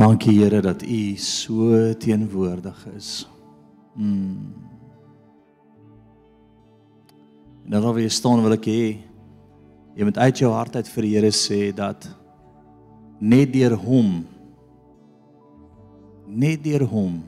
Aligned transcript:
Dankie 0.00 0.38
Here 0.40 0.62
dat 0.64 0.82
U 0.82 1.16
so 1.16 1.92
teenwoordig 1.92 2.86
is. 2.96 3.28
Mm. 3.94 4.54
En 7.64 7.70
dan 7.70 7.82
waar 7.82 8.00
jy 8.00 8.08
staan 8.08 8.40
wil 8.40 8.56
ek 8.56 8.64
hê 8.64 8.86
jy 9.98 10.08
moet 10.08 10.16
uit 10.16 10.40
jou 10.40 10.54
hart 10.54 10.78
uit 10.80 10.88
vir 10.88 11.04
die 11.04 11.12
Here 11.18 11.32
sê 11.36 11.60
dat 11.76 12.08
net 13.20 13.52
deur 13.52 13.76
hom 13.76 14.24
net 16.24 16.64
deur 16.64 16.86
hom 16.88 17.20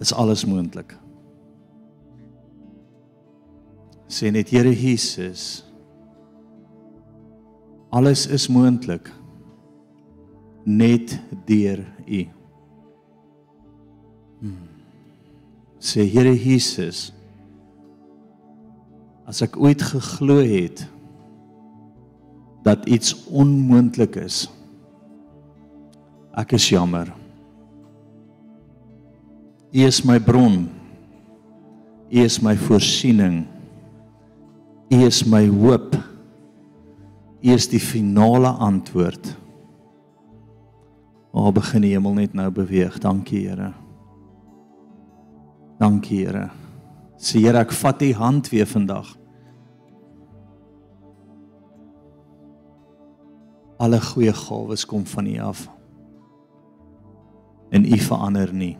is 0.00 0.16
alles 0.16 0.46
moontlik. 0.48 0.96
Sê 4.08 4.32
net 4.32 4.48
Here 4.48 4.72
Jesus 4.72 5.66
alles 7.92 8.24
is 8.24 8.48
moontlik 8.48 9.19
net 10.70 11.18
deur 11.46 11.82
U. 12.06 12.22
Hmm. 14.40 14.68
Sê 15.80 16.04
Here 16.08 16.32
Jesus 16.36 17.10
as 19.30 19.44
ek 19.46 19.54
ooit 19.62 19.82
geglo 19.86 20.40
het 20.42 20.82
dat 22.66 22.88
iets 22.90 23.14
onmoontlik 23.30 24.18
is 24.18 24.48
ek 26.40 26.54
is 26.56 26.66
jammer. 26.72 27.10
U 29.70 29.82
is 29.86 30.00
my 30.06 30.18
bron. 30.18 30.64
U 32.10 32.22
is 32.24 32.40
my 32.42 32.56
voorsiening. 32.58 33.44
U 34.90 35.02
is 35.06 35.22
my 35.26 35.44
hoop. 35.46 35.94
U 37.40 37.52
is 37.54 37.68
die 37.70 37.82
finale 37.82 38.50
antwoord 38.58 39.34
O, 41.32 41.52
begin 41.52 41.84
die 41.86 41.94
hemel 41.94 42.16
net 42.18 42.34
nou 42.34 42.50
beweeg. 42.50 42.98
Dankie, 43.02 43.46
Here. 43.46 43.72
Dankie, 45.78 46.24
Here. 46.26 46.48
Sê 47.20 47.42
Here, 47.44 47.62
ek 47.62 47.74
vat 47.76 48.02
u 48.02 48.12
hand 48.18 48.50
weer 48.50 48.66
vandag. 48.66 49.14
Alle 53.80 54.00
goeie 54.00 54.32
gawes 54.36 54.84
kom 54.84 55.06
van 55.06 55.26
U 55.26 55.38
af. 55.40 55.64
En 57.70 57.86
U 57.86 57.98
verander 57.98 58.52
nie. 58.52 58.76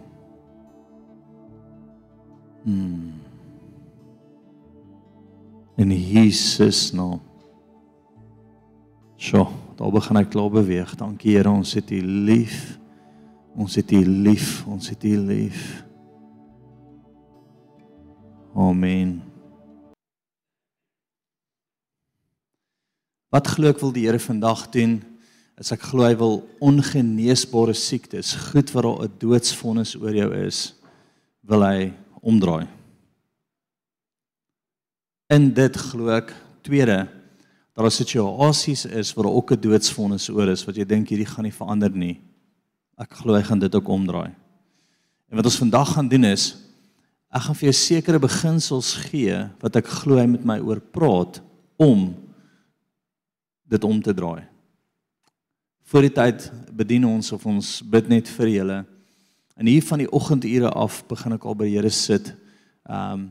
Hmm. 2.65 3.15
In 5.77 5.91
Jesus 5.91 6.93
naam. 6.93 7.21
Sjoe. 9.17 9.47
Daar 9.81 9.93
begin 9.93 10.19
hy 10.19 10.27
klaar 10.29 10.51
beweeg. 10.53 10.91
Dankie 11.01 11.39
Here, 11.39 11.49
ons 11.49 11.71
het 11.73 11.89
U 11.91 11.99
lief. 12.05 12.77
Ons 13.57 13.79
het 13.81 13.93
U 13.97 14.01
lief. 14.05 14.67
Ons 14.69 14.91
het 14.93 15.05
U 15.09 15.13
lief. 15.25 15.61
Amen. 18.53 19.23
Wat 23.33 23.49
glo 23.49 23.71
ek 23.73 23.81
wil 23.81 23.95
die 23.97 24.05
Here 24.05 24.21
vandag 24.21 24.67
doen? 24.75 24.99
As 25.57 25.73
ek 25.73 25.87
glo 25.89 26.05
hy 26.05 26.13
wil 26.21 26.43
ongeneesbare 26.61 27.73
siektes, 27.73 28.35
goed 28.51 28.69
wat 28.77 28.85
daar 28.85 29.09
'n 29.09 29.17
doodsvonnis 29.17 29.95
oor 29.97 30.13
jou 30.13 30.29
is, 30.45 30.75
wil 31.41 31.65
hy 31.65 31.95
omdraai. 32.21 32.69
In 35.33 35.55
dit 35.55 35.77
glo 35.77 36.13
ek 36.13 36.37
tweede 36.61 37.20
daar 37.77 37.87
is 37.87 38.01
situasies 38.01 38.85
is 38.87 39.13
waar 39.15 39.31
ook 39.31 39.53
'n 39.53 39.61
doodsvonnis 39.61 40.29
oor 40.31 40.49
is 40.49 40.65
wat 40.65 40.77
jy 40.77 40.85
dink 40.85 41.09
hierdie 41.09 41.27
gaan 41.27 41.45
nie 41.45 41.55
verander 41.55 41.91
nie. 41.91 42.21
Ek 42.99 43.13
glo 43.13 43.35
hy 43.35 43.43
gaan 43.43 43.59
dit 43.59 43.75
ook 43.75 43.89
omdraai. 43.89 44.35
En 45.31 45.37
wat 45.37 45.45
ons 45.45 45.59
vandag 45.59 45.93
gaan 45.95 46.09
doen 46.09 46.25
is 46.25 46.57
ek 47.31 47.43
gaan 47.43 47.55
vir 47.55 47.71
jou 47.71 47.73
sekere 47.73 48.19
beginsels 48.19 48.95
gee 48.95 49.49
wat 49.61 49.77
ek 49.77 49.87
glo 49.87 50.19
hy 50.19 50.27
met 50.27 50.45
my 50.45 50.59
oor 50.59 50.81
praat 50.81 51.41
om 51.79 52.15
dit 53.71 53.85
om 53.85 54.03
te 54.03 54.15
draai. 54.15 54.43
Voor 55.91 56.03
die 56.03 56.13
tyd 56.13 56.51
bedien 56.73 57.05
ons 57.05 57.33
of 57.33 57.47
ons 57.47 57.81
bid 57.83 58.09
net 58.09 58.29
vir 58.29 58.49
julle. 58.49 58.85
En 59.57 59.67
hier 59.67 59.83
van 59.83 59.99
die 59.99 60.11
oggendure 60.13 60.71
af 60.71 61.03
begin 61.07 61.33
ek 61.33 61.45
al 61.45 61.55
by 61.55 61.69
die 61.69 61.77
Here 61.77 61.91
sit. 61.91 62.35
Ehm 62.89 63.13
um, 63.13 63.29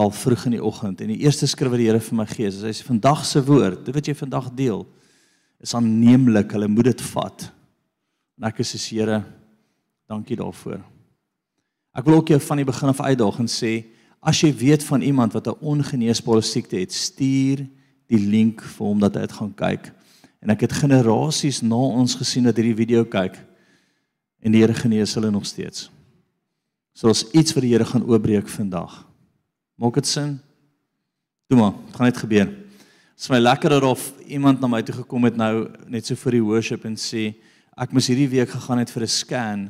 wel 0.00 0.10
vroeg 0.16 0.46
in 0.48 0.56
die 0.56 0.64
oggend 0.64 1.02
en 1.04 1.12
die 1.12 1.20
eerste 1.26 1.48
skrif 1.50 1.72
wat 1.72 1.80
die 1.80 1.88
Here 1.90 2.00
vir 2.00 2.16
my 2.22 2.26
gee 2.30 2.48
is 2.48 2.62
hy 2.64 2.72
sê 2.72 2.86
vandag 2.86 3.24
se 3.28 3.42
woord, 3.44 3.84
dit 3.84 3.96
wat 3.96 4.08
jy 4.08 4.14
vandag 4.16 4.48
deel 4.56 4.84
is 5.60 5.74
aanneemlik, 5.76 6.54
hulle 6.56 6.70
moet 6.72 6.88
dit 6.88 7.02
vat. 7.10 7.50
En 8.40 8.48
ek 8.48 8.62
sê 8.64 8.80
Here, 8.88 9.20
dankie 10.08 10.38
daarvoor. 10.40 10.80
Ek 11.92 12.06
wil 12.06 12.20
ook 12.20 12.32
jou 12.32 12.38
van 12.46 12.62
die 12.62 12.68
begin 12.68 12.92
af 12.92 13.02
uitdaag 13.02 13.42
en 13.42 13.50
sê 13.50 13.74
as 14.20 14.40
jy 14.40 14.50
weet 14.56 14.84
van 14.84 15.04
iemand 15.04 15.36
wat 15.36 15.48
'n 15.48 15.60
ongeneesbare 15.60 16.42
siekte 16.42 16.76
het, 16.76 16.92
stuur 16.92 17.66
die 18.08 18.18
link 18.18 18.62
vir 18.62 18.86
hom 18.86 19.00
dat 19.00 19.14
hy 19.14 19.20
dit 19.20 19.32
gaan 19.32 19.54
kyk. 19.54 19.92
En 20.40 20.50
ek 20.50 20.60
het 20.60 20.72
generasies 20.72 21.62
na 21.62 21.76
ons 21.76 22.14
gesien 22.14 22.44
dat 22.44 22.56
hierdie 22.56 22.76
video 22.76 23.04
kyk 23.04 23.36
en 24.40 24.52
die 24.52 24.60
Here 24.60 24.74
genees 24.74 25.14
hulle 25.14 25.30
nog 25.30 25.46
steeds. 25.46 25.90
So 26.94 27.08
ons 27.08 27.30
iets 27.32 27.52
vir 27.52 27.62
die 27.62 27.72
Here 27.72 27.84
gaan 27.84 28.08
oopbreek 28.08 28.48
vandag. 28.48 29.09
Maak 29.80 29.96
dit 29.96 30.06
sin? 30.06 30.34
Toe 31.48 31.56
maar, 31.56 31.72
dit 31.72 31.96
gaan 31.96 32.10
net 32.10 32.18
gebeur. 32.20 32.48
Dit 32.50 33.22
is 33.22 33.30
my 33.32 33.38
lekkerer 33.40 33.84
of 33.88 34.02
iemand 34.28 34.60
na 34.60 34.68
my 34.68 34.82
toe 34.84 34.98
gekom 34.98 35.24
het 35.24 35.38
nou 35.40 35.70
net 35.88 36.04
so 36.04 36.20
vir 36.20 36.36
die 36.36 36.42
worship 36.44 36.84
en 36.84 36.98
sê 37.00 37.30
ek 37.80 37.94
moes 37.96 38.10
hierdie 38.12 38.28
week 38.28 38.52
gegaan 38.52 38.82
het 38.82 38.92
vir 38.92 39.02
'n 39.02 39.08
scan. 39.08 39.62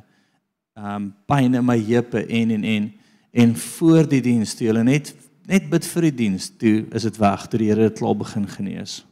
Um 0.74 1.14
pyn 1.30 1.54
in 1.54 1.64
my 1.64 1.78
heupe 1.78 2.26
en 2.26 2.50
en 2.50 2.64
en 2.64 2.92
en 3.30 3.56
voor 3.56 4.08
die 4.08 4.20
diens 4.20 4.54
toe 4.54 4.66
hulle 4.66 4.82
net 4.82 5.14
net 5.46 5.70
bid 5.70 5.86
vir 5.86 6.02
die 6.02 6.16
diens 6.16 6.50
toe 6.58 6.86
is 6.90 7.02
dit 7.02 7.16
weg 7.18 7.46
toe 7.46 7.58
die 7.58 7.68
Here 7.70 7.88
dit 7.88 7.98
klaar 7.98 8.16
begin 8.16 8.48
genees. 8.48 9.04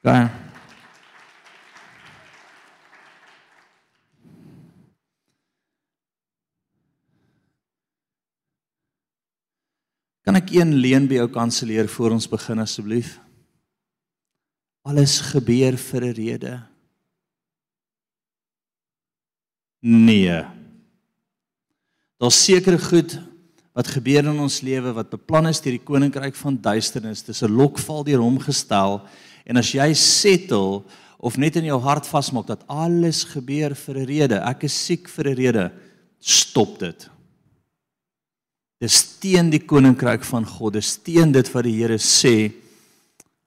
OK. 0.00 0.51
Een 10.52 10.74
leen 10.74 11.08
by 11.08 11.20
jou 11.20 11.28
kanselleer 11.32 11.88
voor 11.88 12.14
ons 12.16 12.28
begin 12.28 12.62
asseblief? 12.62 13.18
Alles 14.82 15.20
gebeur 15.32 15.76
vir 15.78 16.04
'n 16.04 16.14
rede. 16.14 16.62
Nee. 19.82 20.44
Daar's 22.18 22.44
seker 22.44 22.78
goed 22.78 23.18
wat 23.72 23.88
gebeur 23.88 24.24
in 24.24 24.38
ons 24.38 24.60
lewe 24.60 24.92
wat 24.92 25.10
beplan 25.10 25.48
is 25.48 25.60
deur 25.60 25.74
die 25.74 25.86
koninkryk 25.86 26.36
van 26.38 26.58
duisternis. 26.60 27.24
Dis 27.24 27.42
'n 27.42 27.50
lokval 27.50 28.04
deur 28.04 28.20
hom 28.20 28.38
gestel 28.38 29.00
en 29.44 29.56
as 29.56 29.72
jy 29.72 29.94
settle 29.94 30.84
of 31.18 31.36
net 31.36 31.56
in 31.56 31.64
jou 31.64 31.80
hart 31.80 32.06
vasmaak 32.06 32.46
dat 32.46 32.66
alles 32.66 33.24
gebeur 33.24 33.74
vir 33.74 33.96
'n 33.98 34.06
rede, 34.06 34.38
ek 34.38 34.64
is 34.64 34.86
siek 34.86 35.08
vir 35.08 35.30
'n 35.30 35.34
rede, 35.34 35.72
stop 36.20 36.78
dit. 36.78 37.08
Dis 38.82 38.98
teen 39.22 39.52
die 39.52 39.62
koninkryk 39.62 40.24
van 40.26 40.46
God. 40.48 40.74
Dis 40.74 40.96
teen 41.06 41.30
dit 41.34 41.48
wat 41.54 41.66
die 41.68 41.76
Here 41.76 42.00
sê. 42.02 42.50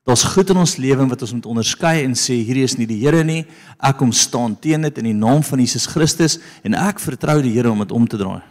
Daar's 0.07 0.23
goed 0.35 0.51
in 0.53 0.62
ons 0.62 0.78
lewe 0.78 1.07
wat 1.09 1.23
ons 1.25 1.34
moet 1.35 1.47
onderskei 1.50 2.03
en 2.06 2.13
sê 2.16 2.38
hierdie 2.38 2.63
is 2.63 2.78
nie 2.79 2.88
die 2.88 3.01
Here 3.01 3.23
nie. 3.25 3.41
Ek 3.84 3.97
kom 4.00 4.13
staan 4.16 4.56
teen 4.62 4.85
dit 4.88 5.01
in 5.01 5.09
die 5.09 5.18
naam 5.18 5.44
van 5.44 5.59
Jesus 5.59 5.90
Christus 5.91 6.38
en 6.63 6.78
ek 6.78 7.01
vertrou 7.03 7.41
die 7.44 7.51
Here 7.57 7.73
om 7.73 7.84
dit 7.84 7.91
om 7.96 8.07
te 8.07 8.19
draai. 8.22 8.44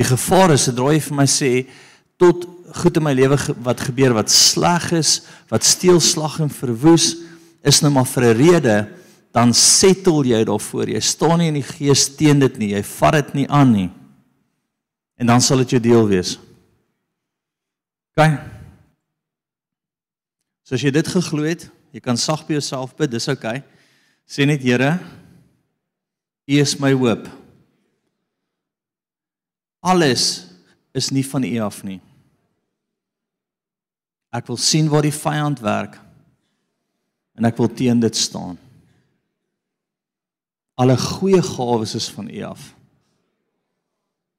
Die 0.00 0.08
gevaar 0.08 0.54
is 0.54 0.64
sodra 0.70 0.94
jy 0.94 1.02
vir 1.04 1.18
my 1.18 1.28
sê 1.28 1.52
tot 2.22 2.46
goed 2.78 2.96
in 2.96 3.04
my 3.04 3.12
lewe 3.12 3.36
wat 3.66 3.82
gebeur 3.84 4.14
wat 4.16 4.32
sleg 4.32 4.88
is, 4.96 5.18
wat 5.52 5.66
steel 5.68 6.00
slag 6.00 6.38
en 6.40 6.48
verwoes 6.48 7.10
is 7.68 7.82
nou 7.84 7.92
maar 7.92 8.08
vir 8.08 8.24
'n 8.32 8.38
rede 8.38 8.76
dan 9.32 9.54
settle 9.56 10.26
jy 10.28 10.42
daarvoor. 10.44 10.90
Jy 10.92 11.00
staan 11.00 11.40
nie 11.40 11.48
in 11.50 11.58
die 11.60 11.66
gees 11.66 12.04
teen 12.18 12.42
dit 12.42 12.58
nie. 12.60 12.72
Jy 12.76 12.82
vat 12.98 13.16
dit 13.16 13.34
nie 13.40 13.48
aan 13.48 13.72
nie. 13.72 13.88
En 15.16 15.30
dan 15.32 15.44
sal 15.44 15.62
dit 15.64 15.76
jou 15.76 15.80
deel 15.82 16.08
wees. 16.10 16.36
OK. 18.12 18.26
So 20.68 20.76
as 20.76 20.84
jy 20.84 20.92
dit 20.92 21.08
geglo 21.08 21.46
het, 21.48 21.64
jy 21.96 22.00
kan 22.04 22.20
sag 22.20 22.44
by 22.48 22.58
jouself 22.58 22.92
bid, 22.98 23.12
dis 23.14 23.28
OK. 23.32 23.48
Sê 24.28 24.44
net 24.48 24.62
Here, 24.64 24.98
U 26.48 26.58
is 26.60 26.74
my 26.80 26.92
hoop. 26.92 27.28
Alles 29.82 30.48
is 30.92 31.08
nie 31.14 31.24
van 31.24 31.44
U 31.46 31.52
af 31.64 31.80
nie. 31.86 32.00
Ek 34.32 34.48
wil 34.48 34.58
sien 34.60 34.88
waar 34.92 35.04
die 35.04 35.14
vyand 35.14 35.60
werk 35.64 35.98
en 37.36 37.48
ek 37.48 37.56
wil 37.60 37.70
teen 37.72 38.00
dit 38.00 38.16
staan. 38.16 38.58
Alle 40.80 40.96
goeie 40.96 41.42
gawes 41.42 41.94
is 41.94 42.08
van 42.10 42.30
U 42.30 42.42
af. 42.48 42.74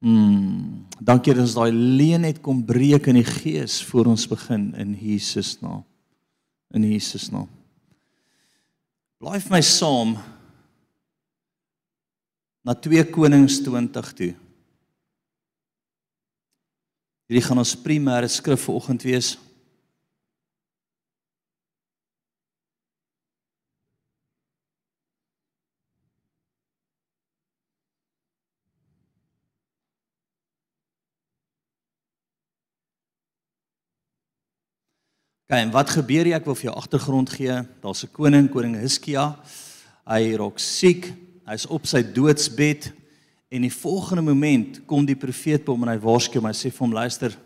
Mm. 0.03 0.85
Dankie 1.00 1.33
dat 1.33 1.45
ons 1.45 1.56
daai 1.56 1.71
leen 1.71 2.25
het 2.27 2.41
kom 2.44 2.63
breek 2.65 3.07
in 3.07 3.21
die 3.21 3.27
gees 3.27 3.80
voor 3.88 4.09
ons 4.12 4.25
begin 4.27 4.71
in 4.80 4.95
Jesus 5.00 5.56
naam. 5.62 5.83
In 6.75 6.85
Jesus 6.89 7.30
naam. 7.31 7.47
Blaai 9.21 9.39
vir 9.39 9.53
my 9.56 9.62
saam 9.63 10.18
na 12.63 12.75
2 12.75 13.06
Konings 13.12 13.62
20 13.63 14.12
toe. 14.18 14.33
Hierdie 17.27 17.44
gaan 17.47 17.63
ons 17.63 17.75
primêre 17.79 18.27
skrif 18.31 18.68
vanoggend 18.68 19.06
wees. 19.07 19.36
Okay, 35.53 35.67
en 35.67 35.69
wat 35.71 35.91
gebeur 35.94 36.25
hier? 36.25 36.33
Ek 36.33 36.47
wil 36.50 36.55
vir 36.57 36.65
jou 36.65 36.71
agtergrond 36.79 37.29
gee. 37.29 37.53
Daar's 37.83 38.01
'n 38.01 38.09
koning, 38.09 38.50
koning 38.50 38.73
Hiskia. 38.73 39.38
Hy 40.03 40.33
raak 40.33 40.57
siek. 40.57 41.13
Hy's 41.45 41.67
op 41.69 41.85
sy 41.85 42.01
doodsbed 42.01 42.91
en 43.51 43.61
die 43.61 43.69
volgende 43.69 44.23
moment 44.23 44.81
kom 44.88 45.05
die 45.05 45.15
profeet 45.15 45.63
by 45.63 45.71
hom 45.71 45.83
en 45.83 45.89
hy 45.89 46.00
waarsku 46.00 46.39
hom. 46.39 46.47
Hy 46.50 46.53
sê 46.53 46.71
vir 46.71 46.79
hom: 46.79 46.94
"Luister, 46.94 47.38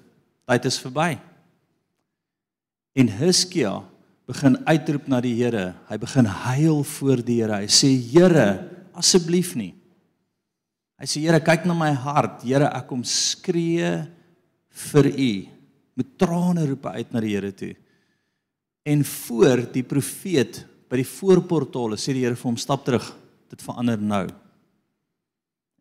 tyd 0.48 0.66
is 0.66 0.80
verby." 0.80 1.20
En 2.96 3.10
Hiskia 3.10 3.84
begin 4.26 4.56
uitroep 4.66 5.08
na 5.08 5.20
die 5.20 5.36
Here. 5.36 5.76
Hy 5.90 5.98
begin 5.98 6.26
huil 6.26 6.84
voor 6.84 7.26
die 7.26 7.42
Here. 7.42 7.56
Hy 7.56 7.68
sê: 7.68 7.88
"Here, 7.90 8.70
asseblief 8.94 9.54
nie." 9.54 9.76
Hy 10.98 11.06
sê: 11.06 11.20
"Here, 11.20 11.42
kyk 11.42 11.66
na 11.66 11.74
my 11.74 11.92
hart. 11.92 12.42
Here, 12.44 12.72
ek 12.74 12.88
kom 12.88 13.04
skree 13.04 14.08
vir 14.70 15.06
U." 15.06 15.48
Met 15.98 16.18
trane 16.18 16.66
roep 16.66 16.86
hy 16.86 16.90
uit 16.90 17.12
na 17.12 17.20
die 17.20 17.36
Here 17.36 17.52
toe 17.52 17.76
en 18.88 19.04
voor 19.04 19.66
die 19.74 19.84
profeet 19.84 20.62
by 20.88 21.02
die 21.02 21.10
voorportale 21.10 21.98
sê 22.00 22.16
die 22.16 22.24
Here 22.24 22.38
vir 22.40 22.48
hom 22.48 22.60
stap 22.60 22.86
terug. 22.88 23.06
Dit 23.52 23.64
verander 23.64 24.00
nou. 24.00 24.26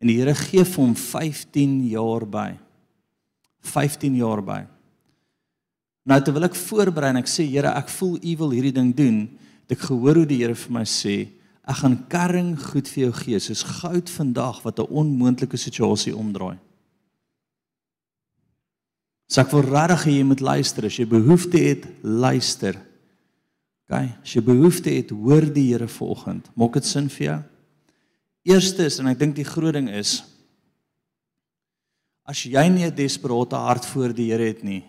En 0.01 0.09
die 0.11 0.17
Here 0.19 0.35
gee 0.35 0.65
vir 0.67 0.81
hom 0.83 0.95
15 0.99 1.77
jaar 1.87 2.27
by. 2.27 2.49
15 3.63 4.17
jaar 4.19 4.43
by. 4.43 4.59
Nou 6.07 6.19
terwyl 6.23 6.47
ek 6.47 6.59
voorberei 6.59 7.13
en 7.13 7.21
ek 7.21 7.31
sê 7.31 7.47
Here 7.47 7.71
ek 7.79 7.91
voel 7.95 8.19
u 8.19 8.35
wil 8.43 8.55
hierdie 8.55 8.75
ding 8.75 8.93
doen 8.95 9.25
het 9.63 9.75
ek 9.75 9.87
gehoor 9.87 10.21
hoe 10.21 10.27
die 10.27 10.41
Here 10.43 10.55
vir 10.55 10.75
my 10.75 10.85
sê 10.87 11.17
ek 11.67 11.81
gaan 11.81 11.97
karring 12.11 12.53
goed 12.59 12.87
vir 12.87 13.07
jou 13.07 13.13
gee 13.23 13.39
soos 13.43 13.65
goud 13.81 14.11
vandag 14.11 14.61
wat 14.63 14.79
'n 14.79 14.87
onmoontlike 14.87 15.57
situasie 15.57 16.15
omdraai. 16.15 16.57
So 19.27 19.41
ek 19.41 19.51
wil 19.51 19.63
regtig 19.67 20.03
hê 20.07 20.11
jy 20.19 20.23
moet 20.23 20.39
luister. 20.39 20.85
As 20.85 20.95
jy 20.95 21.05
behoefte 21.05 21.59
het, 21.59 21.83
luister. 22.01 22.86
OK, 23.87 23.95
as 24.19 24.33
jy 24.35 24.41
behoefte 24.43 24.91
het, 24.91 25.13
hoor 25.15 25.45
die 25.47 25.69
Here 25.69 25.87
vanoggend. 25.87 26.49
Maak 26.59 26.75
dit 26.75 26.87
sin 26.87 27.07
vir 27.07 27.23
jou? 27.23 27.37
Eerstens 28.51 28.99
en 28.99 29.07
ek 29.07 29.21
dink 29.21 29.37
die 29.37 29.47
groot 29.47 29.75
ding 29.75 29.87
is 29.91 30.19
as 32.27 32.41
jy 32.43 32.65
nie 32.67 32.83
'n 32.83 32.95
desperate 32.95 33.55
hart 33.55 33.85
voor 33.85 34.11
die 34.11 34.31
Here 34.31 34.43
het 34.43 34.63
nie, 34.63 34.83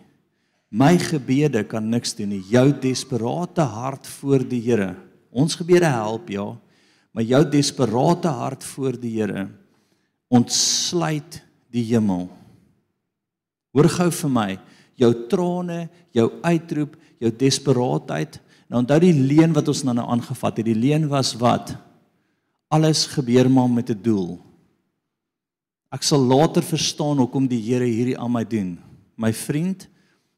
my 0.69 0.97
gebede 0.97 1.63
kan 1.63 1.89
niks 1.89 2.13
doen 2.13 2.29
nie. 2.29 2.43
Jou 2.51 2.73
desperate 2.73 3.61
hart 3.61 4.05
voor 4.05 4.43
die 4.43 4.59
Here. 4.59 4.95
Ons 5.31 5.55
gebede 5.55 5.85
help 5.85 6.27
ja, 6.27 6.57
maar 7.13 7.23
jou 7.23 7.43
desperate 7.49 8.27
hart 8.27 8.63
voor 8.63 8.99
die 8.99 9.21
Here 9.21 9.49
ontsluit 10.29 11.41
die 11.71 11.83
hemel. 11.83 12.29
Hoor 13.73 13.89
gou 13.89 14.11
vir 14.11 14.29
my, 14.29 14.59
jou 14.95 15.13
trane, 15.29 15.89
jou 16.11 16.29
uitroep, 16.43 16.97
jou 17.19 17.31
desperaatheid 17.31 18.39
Nou 18.69 18.83
onthou 18.83 18.99
die 19.01 19.13
leen 19.13 19.53
wat 19.55 19.67
ons 19.71 19.81
nou 19.83 19.95
nou 19.97 20.05
aangevat 20.13 20.61
het. 20.61 20.67
Die 20.69 20.77
leen 20.77 21.07
was 21.09 21.33
wat? 21.41 21.73
Alles 22.69 23.07
gebeur 23.09 23.49
maar 23.49 23.69
met 23.69 23.89
'n 23.89 24.01
doel. 24.01 24.39
Ek 25.89 26.03
sal 26.03 26.21
later 26.21 26.61
verstaan 26.61 27.17
hoekom 27.17 27.47
die 27.47 27.61
Here 27.61 27.85
hierdie 27.85 28.17
aan 28.17 28.31
my 28.31 28.43
doen. 28.45 28.77
My 29.17 29.33
vriend, 29.33 29.87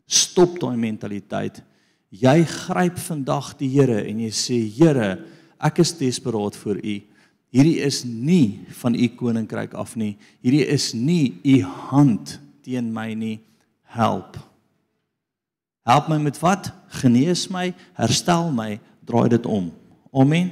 stop 0.08 0.60
daai 0.60 0.78
mentaliteit. 0.78 1.62
Jy 2.10 2.44
gryp 2.44 2.98
vandag 2.98 3.58
die 3.58 3.70
Here 3.70 4.08
en 4.08 4.20
jy 4.20 4.32
sê 4.32 4.60
Here, 4.78 5.26
ek 5.60 5.80
is 5.80 5.92
desperaat 5.92 6.56
vir 6.56 6.80
U. 6.84 7.02
Hierdie 7.52 7.80
is 7.84 8.06
nie 8.06 8.62
van 8.80 8.96
U 8.96 9.08
koninkryk 9.08 9.74
af 9.74 9.96
nie. 9.96 10.18
Hierdie 10.42 10.68
is 10.68 10.94
nie 10.94 11.40
U 11.44 11.62
hand 11.64 12.40
teen 12.64 12.94
my 12.94 13.14
nie. 13.14 13.40
Help. 13.84 14.51
Help 15.88 16.10
my 16.12 16.18
met 16.22 16.38
wat? 16.42 16.70
Genees 17.02 17.48
my, 17.50 17.72
herstel 17.98 18.52
my, 18.54 18.76
draai 19.08 19.30
dit 19.34 19.46
om. 19.50 19.72
Amen. 20.14 20.52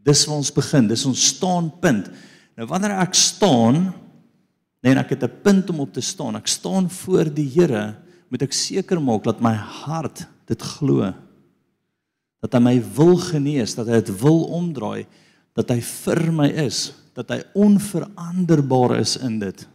Dis 0.00 0.22
waar 0.28 0.40
ons 0.40 0.52
begin. 0.54 0.88
Dis 0.88 1.06
ons 1.08 1.24
staanpunt. 1.34 2.10
Nou 2.58 2.68
wanneer 2.70 2.98
ek 3.00 3.16
staan, 3.16 3.90
nee, 4.84 4.94
ek 4.94 5.16
het 5.16 5.24
'n 5.24 5.40
punt 5.42 5.70
om 5.70 5.80
op 5.80 5.92
te 5.92 6.00
staan. 6.00 6.36
Ek 6.36 6.46
staan 6.46 6.90
voor 6.90 7.32
die 7.34 7.48
Here, 7.48 7.96
moet 8.28 8.42
ek 8.42 8.52
seker 8.52 9.00
maak 9.00 9.24
dat 9.24 9.40
my 9.40 9.54
hart 9.54 10.26
dit 10.46 10.62
glo. 10.62 11.12
Dat 12.40 12.52
hy 12.52 12.60
my 12.60 12.82
wil 12.94 13.16
genees, 13.16 13.74
dat 13.74 13.86
hy 13.86 14.00
dit 14.00 14.20
wil 14.20 14.44
omdraai, 14.44 15.06
dat 15.54 15.68
hy 15.70 15.80
vir 15.80 16.32
my 16.32 16.48
is, 16.48 16.92
dat 17.14 17.28
hy 17.28 17.42
onveranderbaar 17.54 18.98
is 19.00 19.16
in 19.16 19.38
dit. 19.38 19.66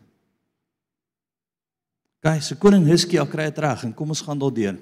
Kyk, 2.26 2.42
so 2.42 2.58
koning 2.58 2.88
Hiskia 2.90 3.22
kry 3.30 3.52
dit 3.52 3.60
reg 3.62 3.84
en 3.86 3.92
kom 3.94 4.10
ons 4.10 4.22
gaan 4.26 4.40
daardeur. 4.42 4.80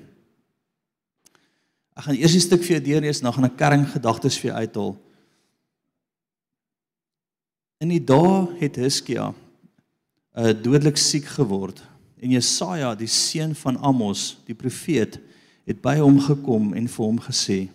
Ek 1.91 2.05
gaan 2.05 2.15
eers 2.15 2.35
'n 2.35 2.39
stuk 2.39 2.61
vir 2.63 2.79
jou 2.79 2.83
deurlees, 2.85 3.19
dan 3.19 3.33
gaan 3.33 3.51
ek 3.51 3.57
kerring 3.57 3.83
gedagtes 3.83 4.37
vir 4.39 4.51
jou 4.51 4.59
uithaal. 4.63 4.95
In 7.81 7.89
die 7.89 7.99
dae 7.99 8.47
het 8.61 8.79
Hiskia 8.79 9.27
'n 9.27 9.35
uh, 10.39 10.53
dodelik 10.53 10.95
siek 10.95 11.25
geword 11.25 11.83
en 12.21 12.31
Jesaja, 12.31 12.95
die 12.95 13.11
seun 13.11 13.53
van 13.53 13.77
Amos, 13.77 14.37
die 14.47 14.55
profeet, 14.55 15.19
het 15.67 15.81
by 15.81 15.99
hom 15.99 16.19
gekom 16.19 16.73
en 16.73 16.87
vir 16.87 17.05
hom 17.05 17.19
gesê: 17.19 17.69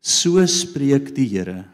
"So 0.00 0.40
spreek 0.46 1.14
die 1.14 1.28
Here: 1.28 1.68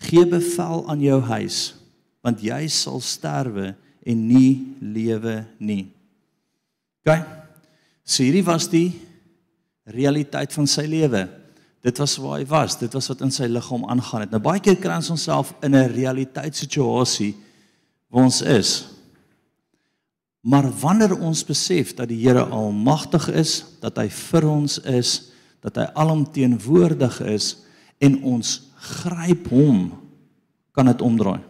Gee 0.00 0.24
bevel 0.24 0.88
aan 0.88 1.00
jou 1.00 1.20
huis, 1.20 1.74
want 2.22 2.40
jy 2.40 2.68
sal 2.68 3.00
sterwe 3.00 3.76
en 4.06 4.26
nie 4.26 4.74
lewe 4.80 5.44
nie." 5.58 5.97
OK. 7.08 7.16
So 8.04 8.24
hierdie 8.24 8.44
was 8.44 8.68
die 8.68 8.92
realiteit 9.88 10.52
van 10.52 10.66
sy 10.68 10.84
lewe. 10.88 11.24
Dit 11.84 12.00
was 12.02 12.18
waar 12.20 12.36
hy 12.40 12.46
was, 12.50 12.76
dit 12.80 12.92
was 12.92 13.08
wat 13.08 13.22
in 13.24 13.32
sy 13.32 13.46
liggaam 13.48 13.86
aangaan 13.88 14.26
het. 14.26 14.32
Nou 14.34 14.42
baie 14.44 14.60
keer 14.60 14.76
kry 14.80 14.98
ons 15.00 15.12
onsself 15.14 15.54
in 15.64 15.74
'n 15.74 15.92
realiteitssituasie 15.94 17.34
waar 18.10 18.24
ons 18.24 18.42
is. 18.42 18.84
Maar 20.42 20.68
wanneer 20.80 21.18
ons 21.18 21.44
besef 21.44 21.94
dat 21.94 22.08
die 22.08 22.20
Here 22.20 22.44
almagtig 22.44 23.28
is, 23.28 23.64
dat 23.80 23.96
hy 23.96 24.08
vir 24.08 24.48
ons 24.48 24.78
is, 24.78 25.32
dat 25.60 25.76
hy 25.76 25.86
alomteenwoordig 25.94 27.20
is 27.20 27.56
en 27.98 28.22
ons 28.22 28.70
gryp 28.76 29.48
hom, 29.48 29.92
kan 30.72 30.86
dit 30.86 31.00
omdraai. 31.00 31.40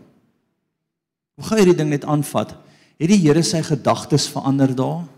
Hoe 1.34 1.44
gaan 1.44 1.58
hierdie 1.58 1.76
ding 1.76 1.90
net 1.90 2.04
aanvat? 2.04 2.56
Het 2.98 3.08
die 3.08 3.22
Here 3.26 3.42
sy 3.42 3.62
gedagtes 3.62 4.28
verander 4.28 4.74
daar? 4.74 5.17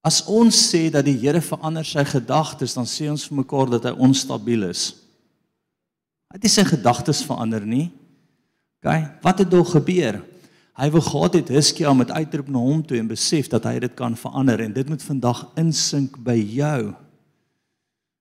As 0.00 0.22
ons 0.24 0.56
sê 0.70 0.88
dat 0.92 1.04
die 1.04 1.18
Here 1.20 1.42
verander 1.44 1.84
sy 1.84 2.04
gedagtes, 2.08 2.74
dan 2.76 2.88
sê 2.88 3.10
ons 3.12 3.26
vir 3.28 3.42
mekaar 3.42 3.68
dat 3.74 3.90
hy 3.90 3.92
onstabiel 4.00 4.70
is. 4.70 4.94
Hy 6.30 6.38
het 6.38 6.46
nie 6.46 6.52
sy 6.52 6.64
gedagtes 6.64 7.20
verander 7.26 7.66
nie. 7.66 7.90
OK, 8.80 8.94
wat 9.24 9.42
het 9.42 9.50
dog 9.52 9.74
gebeur? 9.74 10.22
Hy 10.80 10.88
wou 10.94 11.02
gehad 11.04 11.36
het 11.36 11.50
Hiskia 11.52 11.92
met 11.92 12.12
uitroep 12.14 12.48
na 12.48 12.62
hom 12.64 12.80
toe 12.86 12.96
en 12.96 13.10
besef 13.10 13.50
dat 13.52 13.66
hy 13.68 13.74
dit 13.84 13.92
kan 13.98 14.14
verander 14.16 14.62
en 14.64 14.72
dit 14.72 14.88
moet 14.88 15.02
vandag 15.04 15.42
insink 15.60 16.16
by 16.24 16.38
jou. 16.38 16.94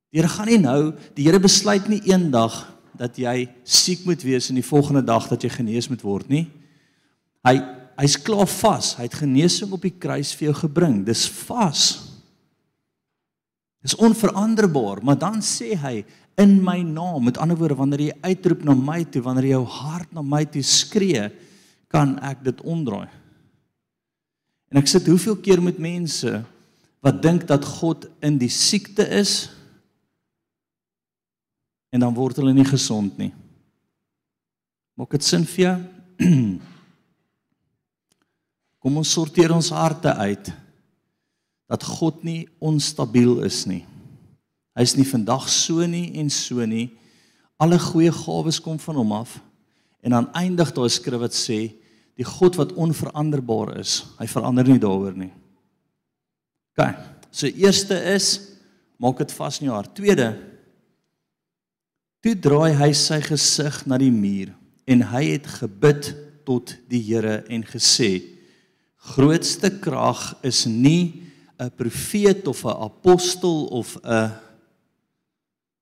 Die 0.10 0.20
Here 0.20 0.32
gaan 0.34 0.50
nie 0.50 0.60
nou, 0.60 0.82
die 1.16 1.30
Here 1.30 1.40
besluit 1.40 1.88
nie 1.88 2.02
eendag 2.10 2.58
dat 3.00 3.16
jy 3.16 3.46
siek 3.64 4.04
moet 4.10 4.26
wees 4.28 4.50
en 4.50 4.60
die 4.60 4.66
volgende 4.66 5.06
dag 5.06 5.30
dat 5.32 5.46
jy 5.46 5.54
genees 5.54 5.88
moet 5.88 6.04
word 6.04 6.28
nie. 6.34 6.50
Hy 7.48 7.56
Hy's 8.00 8.16
klaar 8.24 8.48
vas. 8.48 8.94
Hy 8.96 9.08
het 9.10 9.18
genesing 9.20 9.74
op 9.76 9.84
die 9.84 9.96
kruis 9.96 10.32
vir 10.38 10.50
jou 10.50 10.56
gebring. 10.62 11.02
Dis 11.08 11.26
vas. 11.44 11.84
Dis 13.84 13.96
onveranderbaar, 14.00 15.04
maar 15.04 15.20
dan 15.20 15.40
sê 15.44 15.74
hy 15.80 16.02
in 16.40 16.58
my 16.64 16.80
naam, 16.88 17.26
met 17.28 17.40
ander 17.40 17.58
woorde 17.60 17.76
wanneer 17.80 18.02
jy 18.10 18.16
uitroep 18.24 18.64
na 18.68 18.76
my 18.76 19.02
toe, 19.12 19.22
wanneer 19.24 19.50
jy 19.50 19.56
jou 19.58 19.66
hart 19.76 20.12
na 20.16 20.24
my 20.24 20.46
toe 20.48 20.64
skree, 20.64 21.26
kan 21.92 22.16
ek 22.24 22.44
dit 22.48 22.64
omdraai. 22.64 23.10
En 24.72 24.80
ek 24.80 24.88
sit 24.92 25.08
hoeveel 25.10 25.40
keer 25.44 25.64
met 25.64 25.80
mense 25.82 26.32
wat 27.04 27.22
dink 27.24 27.48
dat 27.50 27.66
God 27.66 28.06
in 28.24 28.38
die 28.40 28.52
siekte 28.52 29.06
is 29.20 29.50
en 31.90 32.04
dan 32.04 32.14
word 32.14 32.38
hulle 32.38 32.54
nie 32.54 32.68
gesond 32.68 33.16
nie. 33.18 33.32
Maak 35.00 35.16
dit 35.16 35.26
sin 35.26 35.48
vir 35.48 35.64
jou? 35.66 35.78
Kom 38.80 39.00
ons 39.02 39.12
sorteer 39.12 39.52
ons 39.52 39.72
harte 39.76 40.14
uit 40.16 40.52
dat 41.70 41.84
God 41.86 42.24
nie 42.26 42.48
onstabiel 42.64 43.44
is 43.46 43.66
nie. 43.70 43.84
Hy's 44.80 44.96
nie 44.98 45.06
vandag 45.06 45.46
so 45.52 45.86
nie 45.86 46.08
en 46.22 46.32
so 46.34 46.66
nie. 46.66 46.88
Alle 47.60 47.78
goeie 47.82 48.12
gawes 48.16 48.62
kom 48.64 48.80
van 48.82 48.98
hom 49.02 49.12
af. 49.20 49.36
En 50.02 50.16
dan 50.16 50.30
eindig 50.38 50.72
daai 50.74 50.90
skrif 50.90 51.20
wat 51.22 51.36
sê 51.36 51.60
die 52.20 52.28
God 52.28 52.58
wat 52.60 52.74
onveranderbaar 52.76 53.78
is, 53.80 54.02
hy 54.20 54.28
verander 54.28 54.68
nie 54.68 54.80
daaroor 54.82 55.16
nie. 55.16 55.32
OK. 56.76 56.88
So 57.32 57.48
eerste 57.48 57.96
is 58.16 58.34
maak 59.00 59.20
dit 59.22 59.36
vas 59.36 59.60
in 59.60 59.70
jou 59.70 59.76
hart. 59.76 59.94
Tweede 59.96 60.34
Toe 62.20 62.34
draai 62.36 62.74
hy 62.76 62.90
sy 62.98 63.22
gesig 63.24 63.86
na 63.88 63.96
die 64.00 64.12
muur 64.12 64.52
en 64.90 65.06
hy 65.14 65.22
het 65.30 65.46
gebid 65.62 66.10
tot 66.44 66.74
die 66.92 67.00
Here 67.06 67.46
en 67.48 67.64
gesê: 67.64 68.39
Grootste 69.00 69.72
krag 69.80 70.36
is 70.44 70.66
nie 70.66 71.24
'n 71.58 71.72
profeet 71.76 72.48
of 72.48 72.64
'n 72.64 72.82
apostel 72.84 73.66
of 73.66 73.98
'n 74.04 74.32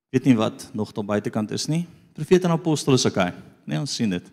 weet 0.09 0.23
nie 0.25 0.35
wat 0.35 0.69
nog 0.73 0.91
daar 0.91 1.05
buitekant 1.05 1.51
is 1.51 1.67
nie. 1.67 1.87
Profeet 2.13 2.43
en 2.43 2.51
apostel 2.51 2.93
is 2.93 3.05
okay. 3.05 3.33
Nee, 3.65 3.79
ons 3.79 3.95
sien 3.95 4.09
dit. 4.09 4.31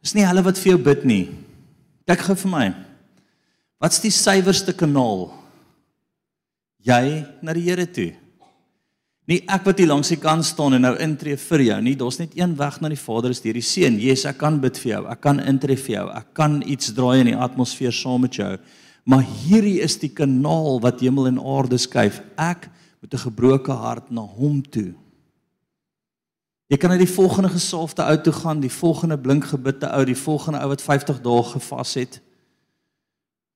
Dis 0.00 0.14
nie 0.14 0.24
hulle 0.26 0.42
wat 0.42 0.58
vir 0.58 0.72
jou 0.72 0.82
bid 0.82 1.04
nie. 1.04 1.24
Kyk 2.06 2.20
gou 2.20 2.36
vir 2.36 2.50
my. 2.50 2.74
Wat's 3.82 4.00
die 4.00 4.10
suiwerste 4.10 4.72
kanaal? 4.72 5.28
Jy 6.78 7.26
na 7.42 7.52
die 7.52 7.66
Here 7.66 7.86
toe. 7.86 8.14
Nie 9.28 9.42
ek 9.44 9.66
wat 9.68 9.80
hier 9.82 9.90
langs 9.90 10.08
die 10.08 10.16
kant 10.16 10.46
staan 10.48 10.78
en 10.78 10.86
nou 10.86 10.94
intree 11.04 11.36
vir 11.36 11.62
jou 11.66 11.76
nie. 11.84 11.92
Daar's 12.00 12.16
net 12.16 12.32
een 12.36 12.54
weg 12.56 12.78
na 12.80 12.88
die 12.88 13.00
Vader 13.00 13.34
is 13.34 13.42
deur 13.44 13.58
die 13.58 13.64
Seun. 13.64 13.98
Jesus, 14.00 14.24
ek 14.30 14.38
kan 14.40 14.56
bid 14.62 14.78
vir 14.80 14.94
jou. 14.94 15.00
Ek 15.12 15.20
kan 15.26 15.42
intree 15.44 15.76
vir 15.76 15.94
jou. 15.98 16.04
Ek 16.16 16.30
kan 16.38 16.62
iets 16.64 16.94
draai 16.96 17.20
in 17.20 17.34
die 17.34 17.36
atmosfeer 17.36 17.92
saam 17.92 18.24
met 18.24 18.38
jou. 18.40 18.54
Maar 19.08 19.26
hierdie 19.44 19.82
is 19.84 19.98
die 20.00 20.08
kanaal 20.16 20.80
wat 20.84 21.04
hemel 21.04 21.28
en 21.28 21.42
aarde 21.44 21.76
skuif. 21.80 22.22
Ek 22.40 22.70
met 23.02 23.12
'n 23.12 23.24
gebroke 23.28 23.72
hart 23.72 24.10
na 24.10 24.24
hom 24.24 24.62
toe. 24.62 24.94
Jy 26.68 26.76
kan 26.76 26.90
na 26.90 26.96
die 26.96 27.06
volgende 27.06 27.48
gesalfde 27.48 28.04
ou 28.04 28.16
toe 28.16 28.32
gaan, 28.32 28.60
die 28.60 28.72
volgende 28.72 29.18
blink 29.18 29.44
gebidte 29.44 29.92
ou, 29.92 30.04
die 30.04 30.16
volgende 30.16 30.60
ou 30.60 30.68
wat 30.68 30.82
50 30.82 31.20
dae 31.20 31.42
gevas 31.42 31.94
het. 31.94 32.20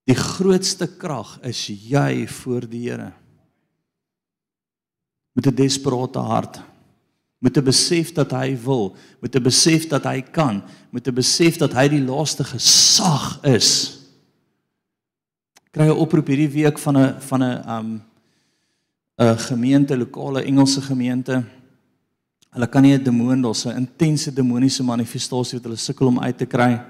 Die 0.04 0.16
grootste 0.16 0.86
krag 0.86 1.38
is 1.42 1.66
jy 1.66 2.26
voor 2.26 2.68
die 2.68 2.90
Here 2.90 3.21
met 5.32 5.46
'n 5.46 5.54
desperate 5.54 6.18
hart 6.18 6.60
met 7.42 7.56
'n 7.56 7.64
besef 7.64 8.12
dat 8.12 8.30
hy 8.30 8.56
wil, 8.64 8.96
met 9.20 9.34
'n 9.34 9.42
besef 9.42 9.86
dat 9.86 10.04
hy 10.04 10.22
kan, 10.22 10.62
met 10.90 11.08
'n 11.08 11.14
besef 11.14 11.56
dat 11.56 11.72
hy 11.72 11.88
die 11.88 12.04
laaste 12.04 12.44
gesag 12.44 13.42
is. 13.42 13.98
Kry 15.70 15.86
'n 15.86 15.90
oproep 15.90 16.26
hierdie 16.26 16.50
week 16.50 16.78
van 16.78 16.98
'n 16.98 17.20
van 17.20 17.42
'n 17.42 17.68
um 17.68 18.02
'n 19.18 19.38
gemeente, 19.38 19.96
lokale 19.96 20.42
Engelse 20.42 20.80
gemeente. 20.80 21.44
Hulle 22.50 22.68
kan 22.68 22.82
nie 22.82 22.94
'n 22.94 23.02
demoon, 23.02 23.42
daar's 23.42 23.66
'n 23.66 23.76
intense 23.76 24.32
demoniese 24.32 24.84
manifestasie 24.84 25.58
wat 25.58 25.64
hulle 25.64 25.76
sukkel 25.76 26.06
om 26.06 26.20
uit 26.20 26.38
te 26.38 26.46
kry. 26.46 26.80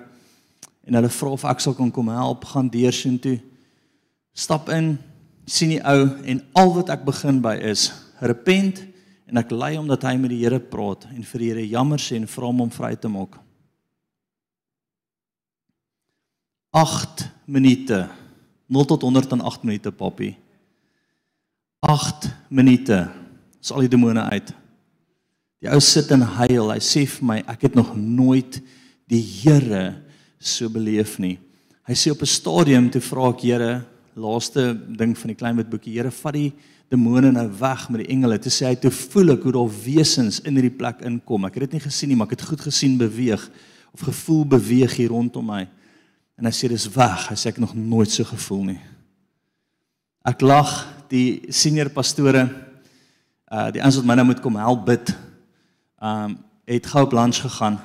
En 0.84 0.94
hulle 0.94 1.08
vra 1.08 1.28
of 1.28 1.44
ek 1.44 1.60
sal 1.60 1.74
kan 1.74 1.90
kom 1.90 2.08
help 2.08 2.44
gaan 2.44 2.68
deursien 2.68 3.18
toe. 3.18 3.40
Stap 4.32 4.68
in, 4.68 4.98
sien 5.44 5.68
die 5.68 5.84
ou 5.84 6.08
en 6.24 6.42
al 6.52 6.74
wat 6.74 6.88
ek 6.88 7.04
begin 7.04 7.40
by 7.40 7.54
is 7.54 8.01
repent 8.22 8.82
en 9.26 9.40
ek 9.40 9.52
lei 9.54 9.74
hom 9.76 9.88
dat 9.90 10.04
hy 10.06 10.16
met 10.20 10.32
die 10.32 10.42
Here 10.44 10.60
praat 10.60 11.08
en 11.10 11.24
vir 11.26 11.42
die 11.42 11.48
Here 11.52 11.66
jammer 11.66 12.02
sê 12.02 12.18
en 12.20 12.28
vra 12.30 12.50
hom 12.50 12.64
om 12.66 12.72
vry 12.72 12.94
te 12.96 13.10
maak. 13.10 13.38
8 16.72 17.26
minute 17.46 18.08
0 18.72 18.88
tot 18.88 19.02
108 19.04 19.66
minute 19.68 19.92
papi. 19.92 20.30
8 21.84 22.30
minute 22.48 22.98
is 23.60 23.72
al 23.74 23.84
die 23.84 23.92
demone 23.92 24.22
uit. 24.32 24.52
Die 25.62 25.70
ou 25.70 25.80
sit 25.84 26.10
en 26.14 26.24
huil. 26.40 26.72
Hy 26.72 26.80
sê 26.82 27.04
vir 27.06 27.26
my 27.28 27.38
ek 27.50 27.68
het 27.68 27.76
nog 27.78 27.92
nooit 27.98 28.60
die 29.10 29.20
Here 29.20 30.00
so 30.40 30.70
beleef 30.72 31.18
nie. 31.22 31.36
Hy 31.86 31.94
sê 31.98 32.10
op 32.10 32.22
'n 32.22 32.26
stadium 32.26 32.90
toe 32.90 33.00
vra 33.00 33.28
ek 33.30 33.40
Here, 33.40 33.84
laaste 34.14 34.74
ding 34.96 35.16
van 35.18 35.28
die 35.28 35.36
klein 35.36 35.56
wit 35.56 35.70
boekie, 35.70 35.94
Here, 35.94 36.10
vat 36.10 36.34
die 36.34 36.52
demone 36.92 37.30
nou 37.32 37.46
weg 37.58 37.86
met 37.88 38.02
die 38.02 38.10
engele. 38.12 38.38
Toe 38.42 38.52
sê 38.52 38.68
hy 38.68 38.76
toe 38.80 38.92
voel 38.92 39.34
ek 39.36 39.46
hoe 39.46 39.54
daar 39.56 39.76
wesens 39.84 40.42
in 40.44 40.58
hierdie 40.58 40.74
plek 40.76 41.00
inkom. 41.08 41.46
Ek 41.48 41.56
het 41.56 41.66
dit 41.66 41.78
nie 41.78 41.84
gesien 41.86 42.12
nie, 42.12 42.18
maar 42.18 42.28
ek 42.28 42.36
het 42.36 42.48
goed 42.50 42.64
gesien 42.66 42.98
beweeg 43.00 43.44
of 43.92 44.04
gevoel 44.08 44.44
beweeg 44.56 44.96
hier 45.00 45.12
rondom 45.12 45.48
my. 45.48 45.62
En 46.36 46.48
hy 46.48 46.52
sê 46.56 46.68
dis 46.68 46.88
weg. 46.92 47.28
Hy 47.30 47.36
sê 47.38 47.52
ek 47.52 47.60
nog 47.62 47.72
nooit 47.76 48.12
so 48.12 48.28
gevoel 48.28 48.66
nie. 48.72 48.80
Ek 50.28 50.44
lag 50.44 50.70
die 51.12 51.42
senior 51.52 51.90
pastore 51.92 52.46
uh 53.52 53.68
die 53.72 53.82
ouens 53.84 53.98
wat 53.98 54.06
my 54.08 54.16
nou 54.16 54.28
moet 54.30 54.40
kom 54.44 54.56
help 54.60 54.86
bid. 54.88 55.12
Um 56.00 56.38
het 56.68 56.86
gou 56.86 57.02
op 57.04 57.12
lunch 57.16 57.40
gegaan. 57.42 57.80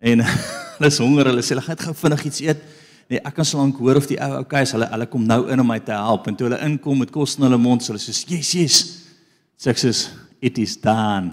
En 0.00 0.22
hulle 0.76 0.88
is 0.92 1.00
honger. 1.02 1.32
Hulle 1.32 1.44
sê 1.44 1.56
hulle 1.56 1.64
gaan 1.66 1.80
gou 1.88 1.96
vinnig 2.04 2.28
iets 2.30 2.44
eet. 2.44 2.62
Nee, 3.08 3.20
ek 3.20 3.34
kan 3.34 3.44
slank 3.44 3.78
hoor 3.78 3.96
of 3.96 4.06
die 4.06 4.18
ou 4.18 4.40
okay 4.40 4.62
is. 4.62 4.72
Hulle 4.72 4.88
hulle 4.90 5.06
kom 5.06 5.24
nou 5.26 5.48
in 5.52 5.60
om 5.60 5.66
my 5.66 5.78
te 5.78 5.92
help 5.92 6.26
en 6.26 6.36
toe 6.36 6.48
hulle 6.48 6.60
inkom 6.64 6.98
met 6.98 7.10
kos 7.10 7.36
in 7.36 7.44
hulle 7.48 7.58
mond, 7.58 7.86
hulle 7.86 7.98
sê, 7.98 8.12
"Yes, 8.28 8.52
yes." 8.52 8.76
Sê 9.58 9.70
ek 9.70 9.76
sê, 9.76 10.10
"It 10.40 10.58
is 10.58 10.76
done." 10.76 11.32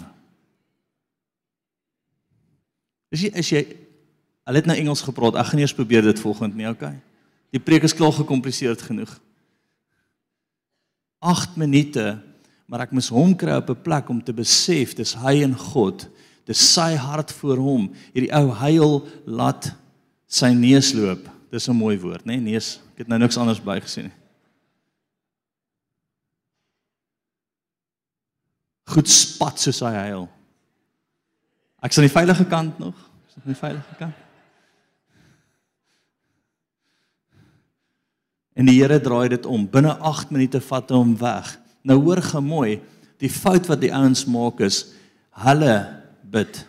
Is 3.12 3.22
jy 3.22 3.32
is 3.36 3.50
jy 3.50 3.66
Hulle 4.48 4.58
het 4.58 4.70
nou 4.70 4.78
Engels 4.78 5.04
gepraat. 5.06 5.38
Ek 5.38 5.52
gaan 5.52 5.62
eers 5.62 5.76
probeer 5.78 6.04
dit 6.04 6.20
volgende 6.20 6.58
nie, 6.58 6.70
okay? 6.70 6.96
Die 7.54 7.62
preek 7.62 7.86
is 7.86 7.96
klaar 7.96 8.14
gekompliseerd 8.16 8.82
genoeg. 8.84 9.12
8 11.22 11.60
minute, 11.62 12.18
maar 12.66 12.88
ek 12.88 12.96
moes 12.96 13.12
hom 13.14 13.36
kry 13.38 13.60
op 13.60 13.70
'n 13.70 13.84
plek 13.84 14.10
om 14.10 14.22
te 14.24 14.34
besef 14.34 14.96
dis 14.96 15.14
hy 15.14 15.44
en 15.44 15.56
God. 15.56 16.08
Dis 16.46 16.74
sy 16.74 16.96
hart 16.96 17.32
vir 17.32 17.58
hom. 17.58 17.94
Hierdie 18.14 18.34
ou 18.34 18.50
huil 18.50 19.08
laat 19.26 19.72
sy 20.28 20.54
neus 20.54 20.94
loop. 20.94 21.30
Dis 21.52 21.68
'n 21.68 21.76
mooi 21.76 22.00
woord, 22.00 22.26
né? 22.26 22.40
Nee, 22.40 22.54
neus. 22.54 22.80
Ek 22.94 23.04
het 23.04 23.08
nou 23.08 23.20
niks 23.20 23.38
anders 23.38 23.60
bygesien 23.62 24.08
nie. 24.08 24.18
Goed 28.92 29.08
spat 29.08 29.60
soos 29.60 29.80
hy 29.80 29.92
huil. 29.92 30.30
Ek's 31.84 31.98
aan 31.98 32.08
die 32.08 32.14
veilige 32.14 32.46
kant 32.46 32.80
nog. 32.80 32.96
Is 33.28 33.36
nog 33.36 33.46
nie 33.46 33.56
veilige 33.56 33.96
kant. 33.98 34.16
En 38.54 38.66
die 38.66 38.82
Here 38.82 39.00
draai 39.00 39.30
dit 39.30 39.46
om. 39.46 39.68
Binne 39.68 39.98
8 39.98 40.32
minute 40.32 40.62
vat 40.62 40.90
hy 40.90 40.96
hom 40.96 41.18
weg. 41.18 41.60
Nou 41.84 41.98
hoor 42.04 42.22
gemooi, 42.22 42.82
die 43.18 43.30
fout 43.30 43.68
wat 43.68 43.82
die 43.82 43.94
ouens 43.94 44.26
maak 44.26 44.60
is 44.60 44.94
hulle 45.32 46.04
bid. 46.24 46.66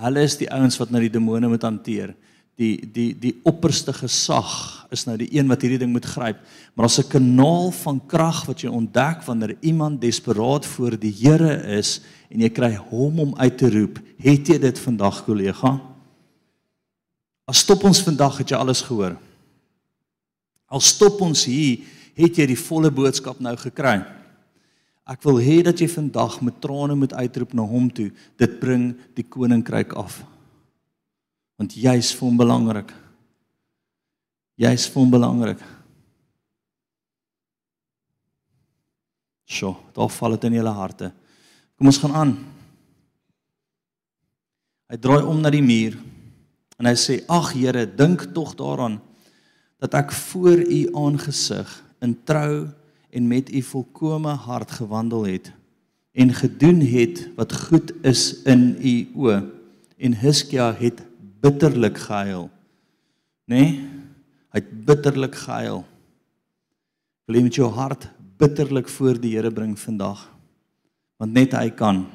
Hulle 0.00 0.20
is 0.20 0.36
die 0.36 0.50
ouens 0.52 0.76
wat 0.80 0.90
nou 0.90 1.00
die 1.00 1.12
demone 1.12 1.48
moet 1.48 1.62
hanteer 1.62 2.16
die 2.56 2.80
die 2.88 3.10
die 3.20 3.34
opperste 3.44 3.92
gesag 3.92 4.50
is 4.94 5.04
nou 5.04 5.16
die 5.20 5.28
een 5.34 5.48
wat 5.50 5.64
hierdie 5.64 5.80
ding 5.82 5.92
moet 5.92 6.06
gryp. 6.08 6.38
Maar 6.74 6.88
as 6.88 6.98
'n 6.98 7.08
kanaal 7.08 7.70
van 7.70 8.00
krag 8.06 8.46
wat 8.46 8.60
jy 8.60 8.68
ontdek 8.68 9.24
wanneer 9.24 9.56
iemand 9.60 10.00
desperaat 10.00 10.66
voor 10.66 10.98
die 10.98 11.12
Here 11.12 11.76
is 11.78 12.00
en 12.30 12.40
jy 12.40 12.48
kry 12.48 12.74
hom 12.74 13.20
om 13.20 13.34
uit 13.36 13.58
te 13.58 13.70
roep, 13.70 13.98
het 14.18 14.48
jy 14.48 14.58
dit 14.58 14.78
vandag 14.78 15.24
kollega? 15.24 15.80
As 17.46 17.58
stop 17.58 17.84
ons 17.84 18.02
vandag 18.02 18.38
het 18.38 18.48
jy 18.48 18.56
alles 18.56 18.82
gehoor. 18.82 19.16
Al 20.66 20.80
stop 20.80 21.20
ons 21.20 21.44
hier, 21.44 21.78
het 22.14 22.36
jy 22.36 22.46
die 22.46 22.58
volle 22.58 22.90
boodskap 22.90 23.40
nou 23.40 23.56
gekry. 23.56 24.04
Ek 25.06 25.22
wil 25.22 25.38
hê 25.38 25.62
dat 25.62 25.78
jy 25.78 25.88
vandag 25.88 26.40
met 26.40 26.60
trane 26.60 26.94
moet 26.94 27.12
uitroep 27.12 27.54
na 27.54 27.62
hom 27.62 27.92
toe. 27.92 28.10
Dit 28.36 28.58
bring 28.60 28.96
die 29.14 29.24
koninkryk 29.28 29.92
af 29.92 30.24
want 31.56 31.76
jy's 31.76 32.12
vir 32.16 32.28
hom 32.28 32.38
belangrik. 32.38 32.92
Jy's 34.60 34.86
vir 34.88 35.02
hom 35.02 35.12
belangrik. 35.12 35.62
Sjoe, 39.46 39.76
daar 39.94 40.10
val 40.10 40.36
dit 40.36 40.48
in 40.48 40.58
julle 40.58 40.74
harte. 40.74 41.12
Kom 41.76 41.88
ons 41.88 42.00
gaan 42.02 42.16
aan. 42.18 42.34
Hy 44.90 44.98
draai 45.02 45.26
om 45.26 45.40
na 45.42 45.50
die 45.50 45.64
muur 45.64 45.96
en 46.78 46.86
hy 46.86 46.94
sê: 46.98 47.22
"Ag 47.28 47.52
Here, 47.54 47.86
dink 47.86 48.32
tog 48.34 48.54
daaraan 48.56 49.00
dat 49.80 49.94
ek 49.94 50.12
voor 50.12 50.58
U 50.62 50.80
aangesig 50.94 51.68
in 52.00 52.14
trou 52.24 52.68
en 53.10 53.28
met 53.28 53.50
U 53.50 53.62
volkomme 53.62 54.34
hart 54.46 54.70
gewandel 54.70 55.24
het 55.24 55.52
en 56.12 56.32
gedoen 56.32 56.80
het 56.80 57.28
wat 57.36 57.52
goed 57.52 57.92
is 58.04 58.42
in 58.44 58.76
U 58.78 58.94
oë." 59.14 59.42
En 59.98 60.12
Hiskia 60.12 60.74
het 60.76 61.00
bitterlik 61.46 61.98
gehuil. 62.02 62.48
Nê? 63.46 63.62
Nee? 63.62 63.70
Hy 64.54 64.62
het 64.62 64.70
bitterlik 64.88 65.34
gehuil. 65.36 65.82
Wil 67.26 67.36
jy 67.36 67.42
met 67.44 67.58
jou 67.58 67.66
hart 67.74 68.06
bitterlik 68.40 68.88
voor 68.88 69.18
die 69.20 69.34
Here 69.34 69.50
bring 69.52 69.74
vandag? 69.78 70.22
Want 71.20 71.34
net 71.36 71.52
hy 71.56 71.68
kan. 71.76 72.06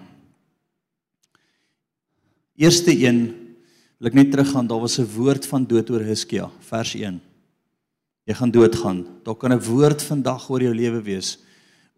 Eerste 2.58 2.94
een 2.94 3.22
wil 4.02 4.10
ek 4.10 4.18
net 4.18 4.32
teruggaan, 4.34 4.68
daar 4.68 4.82
was 4.82 4.98
'n 4.98 5.06
woord 5.06 5.46
van 5.46 5.66
dood 5.66 5.90
oor 5.90 6.02
Hiskia, 6.02 6.50
vers 6.60 6.96
1. 6.96 7.22
Jy 8.26 8.34
gaan 8.34 8.52
doodgaan. 8.52 9.06
Daar 9.24 9.36
kan 9.36 9.54
'n 9.54 9.62
woord 9.62 10.02
vandag 10.02 10.50
oor 10.50 10.62
jou 10.62 10.74
lewe 10.74 11.02
wees. 11.02 11.38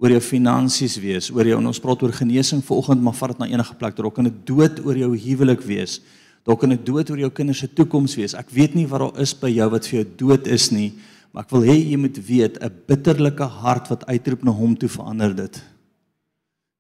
oor 0.04 0.10
jou 0.10 0.22
finansies 0.22 0.98
wees, 1.00 1.30
oor 1.32 1.48
jou 1.48 1.58
en 1.60 1.68
ons 1.68 1.80
praat 1.80 2.02
oor 2.04 2.12
genesing 2.12 2.64
vanoggend, 2.66 3.02
maar 3.02 3.14
vat 3.14 3.30
dit 3.30 3.38
na 3.38 3.46
enige 3.46 3.76
plek. 3.80 3.96
Daar 3.96 4.12
kan 4.12 4.28
'n 4.28 4.42
dood 4.44 4.86
oor 4.86 4.98
jou 4.98 5.18
huwelik 5.18 5.62
wees. 5.62 6.02
Daar 6.44 6.58
kan 6.58 6.72
'n 6.72 6.84
dood 6.84 7.10
oor 7.10 7.20
jou 7.20 7.32
kinders 7.32 7.60
se 7.60 7.74
toekoms 7.74 8.16
wees. 8.16 8.34
Ek 8.34 8.50
weet 8.50 8.76
nie 8.76 8.88
wat 8.88 9.00
daar 9.00 9.22
is 9.22 9.34
by 9.34 9.50
jou 9.50 9.70
wat 9.70 9.88
vir 9.88 10.04
jou 10.04 10.16
dood 10.16 10.48
is 10.48 10.72
nie, 10.72 10.94
maar 11.32 11.44
ek 11.44 11.52
wil 11.52 11.62
hê 11.62 11.76
jy 11.92 11.98
moet 11.98 12.18
weet 12.28 12.58
'n 12.62 12.84
bitterlike 12.88 13.44
hart 13.44 13.88
wat 13.88 14.06
uitroep 14.06 14.44
na 14.44 14.52
hom 14.52 14.76
toe 14.76 14.90
verander 14.90 15.36
dit. 15.36 15.64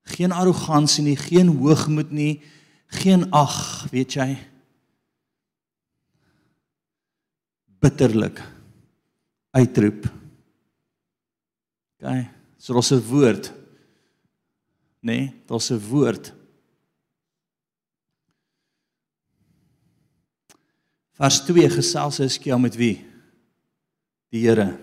Geen 0.03 0.31
arrogansie 0.31 1.03
nie, 1.03 1.15
geen 1.15 1.47
hoogmoed 1.47 2.11
nie, 2.11 2.41
geen 2.87 3.31
ag, 3.31 3.87
weet 3.91 4.13
jy? 4.13 4.37
Bitterlik 7.79 8.41
uitroep. 9.51 10.05
OK. 12.01 12.27
So 12.57 12.73
daar's 12.73 12.91
'n 12.91 13.01
woord. 13.09 13.51
Nê? 15.01 15.17
Nee, 15.17 15.33
daar's 15.47 15.71
'n 15.71 15.79
woord. 15.89 16.33
Vers 21.23 21.39
2 21.47 21.69
gesels 21.71 22.19
Heskia 22.19 22.57
met 22.59 22.75
wie? 22.75 22.97
Die 24.33 24.43
Here. 24.43 24.73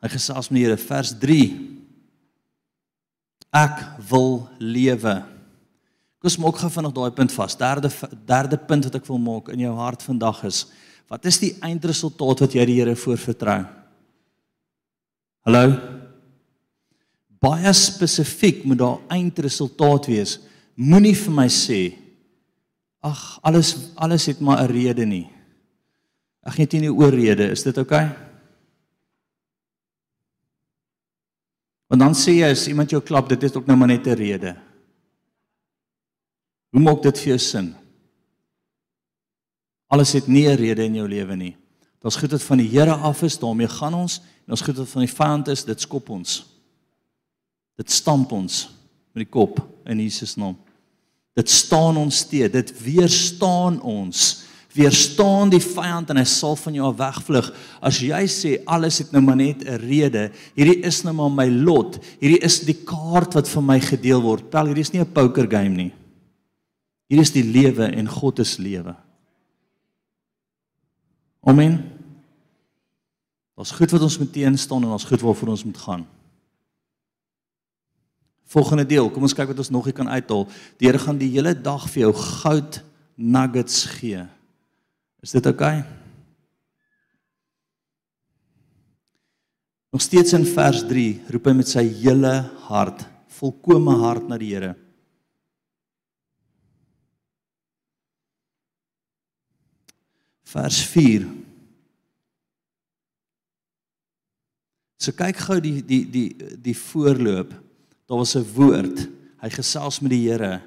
Hy 0.00 0.08
gesels 0.14 0.48
met 0.48 0.62
die 0.62 0.64
Here 0.64 0.78
vers 0.80 1.12
3. 1.20 1.40
Ek 3.60 3.82
wil 4.08 4.46
lewe. 4.62 5.18
Ek 5.20 6.28
wil 6.28 6.38
maak 6.46 6.62
gou 6.62 6.72
vinnig 6.72 6.96
daai 6.96 7.12
punt 7.18 7.36
vas. 7.36 7.58
Derde 7.60 7.92
derde 8.24 8.60
punt 8.64 8.88
wat 8.88 8.96
ek 8.96 9.08
wil 9.10 9.20
maak 9.20 9.52
in 9.52 9.66
jou 9.66 9.74
hart 9.76 10.06
vandag 10.06 10.40
is: 10.48 10.64
Wat 11.10 11.28
is 11.28 11.40
die 11.42 11.52
eindresultaat 11.68 12.46
wat 12.46 12.56
jy 12.56 12.68
die 12.70 12.78
Here 12.80 12.96
voorvertrou? 12.96 13.60
Hallo 15.44 15.64
baie 17.40 17.72
spesifiek 17.72 18.64
moet 18.68 18.80
daar 18.82 19.00
eindresultaat 19.16 20.08
wees. 20.12 20.36
Moenie 20.76 21.16
vir 21.16 21.34
my 21.34 21.46
sê 21.52 21.80
ag 23.00 23.38
alles 23.42 23.76
alles 23.94 24.26
het 24.26 24.40
maar 24.40 24.62
'n 24.62 24.72
rede 24.72 25.06
nie. 25.06 25.30
Ag 26.42 26.58
net 26.58 26.72
nie 26.72 26.92
oor 26.92 27.12
rede, 27.12 27.50
is 27.50 27.62
dit 27.62 27.78
oukei? 27.78 28.04
Okay? 28.04 28.30
Want 31.90 32.02
dan 32.02 32.14
sê 32.14 32.36
jy 32.38 32.50
as 32.54 32.68
iemand 32.70 32.92
jou 32.92 33.02
klap, 33.02 33.28
dit 33.28 33.42
is 33.42 33.54
ook 33.58 33.66
nou 33.66 33.76
maar 33.76 33.90
net 33.90 34.06
'n 34.06 34.14
rede. 34.14 34.56
Hoe 36.70 36.80
maak 36.80 37.02
dit 37.02 37.18
vir 37.18 37.28
jou 37.28 37.38
sin? 37.38 37.74
Alles 39.88 40.12
het 40.12 40.28
nie 40.28 40.46
'n 40.46 40.56
rede 40.56 40.84
in 40.84 40.94
jou 40.94 41.08
lewe 41.08 41.36
nie. 41.36 41.56
Dit's 42.00 42.16
goed 42.16 42.30
dat 42.30 42.42
van 42.42 42.58
die 42.58 42.68
Here 42.68 42.94
af 42.94 43.22
is, 43.22 43.38
daarmee 43.38 43.68
gaan 43.68 43.94
ons 43.94 44.20
en 44.46 44.52
ons 44.52 44.60
goed 44.60 44.76
dat 44.76 44.88
van 44.88 45.00
die 45.00 45.14
vyand 45.14 45.48
is, 45.48 45.64
dit 45.64 45.80
skop 45.80 46.08
ons. 46.08 46.46
Dit 47.76 47.90
stamp 47.90 48.32
ons 48.32 48.68
met 49.12 49.24
die 49.24 49.30
kop 49.30 49.60
in 49.84 49.98
Jesus 49.98 50.36
naam. 50.36 50.56
Dit 51.38 51.50
staan 51.50 51.96
ons 51.96 52.22
steed. 52.24 52.52
Dit 52.52 52.72
weerstaan 52.82 53.80
ons. 53.80 54.44
Weerstaan 54.74 55.50
die 55.50 55.62
vyand 55.62 56.12
en 56.12 56.20
hy 56.20 56.26
sal 56.28 56.54
van 56.58 56.76
jou 56.78 56.90
wegvlug. 56.98 57.48
As 57.82 57.98
jy 58.02 58.20
sê 58.30 58.52
alles 58.70 59.00
het 59.02 59.10
nou 59.14 59.22
maar 59.22 59.38
net 59.38 59.64
'n 59.64 59.80
rede. 59.82 60.30
Hierdie 60.54 60.82
is 60.86 61.02
nou 61.02 61.14
maar 61.14 61.30
my 61.30 61.48
lot. 61.48 61.98
Hierdie 62.20 62.42
is 62.42 62.60
die 62.60 62.78
kaart 62.84 63.34
wat 63.34 63.48
vir 63.48 63.62
my 63.62 63.80
gedeel 63.80 64.22
word. 64.22 64.50
Pel, 64.50 64.66
hierdie 64.66 64.86
is 64.86 64.92
nie 64.92 65.00
'n 65.00 65.12
poker 65.12 65.46
game 65.50 65.74
nie. 65.74 65.92
Hierdie 67.08 67.26
is 67.26 67.32
die 67.32 67.44
lewe 67.44 67.84
en 67.84 68.06
God 68.06 68.38
is 68.38 68.58
lewe. 68.58 68.94
Amen. 71.42 71.90
Ons 73.56 73.70
goed 73.70 73.90
wat 73.90 74.02
ons 74.02 74.18
moet 74.18 74.32
teenstaan 74.32 74.82
en 74.82 74.90
ons 74.90 75.04
goed 75.04 75.20
waarvoor 75.20 75.48
ons 75.48 75.64
moet 75.64 75.76
gaan. 75.76 76.06
Volgende 78.50 78.86
deel, 78.88 79.06
kom 79.14 79.22
ons 79.28 79.34
kyk 79.36 79.52
wat 79.52 79.62
ons 79.62 79.70
nog 79.70 79.86
hier 79.86 79.94
kan 79.94 80.10
uithaal. 80.10 80.48
Die 80.80 80.88
Here 80.88 80.98
gaan 80.98 81.20
die 81.20 81.30
hele 81.30 81.54
dag 81.54 81.86
vir 81.92 82.08
jou 82.08 82.12
goud 82.18 82.80
nuggets 83.14 83.84
gee. 83.98 84.24
Is 85.22 85.36
dit 85.36 85.46
oukei? 85.46 85.80
Okay? 85.84 85.98
Nog 89.90 90.02
steeds 90.02 90.32
in 90.32 90.46
vers 90.46 90.84
3 90.86 91.06
roep 91.34 91.48
hy 91.50 91.52
met 91.58 91.70
sy 91.70 91.82
hele 91.82 92.34
hart, 92.68 93.02
volkomme 93.38 93.96
hart 94.02 94.28
na 94.30 94.38
die 94.38 94.52
Here. 94.52 94.74
Vers 100.50 100.82
4 100.90 101.26
So 105.00 105.14
kyk 105.16 105.38
gou 105.46 105.56
die 105.64 105.78
die 105.86 106.02
die 106.12 106.26
die 106.60 106.74
voorloop 106.76 107.54
daar 108.10 108.18
was 108.18 108.34
'n 108.34 108.46
woord. 108.54 109.08
Hy 109.38 109.48
gesels 109.48 110.00
met 110.00 110.10
die 110.10 110.28
Here. 110.28 110.60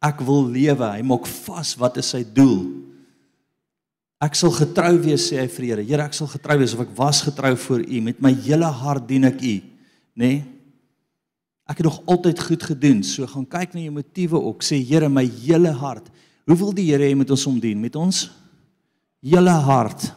Ek 0.00 0.20
wil 0.20 0.48
lewe. 0.48 0.84
Hy 0.84 1.02
maak 1.02 1.26
vas 1.26 1.76
wat 1.76 1.96
is 1.96 2.08
sy 2.08 2.24
doel? 2.24 2.72
Ek 4.18 4.34
sal 4.34 4.50
getrou 4.50 4.98
wees 5.04 5.30
sê 5.30 5.36
hy 5.38 5.46
vir 5.46 5.62
die 5.62 5.70
Here. 5.70 5.84
Here, 5.84 6.02
ek 6.02 6.14
sal 6.14 6.26
getrou 6.26 6.58
wees 6.58 6.72
of 6.72 6.80
ek 6.80 6.96
was 6.96 7.20
getrou 7.22 7.56
voor 7.56 7.80
U 7.80 8.00
met 8.00 8.20
my 8.20 8.32
hele 8.32 8.64
hart 8.64 9.06
dien 9.08 9.24
ek 9.24 9.42
U, 9.42 9.44
nê? 9.44 9.62
Nee? 10.16 10.44
Ek 11.68 11.78
het 11.78 11.84
nog 11.84 12.00
altyd 12.06 12.40
goed 12.40 12.62
gedoen. 12.62 13.02
So 13.02 13.26
gaan 13.26 13.46
kyk 13.46 13.74
na 13.74 13.80
jou 13.80 13.92
motiewe 13.92 14.40
ook. 14.40 14.62
Sê 14.62 14.78
Here, 14.78 15.08
my 15.08 15.26
hele 15.26 15.72
hart. 15.72 16.08
Hoe 16.46 16.56
wil 16.56 16.72
die 16.72 16.86
Here 16.92 17.04
hê 17.04 17.14
moet 17.14 17.30
ons 17.30 17.44
hom 17.44 17.60
dien? 17.60 17.80
Met 17.80 17.96
ons 17.96 18.30
hele 19.20 19.50
hart. 19.50 20.14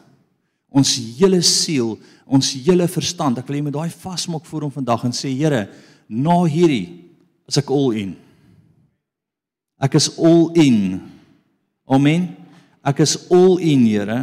Ons 0.69 0.95
hele 1.17 1.41
siel, 1.41 1.97
ons 2.25 2.53
hele 2.53 2.87
verstand. 2.87 3.37
Ek 3.37 3.47
wil 3.47 3.55
hê 3.55 3.57
jy 3.57 3.63
moet 3.63 3.73
daai 3.73 3.89
vasmaak 3.89 4.45
voor 4.45 4.61
hom 4.61 4.71
vandag 4.71 5.03
en 5.03 5.11
sê 5.11 5.33
Here, 5.33 5.67
na 6.09 6.41
hierdie 6.49 7.05
is 7.49 7.59
ek 7.61 7.69
all 7.69 7.93
in. 7.93 8.15
Ek 9.79 9.95
is 9.95 10.09
all 10.17 10.49
in. 10.59 10.99
Amen. 11.89 12.33
Ek 12.85 13.01
is 13.05 13.15
all 13.31 13.59
in, 13.61 13.85
Here. 13.87 14.19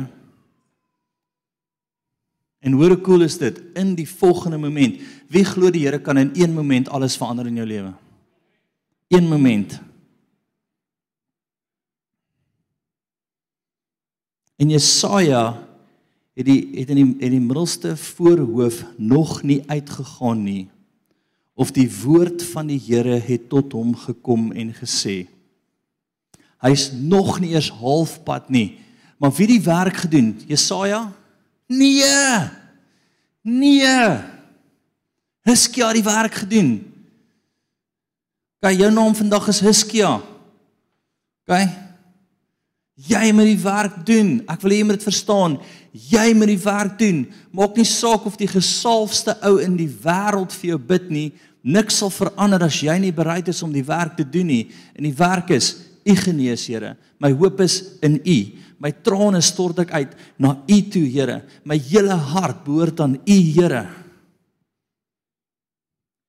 En 2.67 2.75
hoe 2.75 2.99
cool 3.01 3.23
is 3.23 3.39
dit 3.39 3.61
in 3.79 3.95
die 3.95 4.09
volgende 4.09 4.59
moment? 4.59 4.99
Wie 5.31 5.45
glo 5.47 5.71
die 5.71 5.85
Here 5.87 6.01
kan 6.03 6.19
in 6.19 6.33
een 6.35 6.55
moment 6.55 6.91
alles 6.91 7.17
verander 7.17 7.47
in 7.47 7.61
jou 7.61 7.67
lewe? 7.67 7.93
Een 9.15 9.29
moment. 9.31 9.79
En 14.57 14.73
Jesaja 14.73 15.63
het 16.35 16.49
die 16.49 16.61
het 16.75 16.91
in 16.91 16.99
die 16.99 17.11
in 17.29 17.37
die 17.37 17.45
middelste 17.45 17.95
voorhoof 17.97 18.83
nog 18.97 19.43
nie 19.47 19.63
uitgegaan 19.71 20.43
nie 20.43 20.67
of 21.57 21.73
die 21.73 21.89
woord 21.89 22.45
van 22.53 22.69
die 22.69 22.81
Here 22.81 23.17
het 23.17 23.49
tot 23.49 23.73
hom 23.73 23.95
gekom 23.97 24.51
en 24.53 24.75
gesê 24.77 25.25
hy's 26.65 26.91
nog 26.93 27.39
nie 27.41 27.55
eers 27.55 27.71
halfpad 27.81 28.51
nie 28.53 28.77
maar 29.17 29.33
wie 29.39 29.49
die 29.57 29.63
werk 29.65 30.05
gedoen 30.05 30.35
Jesaja 30.49 31.07
nee 31.73 32.21
nee 33.43 33.97
Hiskia 35.47 35.93
die 35.97 36.05
werk 36.05 36.43
gedoen 36.45 36.77
kyk 38.61 38.81
jou 38.83 38.93
naam 38.93 39.17
vandag 39.17 39.49
is 39.53 39.65
Hiskia 39.65 40.19
kyk 41.49 41.87
Jy 42.97 43.29
moet 43.37 43.51
die 43.51 43.61
werk 43.61 43.97
doen. 44.09 44.39
Ek 44.49 44.63
wil 44.65 44.73
hê 44.73 44.79
jy 44.81 44.85
moet 44.89 44.97
dit 44.97 45.05
verstaan. 45.05 45.59
Jy 45.93 46.31
moet 46.33 46.49
die 46.49 46.63
werk 46.63 46.95
doen. 46.97 47.19
Maak 47.53 47.77
nie 47.77 47.85
saak 47.85 48.25
of 48.25 48.39
die 48.41 48.49
gesalfde 48.49 49.35
ou 49.45 49.59
in 49.61 49.75
die 49.77 49.91
wêreld 49.91 50.55
vir 50.57 50.71
jou 50.73 50.79
bid 50.81 51.11
nie. 51.13 51.27
Niks 51.67 51.99
sal 51.99 52.13
verander 52.15 52.63
as 52.63 52.79
jy 52.85 52.95
nie 53.03 53.13
bereid 53.15 53.49
is 53.51 53.63
om 53.67 53.73
die 53.75 53.85
werk 53.87 54.15
te 54.19 54.27
doen 54.29 54.47
nie. 54.53 54.63
En 54.95 55.07
die 55.09 55.17
werk 55.17 55.51
is 55.57 55.75
U 56.07 56.15
genees, 56.15 56.69
Here. 56.71 56.95
My 57.19 57.33
hoop 57.35 57.61
is 57.65 57.81
in 58.07 58.21
U. 58.23 58.37
My 58.79 58.93
trane 59.03 59.41
stort 59.43 59.81
ek 59.83 59.91
uit 59.91 60.13
na 60.39 60.53
U 60.63 60.77
toe, 60.93 61.03
Here. 61.11 61.41
My 61.67 61.75
hele 61.89 62.15
hart 62.15 62.63
behoort 62.63 63.03
aan 63.03 63.17
U, 63.19 63.39
Here. 63.57 63.83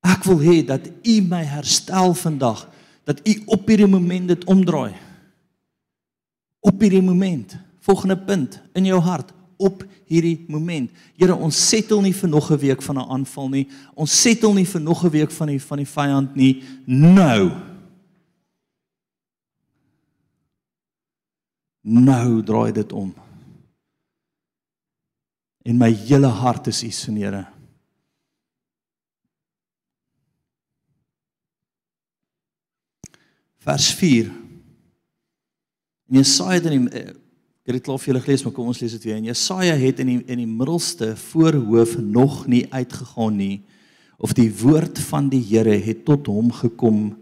Ek 0.02 0.26
wil 0.26 0.42
hê 0.42 0.56
dat 0.66 0.88
U 1.06 1.20
my 1.30 1.44
herstel 1.46 2.16
vandag, 2.18 2.66
dat 3.06 3.22
U 3.22 3.36
op 3.54 3.70
hierdie 3.70 3.86
oomblik 3.86 4.26
dit 4.34 4.48
omdraai 4.50 4.96
op 6.68 6.80
hierdie 6.82 7.02
oomblik. 7.02 7.56
Volgende 7.88 8.18
punt 8.18 8.60
in 8.76 8.84
jou 8.84 9.00
hart 9.00 9.32
op 9.56 9.84
hierdie 10.08 10.46
oomblik. 10.48 10.90
Here, 11.18 11.36
ons 11.36 11.56
settle 11.68 12.02
nie 12.02 12.14
vir 12.14 12.28
nog 12.28 12.50
'n 12.50 12.58
week 12.58 12.82
van 12.82 12.98
'n 12.98 13.10
aanval 13.10 13.48
nie. 13.48 13.68
Ons 13.94 14.20
settle 14.22 14.54
nie 14.54 14.66
vir 14.66 14.80
nog 14.80 15.04
'n 15.04 15.10
week 15.10 15.30
van 15.30 15.48
die 15.48 15.60
van 15.60 15.78
die 15.78 15.86
vyand 15.86 16.36
nie. 16.36 16.62
Nou. 16.86 17.50
Nou 21.82 22.42
draai 22.42 22.72
dit 22.72 22.92
om. 22.92 23.14
En 25.64 25.76
my 25.76 25.92
hele 25.92 26.26
hart 26.26 26.66
is 26.66 26.82
U 26.82 26.90
se 26.90 27.12
Here. 27.12 27.46
Vers 33.58 33.94
4 33.94 34.48
En 36.08 36.16
Jesaja 36.16 36.50
het 36.50 36.64
in 36.64 36.86
die 36.86 36.90
eh, 36.90 37.14
ek 37.68 37.74
het 37.74 37.84
dit 37.84 37.88
al 37.92 37.98
vir 38.00 38.08
julle 38.08 38.24
gelees, 38.24 38.42
maar 38.46 38.52
kom 38.56 38.68
ons 38.72 38.78
lees 38.80 38.94
dit 38.96 39.02
weer. 39.04 39.18
En 39.20 39.26
Jesaja 39.28 39.74
het 39.76 39.98
in 40.00 40.08
die 40.08 40.20
in 40.32 40.40
die 40.40 40.48
middelste 40.48 41.10
voorhoof 41.20 41.98
nog 42.00 42.46
nie 42.48 42.62
uitgegaan 42.72 43.36
nie 43.36 43.58
of 44.16 44.32
die 44.32 44.48
woord 44.48 44.96
van 45.10 45.28
die 45.28 45.42
Here 45.44 45.76
het 45.76 46.00
tot 46.08 46.30
hom 46.32 46.48
gekom 46.48 47.12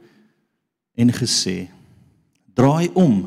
en 0.95 1.11
gesê: 1.11 1.67
Draai 2.55 2.95
om 2.95 3.27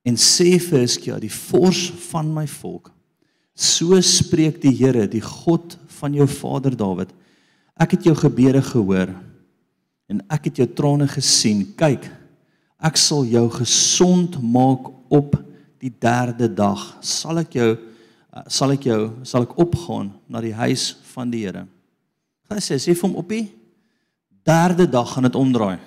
en 0.00 0.16
sê 0.16 0.56
vir 0.56 0.86
Hiskia, 0.86 1.20
die 1.20 1.32
vors 1.32 1.90
van 2.08 2.32
my 2.32 2.48
volk, 2.56 2.88
so 3.52 4.00
spreek 4.00 4.62
die 4.64 4.72
Here, 4.80 5.04
die 5.04 5.20
God 5.20 5.76
van 6.00 6.16
jou 6.16 6.26
vader 6.40 6.72
Dawid. 6.72 7.12
Ek 7.76 7.98
het 7.98 8.08
jou 8.08 8.16
gebede 8.16 8.64
gehoor 8.64 9.12
en 10.08 10.24
ek 10.32 10.48
het 10.48 10.64
jou 10.64 10.72
trane 10.72 11.04
gesien. 11.04 11.66
Kyk, 11.76 12.08
ek 12.80 12.96
sal 12.96 13.28
jou 13.28 13.50
gesond 13.60 14.40
maak 14.40 14.88
op 15.12 15.44
die 15.84 15.92
derde 16.00 16.48
dag. 16.48 16.80
Sal 17.04 17.42
ek 17.44 17.58
jou 17.58 17.72
sal 18.50 18.72
ek 18.74 18.88
jou 18.88 19.00
sal 19.22 19.44
ek 19.46 19.52
opgaan 19.62 20.08
na 20.26 20.40
die 20.42 20.54
huis 20.56 20.88
van 21.12 21.30
die 21.30 21.44
Here. 21.44 21.68
Gaan 22.48 22.62
sê 22.64 22.80
sê 22.82 22.94
vir 22.96 23.06
hom 23.06 23.18
op 23.20 23.28
die 23.30 23.46
derde 24.44 24.88
dag 24.90 25.12
gaan 25.12 25.28
dit 25.28 25.36
omdraai. 25.38 25.78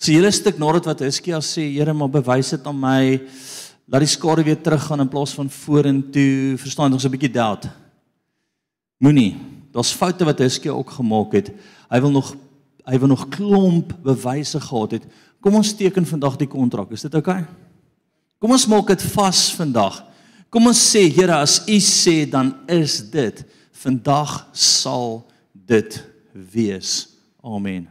So 0.00 0.12
hele 0.12 0.32
stuk 0.34 0.58
nadat 0.60 0.88
wat 0.90 1.04
Hiskia 1.06 1.38
sê, 1.40 1.68
Here, 1.76 1.94
maar 1.94 2.10
bewys 2.12 2.50
dit 2.56 2.66
aan 2.66 2.80
my. 2.80 3.00
Laat 3.88 4.04
die 4.04 4.10
skare 4.10 4.42
weer 4.44 4.58
teruggaan 4.58 5.04
in 5.04 5.10
plaas 5.12 5.34
van 5.36 5.48
vorentoe. 5.52 6.56
Verstaan 6.58 6.92
ons 6.92 7.04
'n 7.04 7.14
bietjie 7.14 7.32
doubt. 7.32 7.68
Moenie. 8.98 9.36
Daar's 9.72 9.92
foute 9.92 10.24
wat 10.24 10.38
Hiskia 10.38 10.72
ook 10.72 10.90
gemaak 10.90 11.32
het. 11.32 11.52
Hy 11.90 12.00
wil 12.00 12.10
nog 12.10 12.34
hy 12.84 12.98
wil 12.98 13.08
nog 13.08 13.28
klomp 13.28 13.94
bewyse 14.02 14.60
gehad 14.60 14.90
het. 14.90 15.04
Kom 15.40 15.54
ons 15.54 15.72
teken 15.72 16.04
vandag 16.06 16.36
die 16.36 16.48
kontrak. 16.48 16.90
Is 16.92 17.00
dit 17.02 17.14
oukei? 17.14 17.40
Okay? 17.40 17.63
Kom 18.44 18.52
ons 18.52 18.66
maak 18.68 18.90
dit 18.92 19.02
vas 19.14 19.38
vandag. 19.56 19.94
Kom 20.52 20.66
ons 20.68 20.76
sê, 20.76 21.06
Here, 21.08 21.32
as 21.32 21.62
U 21.64 21.78
sê, 21.80 22.26
dan 22.28 22.50
is 22.68 22.98
dit. 23.08 23.38
Vandag 23.80 24.34
sal 24.52 25.22
dit 25.56 25.96
wees. 26.52 26.90
Amen. 27.40 27.86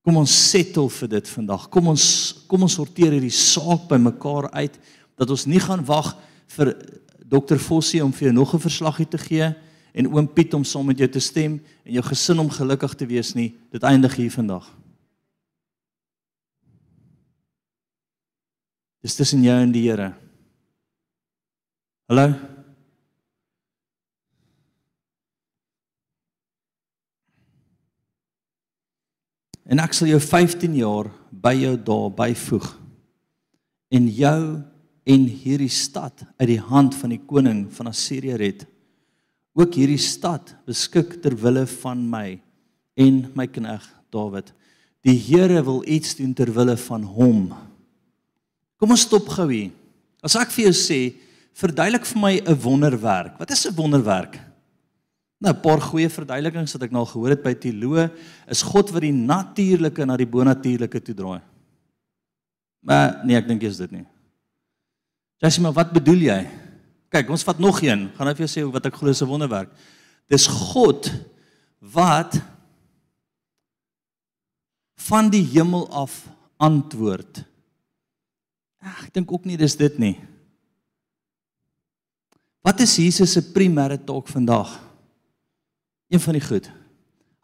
Kom 0.00 0.16
ons 0.22 0.32
settle 0.32 0.88
vir 0.96 1.12
dit 1.18 1.28
vandag. 1.28 1.68
Kom 1.68 1.92
ons 1.92 2.06
kom 2.48 2.64
ons 2.64 2.78
sorteer 2.80 3.12
hierdie 3.12 3.34
saak 3.36 3.84
bymekaar 3.92 4.48
uit 4.56 4.80
dat 5.20 5.36
ons 5.36 5.44
nie 5.44 5.60
gaan 5.60 5.84
wag 5.84 6.14
vir 6.56 6.72
dokter 7.20 7.60
Fossie 7.60 8.00
om 8.00 8.16
vir 8.16 8.30
jou 8.30 8.34
nog 8.40 8.54
'n 8.54 8.64
verslaggie 8.64 9.10
te 9.12 9.18
gee 9.18 9.54
en 9.92 10.08
oom 10.08 10.26
Piet 10.26 10.54
om 10.54 10.64
saam 10.64 10.86
met 10.86 10.98
jou 10.98 11.08
te 11.08 11.20
stem 11.20 11.60
en 11.84 11.92
jou 11.92 12.02
gesin 12.02 12.40
om 12.40 12.48
gelukkig 12.48 12.94
te 12.96 13.06
wees 13.06 13.34
nie. 13.34 13.52
Dit 13.70 13.82
eindig 13.82 14.16
hier 14.16 14.30
vandag. 14.30 14.81
Dis 19.02 19.16
tussen 19.18 19.42
jou 19.42 19.54
en 19.58 19.72
die 19.74 19.82
Here. 19.88 20.12
Hallo. 22.06 22.28
En 29.66 29.82
ek 29.82 29.96
sal 29.96 30.12
jou 30.12 30.20
15 30.22 30.76
jaar 30.78 31.10
by 31.32 31.54
jou 31.56 31.72
daar 31.80 32.12
byvoeg 32.14 32.68
en 33.92 34.06
jou 34.12 34.42
en 35.02 35.24
hierdie 35.26 35.72
stad 35.72 36.22
uit 36.38 36.48
die 36.52 36.60
hand 36.62 36.94
van 36.98 37.14
die 37.14 37.20
koning 37.26 37.64
van 37.74 37.90
Assirië 37.90 38.38
red. 38.38 38.64
Ook 39.58 39.74
hierdie 39.80 40.00
stad 40.00 40.54
beskik 40.68 41.18
ter 41.24 41.34
wille 41.42 41.64
van 41.80 42.06
my 42.06 42.36
en 43.02 43.24
my 43.34 43.48
knegg 43.50 43.88
Dawid. 44.14 44.52
Die 45.02 45.18
Here 45.18 45.58
wil 45.66 45.82
iets 45.90 46.14
doen 46.20 46.34
ter 46.36 46.52
wille 46.54 46.76
van 46.78 47.02
hom. 47.02 47.46
Kom 48.82 48.90
ons 48.90 49.04
stop 49.06 49.28
gou 49.30 49.46
hier. 49.46 49.70
As 50.26 50.34
ek 50.34 50.50
vir 50.50 50.64
jou 50.66 50.74
sê, 50.74 50.96
verduidelik 51.54 52.02
vir 52.08 52.18
my 52.18 52.34
'n 52.42 52.58
wonderwerk. 52.58 53.38
Wat 53.38 53.50
is 53.50 53.66
'n 53.66 53.76
wonderwerk? 53.76 54.40
Nou 55.40 55.54
'n 55.54 55.62
paar 55.62 55.80
goeie 55.80 56.08
verduidelikings 56.08 56.72
wat 56.72 56.82
ek 56.82 56.90
nou 56.90 57.04
gehoor 57.06 57.30
het 57.30 57.42
by 57.42 57.54
teoloë 57.54 58.10
is 58.48 58.62
God 58.62 58.90
wat 58.90 59.02
die 59.02 59.12
natuurlike 59.12 60.04
na 60.04 60.16
die 60.16 60.26
bonatuurlike 60.26 61.00
toe 61.00 61.14
draai. 61.14 61.42
Maar 62.82 63.24
nee, 63.24 63.36
ek 63.36 63.46
dink 63.46 63.62
jy's 63.62 63.78
dit 63.78 63.92
nie. 63.92 64.06
Jy 65.40 65.48
sê 65.48 65.60
maar 65.60 65.74
wat 65.74 65.92
bedoel 65.92 66.18
jy? 66.18 66.48
Kyk, 67.08 67.30
ons 67.30 67.44
vat 67.44 67.58
nog 67.58 67.82
een. 67.82 68.10
Gaan 68.16 68.26
nou 68.26 68.34
vir 68.34 68.46
jou 68.46 68.50
sê 68.50 68.72
wat 68.72 68.86
ek 68.86 68.94
glo 68.94 69.10
is 69.10 69.22
'n 69.22 69.28
wonderwerk. 69.28 69.70
Dis 70.28 70.46
God 70.46 71.08
wat 71.78 72.40
van 74.96 75.30
die 75.30 75.44
hemel 75.44 75.88
af 75.90 76.26
antwoord. 76.58 77.51
Ag, 78.82 79.06
ek 79.06 79.14
dink 79.14 79.30
ook 79.30 79.46
nie 79.46 79.58
dis 79.60 79.76
dit 79.78 79.98
nie. 80.02 80.16
Wat 82.62 82.78
is 82.82 82.94
Jesus 82.98 83.34
se 83.34 83.42
primêre 83.54 83.98
taak 83.98 84.28
vandag? 84.30 84.74
Een 86.12 86.22
van 86.22 86.36
die 86.36 86.44
goed. 86.44 86.68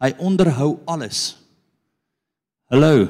Hy 0.03 0.13
onderhou 0.23 0.77
alles. 0.87 1.39
Hallo. 2.71 3.07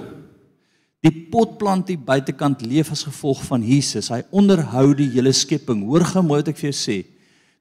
Die 1.05 1.13
potplant 1.31 1.91
hier 1.91 2.01
buitekant 2.01 2.63
leef 2.65 2.91
as 2.95 3.05
gevolg 3.07 3.43
van 3.47 3.65
Jesus. 3.65 4.09
Hy 4.13 4.23
onderhou 4.35 4.93
die 4.99 5.09
hele 5.13 5.33
skepping. 5.37 5.85
Hoor 5.89 6.07
gou 6.09 6.25
mooi 6.25 6.41
wat 6.41 6.53
ek 6.53 6.61
vir 6.61 6.71
jou 6.71 6.79
sê. 6.79 6.99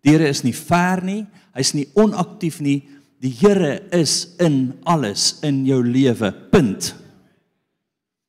Die 0.06 0.14
Here 0.14 0.30
is 0.30 0.44
nie 0.46 0.56
ver 0.56 1.04
nie. 1.04 1.24
Hy's 1.58 1.74
nie 1.76 1.88
onaktief 2.00 2.62
nie. 2.64 2.80
Die 3.24 3.34
Here 3.34 3.82
is 3.96 4.38
in 4.44 4.78
alles 4.88 5.38
in 5.46 5.64
jou 5.68 5.82
lewe. 5.84 6.32
Punt. 6.54 6.94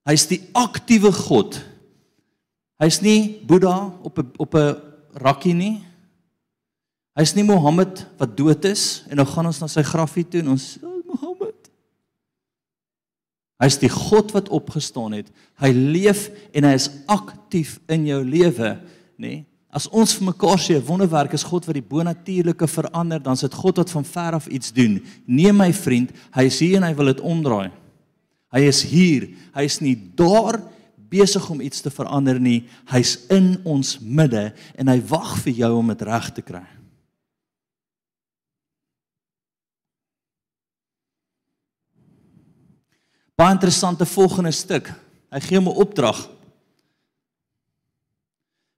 Hy's 0.09 0.27
die 0.31 0.41
aktiewe 0.57 1.13
God. 1.15 1.61
Hy's 2.79 3.01
nie 3.03 3.41
Boeddha 3.47 3.93
op 4.03 4.19
'n 4.19 4.33
op 4.39 4.55
'n 4.55 4.77
rakkie 5.15 5.55
nie. 5.55 5.85
Hy's 7.19 7.35
nie 7.35 7.45
Mohammed 7.45 8.07
wat 8.19 8.37
dood 8.37 8.65
is 8.65 9.05
en 9.11 9.17
nou 9.17 9.27
gaan 9.27 9.47
ons 9.47 9.61
na 9.61 9.67
sy 9.67 9.83
grafie 9.83 10.25
toe 10.25 10.41
en 10.41 10.49
ons 10.49 10.79
oh, 10.83 11.03
Mohammed. 11.07 11.71
Hy's 13.59 13.79
die 13.79 13.91
God 13.91 14.31
wat 14.33 14.49
opgestaan 14.49 15.13
het. 15.13 15.27
Hy 15.59 15.73
leef 15.73 16.31
en 16.55 16.65
hy 16.65 16.75
is 16.79 16.91
aktief 17.07 17.81
in 17.89 18.07
jou 18.07 18.23
lewe, 18.25 18.79
nê? 19.19 19.45
As 19.69 19.89
ons 19.93 20.15
vir 20.15 20.31
mekaar 20.31 20.59
sê 20.59 20.79
'n 20.79 20.87
wonderwerk 20.87 21.35
is 21.35 21.43
God 21.43 21.67
wat 21.67 21.75
die 21.75 21.83
bonatuurlike 21.83 22.67
verander, 22.67 23.19
dan 23.19 23.33
is 23.33 23.41
dit 23.41 23.55
God 23.55 23.77
wat 23.77 23.91
van 23.91 24.05
ver 24.05 24.33
af 24.33 24.47
iets 24.47 24.73
doen. 24.73 25.03
Nee 25.27 25.53
my 25.53 25.73
vriend, 25.73 26.11
hy 26.33 26.45
is 26.45 26.61
hier 26.61 26.77
en 26.77 26.83
hy 26.83 26.95
wil 26.95 27.07
dit 27.07 27.21
omdraai. 27.21 27.71
Hy 28.53 28.61
is 28.61 28.83
hier. 28.83 29.29
Hy 29.53 29.63
is 29.63 29.81
nie 29.81 29.97
daar 30.15 30.63
besig 31.09 31.51
om 31.51 31.61
iets 31.61 31.81
te 31.81 31.91
verander 31.91 32.41
nie. 32.41 32.67
Hy's 32.93 33.17
in 33.33 33.57
ons 33.65 33.99
midde 34.01 34.53
en 34.77 34.89
hy 34.89 34.99
wag 35.11 35.37
vir 35.45 35.53
jou 35.65 35.73
om 35.79 35.93
dit 35.95 36.03
reg 36.09 36.31
te 36.37 36.45
kry. 36.45 36.65
Baie 43.39 43.55
interessante 43.55 44.07
volgende 44.07 44.51
stuk. 44.53 44.91
Hy 45.31 45.41
gee 45.41 45.59
hom 45.61 45.69
'n 45.69 45.81
opdrag. 45.85 46.29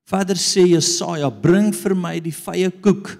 Vader 0.05 0.37
sê 0.37 0.67
Jesaja, 0.67 1.31
bring 1.31 1.73
vir 1.75 1.95
my 1.95 2.19
die 2.21 2.35
vye 2.35 2.71
koek. 2.71 3.15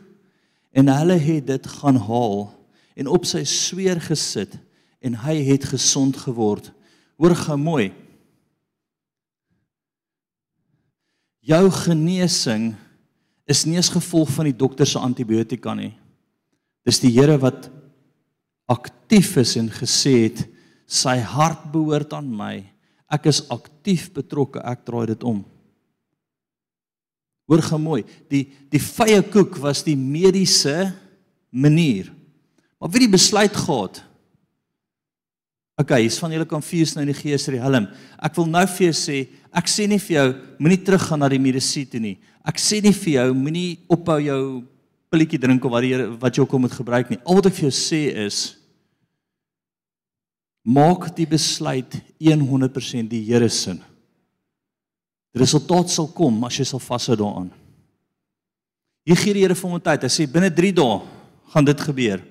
En 0.73 0.89
hulle 0.89 1.17
het 1.19 1.47
dit 1.47 1.67
gaan 1.67 1.97
haal 1.97 2.51
en 2.95 3.07
op 3.07 3.25
sy 3.25 3.45
sweer 3.45 4.01
gesit 4.01 4.59
en 5.01 5.15
hy 5.15 5.39
het 5.43 5.65
gesond 5.65 6.17
geword. 6.17 6.73
Hoor 7.17 7.35
gou 7.35 7.57
mooi. 7.57 7.93
Jou 11.51 11.67
genesing 11.75 12.71
is 13.51 13.65
nie 13.67 13.81
as 13.81 13.91
gevolg 13.91 14.31
van 14.37 14.47
die 14.47 14.57
dokter 14.57 14.87
se 14.87 15.01
antibiotika 15.03 15.75
nie. 15.75 15.93
Dis 16.87 17.01
die 17.03 17.11
Here 17.11 17.35
wat 17.43 17.67
aktief 18.71 19.35
is 19.41 19.57
en 19.59 19.71
gesê 19.73 20.15
het 20.29 20.45
sy 20.91 21.17
hart 21.19 21.67
behoort 21.73 22.15
aan 22.15 22.29
my. 22.31 22.55
Ek 23.11 23.27
is 23.33 23.43
aktief 23.51 24.13
betrokke, 24.15 24.63
ek 24.63 24.85
draai 24.87 25.11
dit 25.11 25.27
om. 25.27 25.43
Hoor 27.51 27.65
gou 27.67 27.81
mooi, 27.83 28.05
die 28.31 28.45
die 28.71 28.83
vye 28.83 29.19
koek 29.27 29.59
was 29.59 29.83
die 29.83 29.97
mediese 29.99 30.93
manier. 31.51 32.13
Maar 32.79 32.93
wie 32.95 33.03
die 33.09 33.17
besluit 33.17 33.57
gehad? 33.59 34.05
OK, 35.81 35.97
hier's 35.99 36.21
van 36.21 36.31
julle 36.31 36.47
kan 36.47 36.63
vier 36.63 36.87
nou 36.95 37.03
in 37.03 37.11
die 37.11 37.19
gees 37.19 37.49
die 37.51 37.59
helm. 37.59 37.89
Ek 38.23 38.37
wil 38.39 38.47
nou 38.53 38.63
vir 38.77 38.87
jou 38.87 38.95
sê, 39.01 39.19
ek 39.57 39.71
sê 39.71 39.87
nie 39.91 39.99
vir 39.99 40.17
jou 40.17 40.27
moenie 40.61 40.81
teruggaan 40.85 41.21
na 41.23 41.29
die 41.31 41.43
medisyne 41.43 41.91
toe 41.91 42.01
nie. 42.03 42.17
Ek 42.47 42.61
sê 42.61 42.81
nie 42.83 42.95
vir 42.97 43.13
jou 43.17 43.27
moenie 43.37 43.81
ophou 43.91 44.19
jou 44.23 44.43
pilletjie 45.11 45.41
drink 45.43 45.65
of 45.67 45.75
wat 45.75 45.85
jy 45.85 46.07
wat 46.23 46.37
jy 46.37 46.45
ook 46.45 46.55
al 46.55 46.65
moet 46.65 46.77
gebruik 46.79 47.11
nie. 47.11 47.21
Al 47.27 47.41
wat 47.41 47.51
ek 47.51 47.59
vir 47.59 47.69
jou 47.69 47.77
sê 47.77 48.03
is 48.27 48.41
maak 50.65 51.09
die 51.17 51.27
besluit 51.27 51.97
100% 52.21 53.09
die 53.11 53.25
Here 53.27 53.49
se. 53.49 53.75
Die 55.31 55.41
resultaat 55.41 55.91
sal 55.91 56.11
kom 56.15 56.45
as 56.47 56.59
jy 56.59 56.67
sal 56.69 56.83
vashou 56.83 57.17
daaraan. 57.19 57.51
Hier 59.07 59.19
gee 59.19 59.35
die 59.35 59.45
Here 59.45 59.57
vir 59.57 59.71
hom 59.71 59.81
tyd. 59.83 60.05
Hy 60.05 60.13
sê 60.13 60.29
binne 60.31 60.51
3 60.55 60.75
dae 60.77 61.01
gaan 61.51 61.67
dit 61.67 61.87
gebeur. 61.89 62.23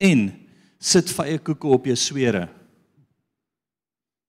En 0.00 0.28
sit 0.80 1.10
vye 1.16 1.38
koeke 1.40 1.70
op 1.76 1.88
jou 1.88 1.96
swere. 1.96 2.46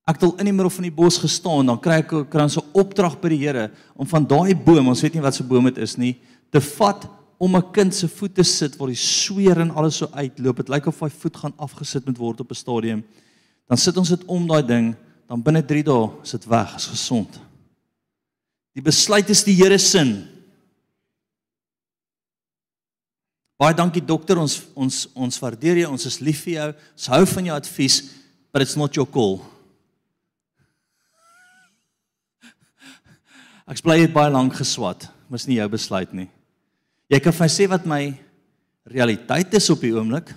Ek 0.05 0.19
het 0.19 0.23
al 0.27 0.35
in 0.37 0.51
die 0.51 0.53
middel 0.53 0.69
van 0.69 0.85
die 0.85 0.93
bos 0.93 1.17
gestaan, 1.17 1.65
dan 1.65 1.79
kry 1.81 1.97
ek 2.03 2.11
kry 2.29 2.43
ons 2.45 2.57
'n 2.57 2.71
opdrag 2.77 3.17
by 3.19 3.29
die 3.29 3.41
Here 3.41 3.71
om 3.97 4.05
van 4.05 4.23
daai 4.23 4.53
boom, 4.53 4.87
ons 4.87 5.01
weet 5.01 5.15
nie 5.15 5.21
wat 5.21 5.33
se 5.33 5.43
boom 5.43 5.65
dit 5.65 5.77
is 5.77 5.97
nie, 5.97 6.15
te 6.51 6.61
vat 6.61 7.07
om 7.39 7.55
'n 7.55 7.71
kind 7.71 7.93
se 7.93 8.07
voete 8.07 8.43
sit 8.43 8.77
waar 8.77 8.89
die 8.89 8.95
sweer 8.95 9.59
en 9.61 9.71
alles 9.71 9.97
so 9.97 10.07
uitloop. 10.13 10.57
Dit 10.57 10.69
lyk 10.69 10.87
of 10.87 10.99
hy 10.99 11.09
voet 11.09 11.37
gaan 11.37 11.53
afgesit 11.57 12.05
moet 12.05 12.17
word 12.17 12.39
op 12.39 12.51
'n 12.51 12.55
stadium. 12.55 13.03
Dan 13.67 13.77
sit 13.77 13.97
ons 13.97 14.09
dit 14.09 14.25
om 14.25 14.47
daai 14.47 14.63
ding, 14.63 14.95
dan 15.27 15.41
binne 15.41 15.65
3 15.65 15.83
dae 15.83 16.11
is 16.23 16.31
dit 16.31 16.45
weg, 16.45 16.75
is 16.75 16.85
gesond. 16.85 17.39
Die 18.75 18.83
besluit 18.83 19.29
is 19.29 19.43
die 19.43 19.55
Here 19.55 19.77
se. 19.77 20.27
Baie 23.57 23.73
dankie 23.73 24.05
dokter, 24.05 24.37
ons 24.37 24.61
ons 24.75 25.07
ons 25.15 25.39
waardeer 25.39 25.77
jou, 25.77 25.91
ons 25.91 26.05
is 26.05 26.19
lief 26.19 26.43
vir 26.43 26.53
jou. 26.53 26.73
Ons 26.93 27.07
hou 27.07 27.25
van 27.25 27.45
jou 27.45 27.55
advies, 27.55 28.03
but 28.51 28.61
it's 28.61 28.75
not 28.75 28.93
your 28.93 29.09
call. 29.09 29.54
Ek 33.65 33.81
bly 33.81 33.97
het 34.03 34.13
baie 34.13 34.29
lank 34.29 34.53
geswat, 34.59 35.07
mos 35.29 35.47
nie 35.49 35.57
jou 35.57 35.67
besluit 35.73 36.11
nie. 36.13 36.27
Jy 37.09 37.19
kan 37.21 37.33
vir 37.33 37.45
my 37.45 37.49
sê 37.49 37.65
wat 37.69 37.85
my 37.89 38.01
realiteit 38.93 39.53
is 39.57 39.69
op 39.73 39.81
die 39.81 39.93
oomblik. 39.95 40.29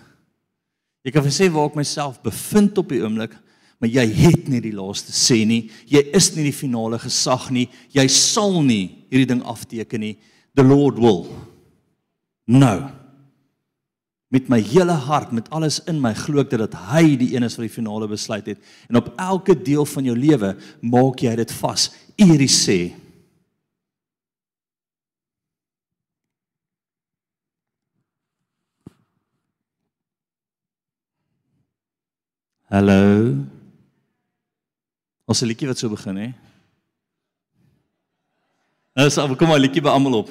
Jy 1.04 1.12
kan 1.12 1.24
vir 1.24 1.30
my 1.30 1.36
sê 1.36 1.48
waar 1.52 1.68
ek 1.68 1.76
myself 1.76 2.22
bevind 2.24 2.80
op 2.80 2.88
die 2.92 3.02
oomblik, 3.04 3.34
maar 3.78 3.90
jy 3.92 4.06
het 4.16 4.48
nie 4.50 4.62
die 4.64 4.74
laaste 4.74 5.12
sê 5.14 5.42
nie. 5.48 5.66
Jy 5.88 6.02
is 6.16 6.30
nie 6.34 6.48
die 6.48 6.56
finale 6.56 6.98
gesag 7.00 7.50
nie. 7.54 7.66
Jy 7.94 8.06
sal 8.10 8.62
nie 8.64 9.04
hierdie 9.12 9.28
ding 9.34 9.42
afteken 9.46 10.02
nie. 10.02 10.14
The 10.56 10.64
Lord 10.64 10.98
will. 10.98 11.26
Nou. 12.48 12.88
Met 14.32 14.48
my 14.52 14.58
hele 14.60 14.96
hart, 15.06 15.30
met 15.36 15.46
alles 15.54 15.78
in 15.88 16.00
my, 16.04 16.10
glo 16.16 16.42
ek 16.42 16.56
dat 16.60 16.74
hy 16.90 17.14
die 17.20 17.30
een 17.34 17.46
is 17.46 17.56
wat 17.56 17.68
die 17.68 17.76
finale 17.76 18.08
besluit 18.10 18.50
het. 18.50 18.64
En 18.88 19.00
op 19.00 19.12
elke 19.14 19.56
deel 19.56 19.86
van 19.88 20.08
jou 20.08 20.16
lewe 20.16 20.54
maak 20.80 21.22
jy 21.24 21.36
dit 21.38 21.54
vas. 21.60 21.86
Hierdie 22.18 22.50
sê 22.52 22.78
Hallo. 32.68 33.32
Ons 35.24 35.40
'n 35.40 35.48
liedjie 35.48 35.68
wat 35.68 35.78
so 35.78 35.88
begin 35.88 36.16
hè. 36.16 36.28
Nou 38.92 39.08
so, 39.10 39.36
kom 39.36 39.48
maar 39.48 39.58
liedjie 39.58 39.80
by 39.80 39.88
almal 39.88 40.18
op. 40.18 40.28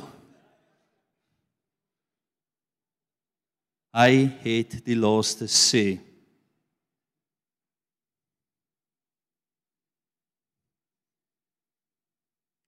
Hy 3.98 4.30
het 4.46 4.86
die 4.86 4.96
laaste 4.96 5.50
sê. 5.50 5.98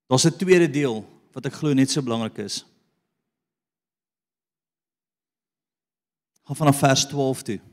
Daar's 0.09 0.25
'n 0.25 0.37
tweede 0.37 0.69
deel 0.69 1.05
wat 1.33 1.45
ek 1.45 1.53
glo 1.53 1.73
net 1.73 1.91
so 1.91 2.01
belangrik 2.01 2.37
is. 2.37 2.65
Gaan 6.43 6.55
vanaf 6.55 6.79
vers 6.79 7.05
12 7.05 7.43
toe. 7.43 7.68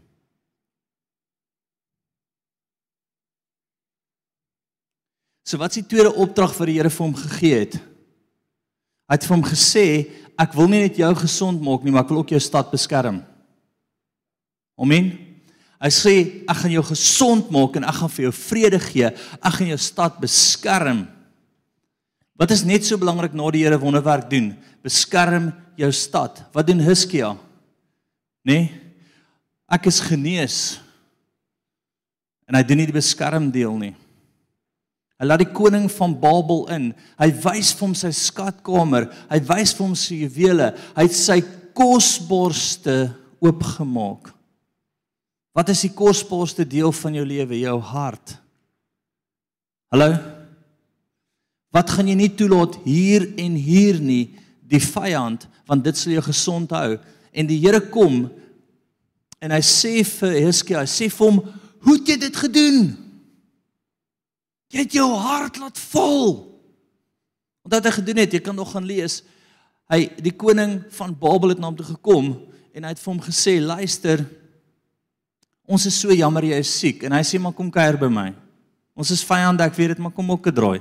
So 5.47 5.61
wat 5.63 5.71
is 5.71 5.85
die 5.85 5.91
tweede 5.95 6.11
opdrag 6.11 6.57
wat 6.59 6.67
die 6.67 6.81
Here 6.81 6.91
vir 6.91 7.05
hom 7.05 7.15
gegee 7.15 7.59
het? 7.63 7.77
Hy 9.07 9.15
het 9.15 9.27
vir 9.29 9.37
hom 9.37 9.45
gesê, 9.47 9.85
ek 10.35 10.57
wil 10.59 10.67
nie 10.73 10.83
net 10.83 10.97
jou 10.99 11.13
gesond 11.21 11.61
maak 11.63 11.85
nie, 11.87 11.93
maar 11.95 12.03
ek 12.03 12.11
wil 12.11 12.25
ook 12.25 12.33
jou 12.35 12.41
stad 12.43 12.73
beskerm. 12.73 13.21
Amen. 14.77 15.13
Hy 15.79 15.91
sê 15.95 16.15
ek 16.49 16.63
gaan 16.65 16.73
jou 16.75 16.83
gesond 16.89 17.53
maak 17.55 17.77
en 17.79 17.87
ek 17.87 17.99
gaan 18.01 18.13
vir 18.17 18.27
jou 18.27 18.33
vrede 18.41 18.81
gee. 18.89 19.11
Ek 19.39 19.55
gaan 19.55 19.71
jou 19.71 19.79
stad 19.81 20.17
beskerm. 20.19 21.05
Wat 22.37 22.51
is 22.53 22.65
net 22.67 22.85
so 22.85 22.99
belangrik 23.01 23.37
na 23.37 23.47
die 23.55 23.63
Here 23.63 23.79
wonderwerk 23.81 24.27
doen? 24.33 24.51
Beskerm 24.85 25.53
jou 25.79 25.93
stad. 25.95 26.43
Wat 26.53 26.67
doen 26.67 26.83
Hiskia? 26.83 27.37
Nê? 28.43 28.59
Nee? 28.59 28.83
Ek 29.67 29.87
is 29.91 30.03
genees. 30.03 30.59
En 32.47 32.55
hy 32.55 32.63
doen 32.67 32.79
nie 32.79 32.91
die 32.91 32.95
beskerm 32.95 33.49
deel 33.55 33.79
nie. 33.79 33.95
Hy 35.17 35.27
laat 35.27 35.41
die 35.41 35.53
koning 35.53 35.87
van 35.93 36.15
Babel 36.21 36.67
in. 36.75 36.91
Hy 37.17 37.31
wys 37.45 37.73
vir 37.73 37.87
hom 37.87 37.95
sy 37.97 38.11
skatkamer. 38.13 39.09
Hy 39.31 39.39
wys 39.49 39.73
vir 39.77 39.87
hom 39.87 39.95
sy 39.97 40.21
juwele. 40.27 40.71
Hy 40.97 41.07
het 41.07 41.17
sy 41.17 41.39
kosbaarste 41.77 42.97
oopgemaak. 43.41 44.33
Wat 45.57 45.73
is 45.73 45.87
die 45.87 45.93
kosbaarste 45.97 46.67
deel 46.69 46.93
van 46.93 47.17
jou 47.17 47.25
lewe? 47.25 47.57
Jou 47.63 47.79
hart. 47.93 48.37
Hallo? 49.93 50.11
Wat 51.73 51.93
gaan 51.93 52.11
jy 52.13 52.17
nie 52.19 52.33
toelaat 52.37 52.77
hier 52.85 53.25
en 53.41 53.57
hier 53.57 53.97
nie, 54.01 54.35
die 54.67 54.81
vyand, 54.83 55.47
want 55.69 55.85
dit 55.85 55.97
sal 55.97 56.15
jou 56.17 56.25
gesond 56.29 56.73
hou. 56.77 56.97
En 57.37 57.49
die 57.49 57.59
Here 57.63 57.81
kom 57.93 58.27
en 59.41 59.53
hy 59.53 59.61
sê 59.65 60.01
vir 60.05 60.39
Heskia, 60.47 60.81
hy 60.85 60.89
sê 60.89 61.09
vir 61.13 61.27
hom, 61.27 61.41
"Hoe 61.85 61.97
het 61.97 62.09
jy 62.09 62.17
dit 62.17 62.37
gedoen?" 62.37 63.06
Jy 64.73 64.83
het 64.83 64.97
jou 64.99 65.09
hart 65.21 65.61
laat 65.63 65.79
vol. 65.93 66.35
Wat 67.67 67.87
hy 67.87 67.93
gedoen 67.99 68.23
het, 68.23 68.35
jy 68.35 68.43
kan 68.43 68.57
nog 68.57 68.73
gaan 68.75 68.87
lees. 68.87 69.21
Hy 69.91 70.07
die 70.23 70.35
koning 70.35 70.81
van 70.97 71.15
Babel 71.19 71.55
het 71.55 71.63
na 71.63 71.71
hom 71.71 71.79
toe 71.79 71.87
gekom 71.87 72.33
en 72.75 72.87
hy 72.87 72.91
het 72.93 73.01
vir 73.03 73.13
hom 73.13 73.23
gesê, 73.23 73.61
"Luister, 73.61 74.27
ons 75.67 75.87
is 75.87 76.01
so 76.01 76.13
jammer 76.13 76.43
jy 76.43 76.59
is 76.59 76.79
siek." 76.79 77.03
En 77.05 77.13
hy 77.13 77.23
sê, 77.23 77.39
"Maar 77.41 77.53
kom 77.53 77.71
kuier 77.71 77.99
by 77.99 78.09
my. 78.09 78.35
Ons 78.95 79.11
is 79.11 79.25
vyande, 79.25 79.63
ek 79.63 79.75
weet 79.75 79.89
dit, 79.89 79.99
maar 79.99 80.13
kom 80.13 80.31
ook 80.31 80.47
'n 80.47 80.55
draai." 80.55 80.81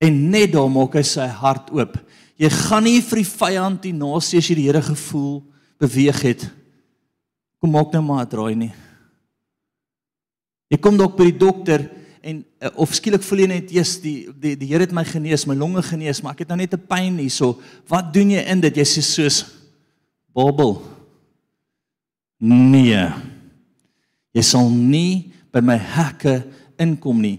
En 0.00 0.30
net 0.30 0.52
daar 0.52 0.70
maak 0.70 0.94
hy 0.94 1.02
sy 1.02 1.26
hart 1.26 1.70
oop. 1.70 1.96
Jy 2.36 2.50
gaan 2.50 2.84
nie 2.84 3.00
vir 3.00 3.16
die 3.16 3.30
vyand 3.30 3.82
die 3.82 3.92
nasie 3.92 4.38
as 4.38 4.48
jy 4.48 4.54
die 4.54 4.66
Here 4.66 4.82
gevoel 4.82 5.42
beweeg 5.78 6.22
het. 6.22 6.50
Kom 7.60 7.70
maak 7.70 7.92
nou 7.92 8.02
maar 8.02 8.24
'n 8.24 8.28
draai 8.28 8.54
nie. 8.54 8.72
Jy 10.74 10.80
kom 10.82 10.96
dalk 10.98 11.14
by 11.14 11.28
die 11.28 11.38
dokter 11.38 11.84
en 12.24 12.40
uh, 12.42 12.70
of 12.82 12.94
skielik 12.96 13.22
voel 13.22 13.44
jy 13.44 13.50
net 13.52 13.74
eers 13.76 13.92
die 14.02 14.26
die 14.42 14.56
die 14.58 14.72
Here 14.72 14.82
het 14.82 14.94
my 14.96 15.04
genees, 15.06 15.44
my 15.46 15.54
longe 15.54 15.84
genees, 15.86 16.18
maar 16.24 16.34
ek 16.34 16.42
het 16.42 16.50
nou 16.50 16.58
net 16.58 16.74
'n 16.74 16.82
pyn 16.88 17.20
hierso. 17.22 17.60
Wat 17.86 18.10
doen 18.12 18.34
jy 18.34 18.42
in 18.42 18.60
dit? 18.60 18.76
Jy 18.76 18.82
sê 18.82 19.02
soos 19.02 19.44
Babel. 20.34 20.82
Nee. 22.40 23.06
Jy 24.34 24.42
sal 24.42 24.66
nie 24.70 25.30
by 25.52 25.60
my 25.62 25.76
hekke 25.78 26.42
inkom 26.82 27.20
nie. 27.22 27.38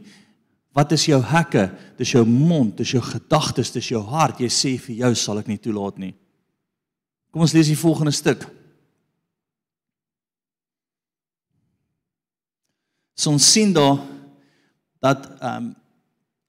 Wat 0.72 0.94
is 0.96 1.06
jou 1.06 1.20
hekke? 1.20 1.72
Dis 1.98 2.14
jou 2.16 2.24
mond, 2.26 2.78
dis 2.78 2.94
jou 2.96 3.02
gedagtes, 3.02 3.72
dis 3.72 3.90
jou 3.90 4.02
hart. 4.02 4.40
Jy 4.40 4.48
sê 4.48 4.80
vir 4.80 4.96
jou 4.96 5.16
sal 5.16 5.40
ek 5.40 5.48
nie 5.52 5.60
toelaat 5.60 6.00
nie. 6.00 6.14
Kom 7.32 7.44
ons 7.44 7.54
lees 7.54 7.68
die 7.68 7.76
volgende 7.76 8.16
stuk. 8.16 8.48
So 13.16 13.32
ons 13.32 13.52
sien 13.52 13.74
daar 13.74 14.00
dat 15.00 15.26
ehm 15.40 15.72
um, 15.72 15.76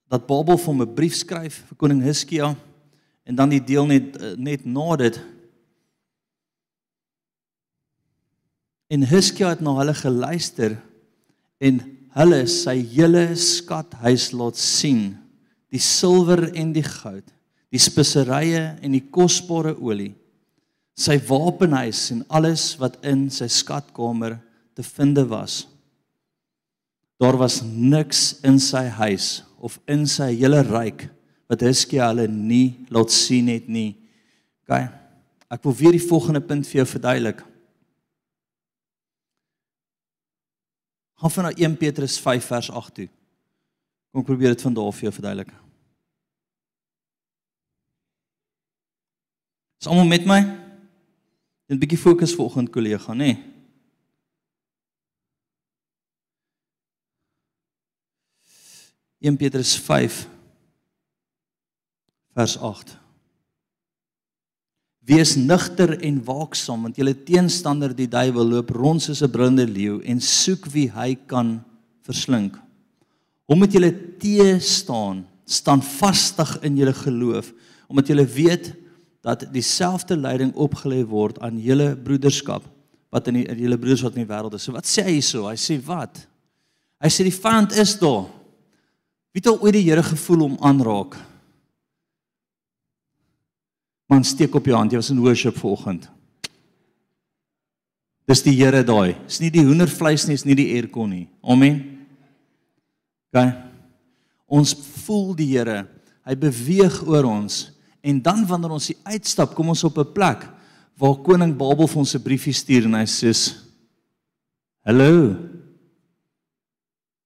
dat 0.07 0.23
Babel 0.23 0.57
vir 0.57 0.73
'n 0.73 0.93
brief 0.95 1.15
skryf 1.15 1.65
vir 1.67 1.77
koning 1.77 2.01
Hiskia 2.01 2.55
en 3.23 3.35
dan 3.35 3.49
die 3.49 3.63
deel 3.63 3.85
net 3.85 4.15
eh, 4.15 4.37
net 4.37 4.65
na 4.65 4.95
dit 4.95 5.19
En 8.87 9.03
Hiskia 9.03 9.51
het 9.51 9.61
na 9.63 9.73
hulle 9.75 9.93
geluister 9.97 10.77
en 11.59 11.81
hulle 12.15 12.39
sy 12.49 12.77
hele 12.93 13.25
skathuis 13.35 14.29
laat 14.31 14.59
sien, 14.59 15.09
die 15.73 15.81
silwer 15.83 16.47
en 16.55 16.71
die 16.75 16.85
goud, 16.85 17.25
die 17.73 17.81
speserye 17.83 18.77
en 18.79 18.95
die 18.95 19.03
kosbare 19.11 19.75
olie, 19.75 20.13
sy 20.97 21.17
wapenhuis 21.27 22.07
en 22.15 22.23
alles 22.31 22.71
wat 22.79 22.95
in 23.05 23.27
sy 23.33 23.49
skatkamer 23.51 24.37
te 24.77 24.85
vind 24.87 25.19
was. 25.27 25.65
Daar 27.17 27.37
was 27.37 27.61
niks 27.65 28.39
in 28.45 28.59
sy 28.61 28.85
huis 28.99 29.41
of 29.57 29.79
in 29.89 30.05
sy 30.09 30.29
hele 30.35 30.61
ryk 30.67 31.07
wat 31.49 31.63
Hiskia 31.65 32.11
hulle 32.11 32.27
nie 32.29 32.85
laat 32.93 33.13
sien 33.13 33.49
het 33.49 33.69
nie. 33.71 33.95
OK. 34.67 34.75
Ek 35.49 35.63
wil 35.63 35.77
weer 35.79 35.95
die 35.95 36.03
volgende 36.03 36.43
punt 36.43 36.67
vir 36.67 36.83
jou 36.83 36.87
verduidelik. 36.91 37.41
Gaan 41.17 41.33
van 41.33 41.47
na 41.47 41.53
1 41.55 41.77
Petrus 41.81 42.19
5 42.21 42.51
vers 42.51 42.69
8 42.69 42.93
toe. 42.99 43.07
Kom 44.11 44.21
ek 44.21 44.29
probeer 44.29 44.53
dit 44.53 44.65
van 44.67 44.75
daar 44.77 44.93
vir 44.93 45.07
jou 45.07 45.13
verduidelik. 45.15 45.53
Is 49.81 49.89
almal 49.89 50.09
met 50.09 50.25
my? 50.25 50.41
'n 51.67 51.79
Bietjie 51.79 51.97
fokus 51.97 52.35
vanoggend 52.35 52.69
kollega, 52.71 53.13
nê? 53.13 53.17
Nee. 53.17 53.56
1 59.19 59.37
Petrus 59.37 59.73
5 59.81 60.27
vers 62.37 62.57
8 62.57 62.97
Wees 65.07 65.37
nugter 65.39 65.95
en 66.03 66.19
waaksaam 66.27 66.83
want 66.85 66.97
julle 66.99 67.15
teenstander 67.25 67.93
die 67.95 68.09
duiwel 68.11 68.51
loop 68.51 68.73
rond 68.75 69.01
soos 69.01 69.23
'n 69.23 69.31
brullende 69.31 69.65
leeu 69.65 70.01
en 70.03 70.19
soek 70.19 70.67
wie 70.73 70.89
hy 70.91 71.15
kan 71.15 71.63
verslink. 72.03 72.59
Hom 73.47 73.59
moet 73.59 73.71
julle 73.71 73.91
te 74.19 74.59
staan, 74.59 75.25
staan 75.45 75.81
vastig 75.81 76.57
in 76.61 76.75
julle 76.77 76.93
geloof 76.93 77.53
omdat 77.87 78.07
julle 78.07 78.25
weet 78.25 78.75
dat 79.23 79.47
dieselfde 79.53 80.17
leiding 80.17 80.53
opgelê 80.55 81.05
word 81.07 81.39
aan 81.39 81.57
julle 81.59 81.95
broederskap 81.95 82.63
wat 83.09 83.27
in 83.27 83.39
die 83.39 83.47
in 83.47 83.59
julle 83.63 83.79
broers 83.79 84.03
wat 84.03 84.15
in 84.15 84.27
die 84.27 84.33
wêreld 84.33 84.53
is. 84.53 84.63
So 84.63 84.75
wat 84.75 84.85
sê 84.85 85.03
hy 85.07 85.21
so? 85.21 85.47
Hy 85.47 85.55
sê 85.55 85.79
wat? 85.85 86.27
Hy 86.99 87.09
sê 87.09 87.23
die 87.23 87.31
vyand 87.31 87.71
is 87.71 87.95
daar. 87.99 88.27
Wie 89.37 89.43
het 89.45 89.51
al 89.51 89.61
ooit 89.61 89.75
die 89.75 89.85
Here 89.85 90.01
gevoel 90.01 90.47
om 90.47 90.53
aanraak? 90.65 91.13
Man 94.09 94.23
steek 94.25 94.55
op 94.57 94.65
jou 94.65 94.73
hand. 94.73 94.89
Jy 94.89 94.97
was 94.97 95.11
in 95.13 95.19
worship 95.21 95.59
vanoggend. 95.61 96.07
Dis 98.25 98.41
die 98.41 98.55
Here 98.57 98.81
daai. 98.81 99.13
Dis 99.27 99.37
nie 99.43 99.51
die 99.53 99.61
hoendervleis 99.61 100.25
nie, 100.25 100.39
is 100.39 100.45
nie 100.47 100.57
die 100.57 100.71
aircon 100.73 101.13
nie. 101.13 101.27
Amen. 101.45 101.77
OK. 103.29 103.43
Ons 104.57 104.73
voel 105.03 105.37
die 105.37 105.51
Here. 105.51 105.83
Hy 106.25 106.39
beweeg 106.41 106.97
oor 107.05 107.29
ons 107.29 107.59
en 108.01 108.23
dan 108.25 108.41
wanneer 108.49 108.73
ons 108.73 108.89
uitstap, 109.05 109.53
kom 109.53 109.69
ons 109.69 109.85
op 109.85 110.01
'n 110.01 110.13
plek 110.17 110.49
waar 110.97 111.21
koning 111.21 111.53
Babel 111.53 111.85
vir 111.85 111.99
ons 111.99 112.15
'n 112.15 112.23
briefie 112.25 112.57
stuur 112.57 112.85
en 112.85 112.95
hy 112.95 113.05
sê: 113.05 113.53
"Hallo." 114.81 115.37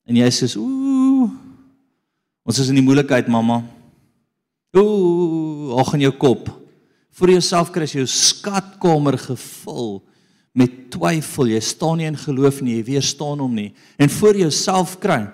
En 0.06 0.16
jy 0.16 0.28
sê: 0.28 0.58
"Ooh. 0.58 0.81
Ons 2.52 2.60
is 2.60 2.72
in 2.74 2.82
die 2.82 2.84
moeilikheid, 2.84 3.30
mamma." 3.32 3.62
Ooh, 4.76 5.72
ag 5.80 5.94
in 5.96 6.04
jou 6.08 6.12
kop. 6.20 6.50
Vir 7.16 7.36
jouself 7.36 7.72
kry 7.72 7.88
jy 7.88 8.02
jou 8.02 8.08
skatkamer 8.08 9.18
gevul 9.20 10.02
met 10.56 10.92
twyfel. 10.92 11.52
Jy 11.52 11.62
staan 11.64 12.00
nie 12.00 12.08
in 12.08 12.20
geloof 12.20 12.62
nie, 12.62 12.78
jy 12.78 12.88
weerstaan 12.92 13.40
hom 13.40 13.56
nie. 13.56 13.72
En 14.00 14.12
vir 14.12 14.44
jouself 14.44 14.98
kry 15.00 15.30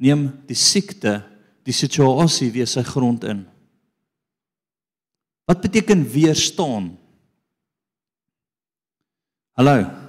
neem 0.00 0.28
die 0.48 0.56
siekte 0.56 1.22
die 1.64 1.72
situasie 1.72 2.50
weer 2.52 2.68
sy 2.68 2.82
grond 2.82 3.24
in. 3.24 3.44
Wat 5.48 5.60
beteken 5.62 6.04
weerstaan? 6.04 6.92
Hallo. 9.56 10.01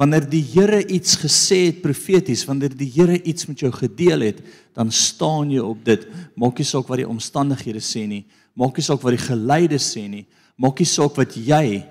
Wanneer 0.00 0.24
die 0.28 0.42
Here 0.42 0.80
iets 0.86 1.16
gesê 1.20 1.66
het 1.68 1.82
profeties, 1.82 2.46
wanneer 2.48 2.74
die 2.76 2.90
Here 2.90 3.18
iets 3.22 3.46
met 3.46 3.60
jou 3.60 3.70
gedeel 3.72 4.20
het, 4.20 4.40
dan 4.74 4.90
staan 4.90 5.50
jy 5.52 5.60
op 5.60 5.84
dit. 5.84 6.06
Maak 6.34 6.58
nie 6.58 6.66
saak 6.66 6.88
wat 6.88 7.02
die 7.02 7.08
omstandighede 7.08 7.82
sê 7.84 8.06
nie, 8.08 8.24
maak 8.56 8.76
nie 8.76 8.84
saak 8.84 9.02
wat 9.04 9.16
die 9.16 9.26
geleide 9.26 9.80
sê 9.80 10.06
nie, 10.08 10.26
maak 10.56 10.80
nie 10.80 10.88
saak 10.88 11.16
wat 11.20 11.36
jy 11.36 11.82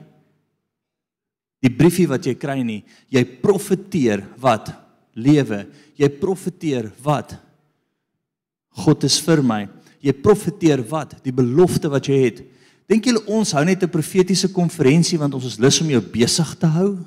die 1.62 1.70
briefie 1.70 2.08
wat 2.10 2.26
jy 2.26 2.34
kry 2.42 2.64
nie, 2.66 2.82
jy 3.14 3.22
profeteer 3.44 4.24
wat 4.42 4.72
lewe. 5.14 5.66
Jy 6.00 6.10
profeteer 6.22 6.90
wat? 7.04 7.36
God 8.82 9.06
is 9.06 9.20
vir 9.22 9.44
my. 9.46 9.66
Jy 10.02 10.16
profeteer 10.24 10.82
wat? 10.90 11.18
Die 11.22 11.36
belofte 11.36 11.92
wat 11.92 12.08
jy 12.10 12.18
het. 12.24 12.42
Dink 12.90 13.06
julle 13.08 13.22
ons 13.30 13.54
hou 13.54 13.64
net 13.66 13.84
'n 13.84 13.92
profetiese 13.92 14.50
konferensie 14.52 15.20
want 15.20 15.34
ons 15.34 15.46
is 15.46 15.60
lus 15.60 15.82
om 15.82 15.90
jou 15.90 16.02
besig 16.02 16.56
te 16.58 16.68
hou? 16.68 16.98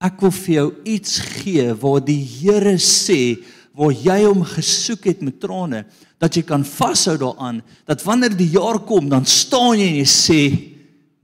Ek 0.00 0.20
wil 0.24 0.32
vir 0.32 0.54
jou 0.54 0.68
iets 0.88 1.18
gee 1.40 1.66
waar 1.76 2.00
die 2.04 2.22
Here 2.24 2.78
sê 2.80 3.38
waar 3.76 3.92
jy 3.94 4.18
hom 4.24 4.42
gesoek 4.48 5.06
het 5.10 5.20
met 5.24 5.38
trane 5.40 5.84
dat 6.20 6.34
jy 6.36 6.42
kan 6.44 6.64
vashou 6.66 7.14
daaraan 7.20 7.60
dat 7.88 8.02
wanneer 8.04 8.34
die 8.36 8.50
jaar 8.56 8.80
kom 8.84 9.08
dan 9.08 9.28
staan 9.28 9.78
jy 9.78 9.86
en 9.92 9.98
jy 10.00 10.08
sê 10.08 10.42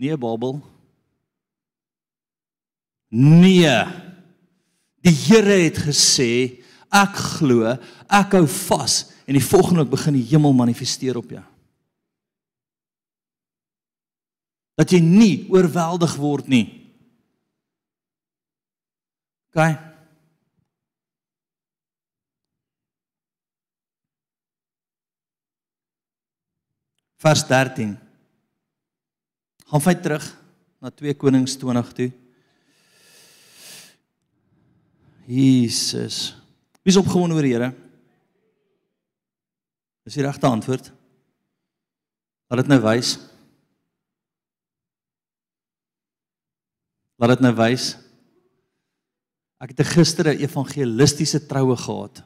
nee 0.00 0.16
Babel 0.16 0.60
Nee. 3.16 3.76
Die 5.04 5.14
Here 5.14 5.60
het 5.62 5.78
gesê, 5.86 6.62
ek 6.90 7.20
glo, 7.38 7.76
ek 8.10 8.34
hou 8.34 8.46
vas 8.50 9.04
en 9.26 9.36
die 9.38 9.42
volgende 9.42 9.84
week 9.84 9.94
begin 9.94 10.18
die 10.18 10.26
hemel 10.30 10.54
manifesteer 10.56 11.18
op 11.18 11.30
jou. 11.34 11.42
Dat 14.76 14.92
jy 14.92 15.00
nie 15.02 15.46
oorweldig 15.50 16.16
word 16.20 16.50
nie. 16.52 16.66
OK. 19.57 19.79
Vers 27.16 27.47
13. 27.49 27.97
Gaan 29.66 29.81
vat 29.81 30.03
terug 30.03 30.27
na 30.79 30.92
2 30.92 31.16
Konings 31.16 31.57
20 31.57 31.92
toe. 31.97 32.11
Jesus. 35.25 36.37
Wie 36.85 36.92
is 36.92 37.01
opgewonde 37.01 37.35
oor 37.35 37.49
die 37.49 37.57
Here? 37.57 37.73
Dis 40.05 40.21
die 40.21 40.29
regte 40.29 40.47
antwoord. 40.47 40.92
Laat 42.47 42.61
dit 42.61 42.75
nou 42.77 42.83
wys. 42.85 43.16
Laat 47.16 47.38
dit 47.38 47.49
nou 47.49 47.57
wys. 47.57 47.95
Ek 49.61 49.73
het 49.73 49.87
gister 49.88 50.29
'n 50.29 50.38
evangelistiese 50.38 51.47
troue 51.47 51.77
gehad. 51.77 52.23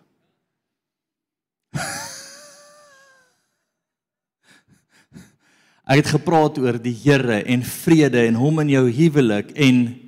Ek 5.91 6.05
het 6.05 6.07
gepraat 6.07 6.59
oor 6.59 6.79
die 6.79 6.95
Here 6.95 7.43
en 7.43 7.65
vrede 7.67 8.27
en 8.27 8.35
hom 8.35 8.61
in 8.61 8.69
jou 8.69 8.91
huwelik 8.91 9.51
en 9.59 10.01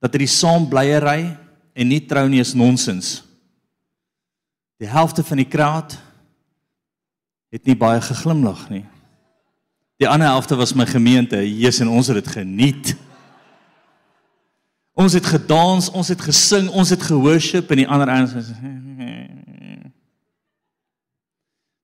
dat 0.00 0.14
hy 0.16 0.26
saam 0.26 0.64
blyery 0.68 1.36
en 1.76 1.88
nie 1.88 2.00
trou 2.00 2.28
nie 2.28 2.40
is 2.40 2.54
nonsens. 2.54 3.22
Die 4.80 4.88
helfte 4.88 5.22
van 5.22 5.36
die 5.36 5.48
kraat 5.48 5.98
het 7.52 7.68
nie 7.68 7.76
baie 7.76 8.00
geglimlag 8.00 8.70
nie. 8.70 8.86
Die 10.00 10.08
ander 10.08 10.32
helfte 10.32 10.56
was 10.56 10.72
my 10.74 10.86
gemeente, 10.88 11.36
Jesus 11.36 11.84
en 11.84 11.92
ons 11.92 12.08
het 12.08 12.16
dit 12.24 12.32
geniet. 12.32 12.96
Ons 15.02 15.16
het 15.18 15.26
gedans, 15.26 15.88
ons 15.90 16.08
het 16.12 16.20
gesing, 16.22 16.68
ons 16.70 16.90
het 16.94 17.02
gehoorship 17.02 17.70
en 17.74 17.80
die 17.80 17.88
ander 17.90 18.10
ouens 18.12 18.34
was 18.36 18.52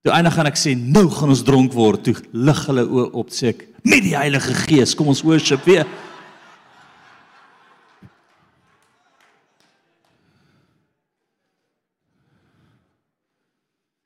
Toe 0.06 0.12
eindig 0.14 0.36
gaan 0.38 0.46
ek 0.46 0.56
sê, 0.56 0.76
nou 0.78 1.08
gaan 1.10 1.32
ons 1.34 1.42
dronk 1.42 1.74
word. 1.74 2.04
Toe 2.06 2.14
lig 2.32 2.60
hulle 2.70 2.84
oë 2.86 3.08
op 3.18 3.32
sê 3.34 3.50
ek, 3.50 3.64
met 3.82 4.04
die 4.06 4.14
Heilige 4.14 4.54
Gees, 4.62 4.94
kom 4.96 5.10
ons 5.10 5.24
worship 5.26 5.66
weer. 5.66 5.88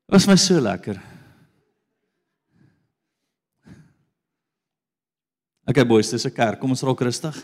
Was 0.09 0.27
my 0.27 0.39
so 0.41 0.59
lekker. 0.61 0.99
Okay 5.69 5.85
boys, 5.87 6.11
dis 6.11 6.27
'n 6.27 6.35
kerk. 6.35 6.59
Kom 6.61 6.71
ons 6.71 6.83
raak 6.83 7.01
rustig. 7.01 7.37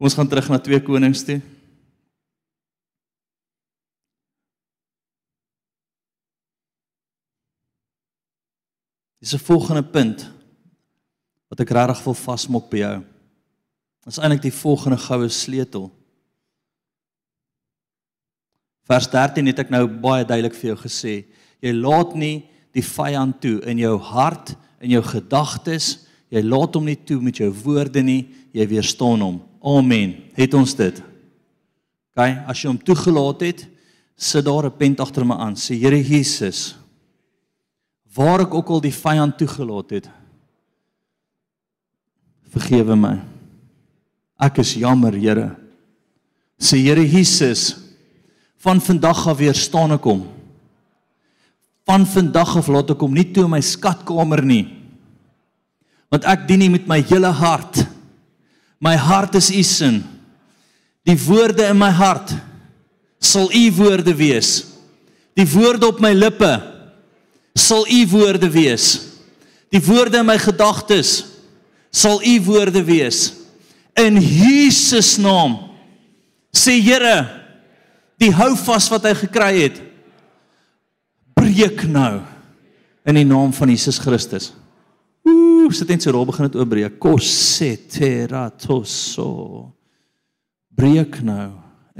Kom 0.00 0.08
ons 0.08 0.14
gaan 0.16 0.28
terug 0.32 0.46
na 0.48 0.56
2 0.56 0.78
Konings 0.80 1.20
toe. 1.28 1.42
Dis 9.20 9.34
'n 9.34 9.44
volgende 9.44 9.84
punt 9.84 10.32
wat 11.48 11.60
ek 11.60 11.68
regtig 11.76 12.04
wil 12.04 12.14
vasmok 12.14 12.70
by 12.70 12.78
jou. 12.78 12.96
Dit 14.00 14.12
is 14.12 14.18
eintlik 14.18 14.42
die 14.42 14.60
volgende 14.62 14.96
goue 14.96 15.28
sleutel. 15.28 15.90
Vers 18.88 19.10
13 19.10 19.46
het 19.46 19.58
ek 19.58 19.70
nou 19.70 19.86
baie 19.86 20.24
duidelik 20.24 20.54
vir 20.54 20.70
jou 20.70 20.78
gesê. 20.88 21.26
Jy 21.60 21.72
laat 21.72 22.14
nie 22.14 22.48
die 22.72 22.82
vyand 22.82 23.40
toe 23.40 23.60
in 23.60 23.76
jou 23.78 23.98
hart, 23.98 24.56
in 24.80 24.90
jou 24.90 25.02
gedagtes. 25.02 26.06
Jy 26.30 26.42
laat 26.42 26.74
hom 26.74 26.84
nie 26.84 26.96
toe 27.04 27.20
met 27.20 27.36
jou 27.36 27.52
woorde 27.52 28.02
nie. 28.02 28.34
Jy 28.52 28.66
weerstaan 28.66 29.20
hom. 29.20 29.49
Amen. 29.60 30.16
Het 30.34 30.54
ons 30.56 30.72
dit? 30.76 31.02
OK, 32.10 32.22
as 32.48 32.62
jy 32.62 32.70
hom 32.70 32.80
toegelaat 32.80 33.44
het, 33.44 33.66
sit 34.16 34.44
daar 34.44 34.66
'n 34.66 34.76
pen 34.76 34.96
agter 34.96 35.24
my 35.24 35.34
aan. 35.34 35.54
Sê 35.54 35.78
Here 35.78 35.96
Jesus, 36.02 36.76
waar 38.14 38.40
ek 38.40 38.54
ook 38.54 38.68
al 38.68 38.80
die 38.80 38.92
vyand 38.92 39.38
toegelaat 39.38 39.90
het, 39.90 40.10
vergewe 42.50 42.96
my. 42.96 43.20
Ek 44.38 44.58
is 44.58 44.74
jammer, 44.74 45.12
Here. 45.12 45.56
Sê 46.58 46.76
Here 46.76 47.06
Jesus, 47.06 47.76
van 48.58 48.80
vandag 48.80 49.26
af 49.26 49.38
weer 49.38 49.54
staan 49.54 49.92
ek 49.92 50.04
hom. 50.04 50.26
Van 51.86 52.06
vandag 52.06 52.56
af 52.56 52.68
laat 52.68 52.90
ek 52.90 53.00
hom 53.00 53.14
nie 53.14 53.32
toe 53.32 53.44
in 53.44 53.50
my 53.50 53.60
skatkamer 53.60 54.42
nie. 54.44 54.66
Want 56.10 56.24
ek 56.24 56.48
dien 56.48 56.58
nie 56.58 56.70
met 56.70 56.86
my 56.86 57.00
hele 57.00 57.30
hart. 57.30 57.86
My 58.80 58.96
hart 58.96 59.36
is 59.36 59.50
u 59.52 59.62
sin. 59.62 60.00
Die 61.04 61.16
woorde 61.26 61.66
in 61.68 61.78
my 61.78 61.90
hart 61.92 62.32
sal 63.20 63.50
u 63.52 63.64
woorde 63.76 64.14
wees. 64.16 64.64
Die 65.36 65.46
woorde 65.52 65.86
op 65.86 66.00
my 66.00 66.12
lippe 66.16 66.52
sal 67.54 67.84
u 67.88 68.06
woorde 68.08 68.50
wees. 68.50 68.86
Die 69.70 69.82
woorde 69.84 70.22
in 70.22 70.26
my 70.26 70.38
gedagtes 70.40 71.24
sal 71.92 72.22
u 72.24 72.40
woorde 72.48 72.84
wees. 72.84 73.34
In 74.00 74.16
Jesus 74.20 75.18
naam 75.20 75.58
sê 76.56 76.78
Here 76.80 77.18
die 78.20 78.32
houvas 78.34 78.88
wat 78.92 79.04
hy 79.08 79.14
gekry 79.22 79.52
het 79.62 79.78
breek 81.36 81.86
nou 81.88 82.20
in 83.08 83.16
die 83.16 83.28
naam 83.28 83.52
van 83.56 83.72
Jesus 83.72 84.00
Christus. 84.00 84.50
Ooh, 85.60 85.68
sit 85.76 85.90
net 85.92 86.00
so 86.00 86.08
rol 86.14 86.24
begin 86.28 86.46
dit 86.48 86.56
oopbreek. 86.56 86.94
Koseteratoso. 87.02 89.28
Breek 90.72 91.20
nou 91.26 91.50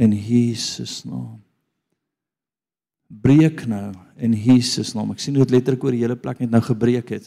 in 0.01 0.13
Jesus 0.17 1.05
naam. 1.05 1.43
Breek 3.11 3.67
nou 3.69 3.93
in 4.17 4.33
Jesus 4.33 4.95
naam. 4.97 5.13
Ek 5.13 5.21
sien 5.21 5.37
hoe 5.37 5.45
dit 5.45 5.53
letterlik 5.59 5.85
oor 5.85 5.97
die 5.97 6.05
hele 6.05 6.17
plek 6.17 6.41
net 6.41 6.51
nou 6.55 6.63
gebreek 6.65 7.09
het. 7.13 7.27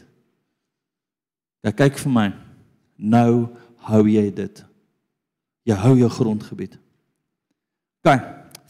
Ja, 1.64 1.72
kyk 1.76 1.98
vir 2.02 2.12
my. 2.12 2.34
Nou 2.98 3.48
hou 3.86 4.04
jy 4.10 4.32
dit. 4.34 4.66
Jy 5.70 5.76
hou 5.84 5.96
jou 6.00 6.10
grondgebied. 6.12 6.74
OK. 8.04 8.12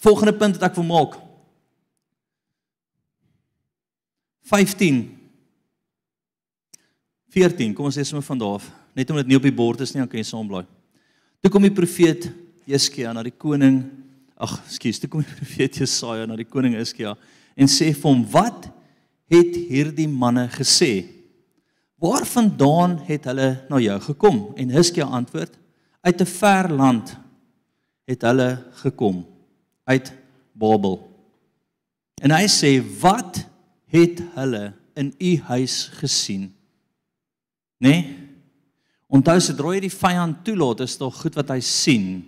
Volgende 0.03 0.33
punt 0.35 0.55
wat 0.59 0.67
ek 0.67 0.77
wil 0.81 0.89
maak. 0.89 1.13
15 4.51 5.22
14 7.33 7.73
kom 7.73 7.89
ons 7.89 7.97
sê 7.97 8.05
sommer 8.05 8.25
van 8.25 8.39
daar 8.39 8.59
af. 8.59 8.69
Net 8.93 9.09
omdat 9.09 9.25
dit 9.25 9.33
nie 9.33 9.41
op 9.41 9.49
die 9.49 9.55
bord 9.55 9.81
is 9.81 9.93
nie 9.93 10.01
dan 10.03 10.09
kan 10.09 10.21
jy 10.21 10.29
saam 10.29 10.47
blaai 10.47 10.65
toe 11.43 11.51
kom 11.51 11.65
die 11.65 11.75
profeet 11.75 12.29
Jeskia 12.71 13.11
na 13.11 13.19
die 13.25 13.35
koning 13.35 13.81
ag 14.39 14.53
skus 14.71 15.01
toe 15.01 15.09
kom 15.11 15.25
die 15.25 15.35
profeet 15.41 15.81
Jesaja 15.81 16.27
na 16.29 16.37
die 16.39 16.47
koning 16.47 16.77
Jeskia 16.77 17.17
en 17.59 17.67
sê 17.67 17.89
vir 17.91 18.07
hom 18.07 18.23
wat 18.31 18.69
het 19.33 19.55
hierdie 19.69 20.07
manne 20.07 20.45
gesê? 20.53 21.05
Waarvandaan 22.01 22.97
het 23.07 23.27
hulle 23.29 23.47
na 23.69 23.79
jou 23.81 23.95
gekom? 24.07 24.39
En 24.59 24.73
Jeskia 24.75 25.05
antwoord 25.05 25.55
uit 26.03 26.21
'n 26.21 26.31
ver 26.39 26.69
land 26.69 27.15
het 28.07 28.21
hulle 28.21 28.63
gekom 28.83 29.23
uit 29.85 30.13
Babel. 30.53 30.99
En 32.21 32.31
hy 32.31 32.47
sê 32.47 32.79
wat 33.01 33.45
het 33.87 34.21
hulle 34.35 34.73
in 34.95 35.13
u 35.19 35.37
huis 35.37 35.89
gesien. 35.99 36.53
Né? 37.83 37.89
Nee? 37.89 38.03
Onthou 39.13 39.35
as 39.37 39.51
jy 39.51 39.81
die 39.83 39.93
vyand 39.93 40.39
toelaat, 40.47 40.85
is 40.87 40.95
daar 40.97 41.11
goed 41.13 41.35
wat 41.37 41.51
hy 41.53 41.59
sien. 41.61 42.23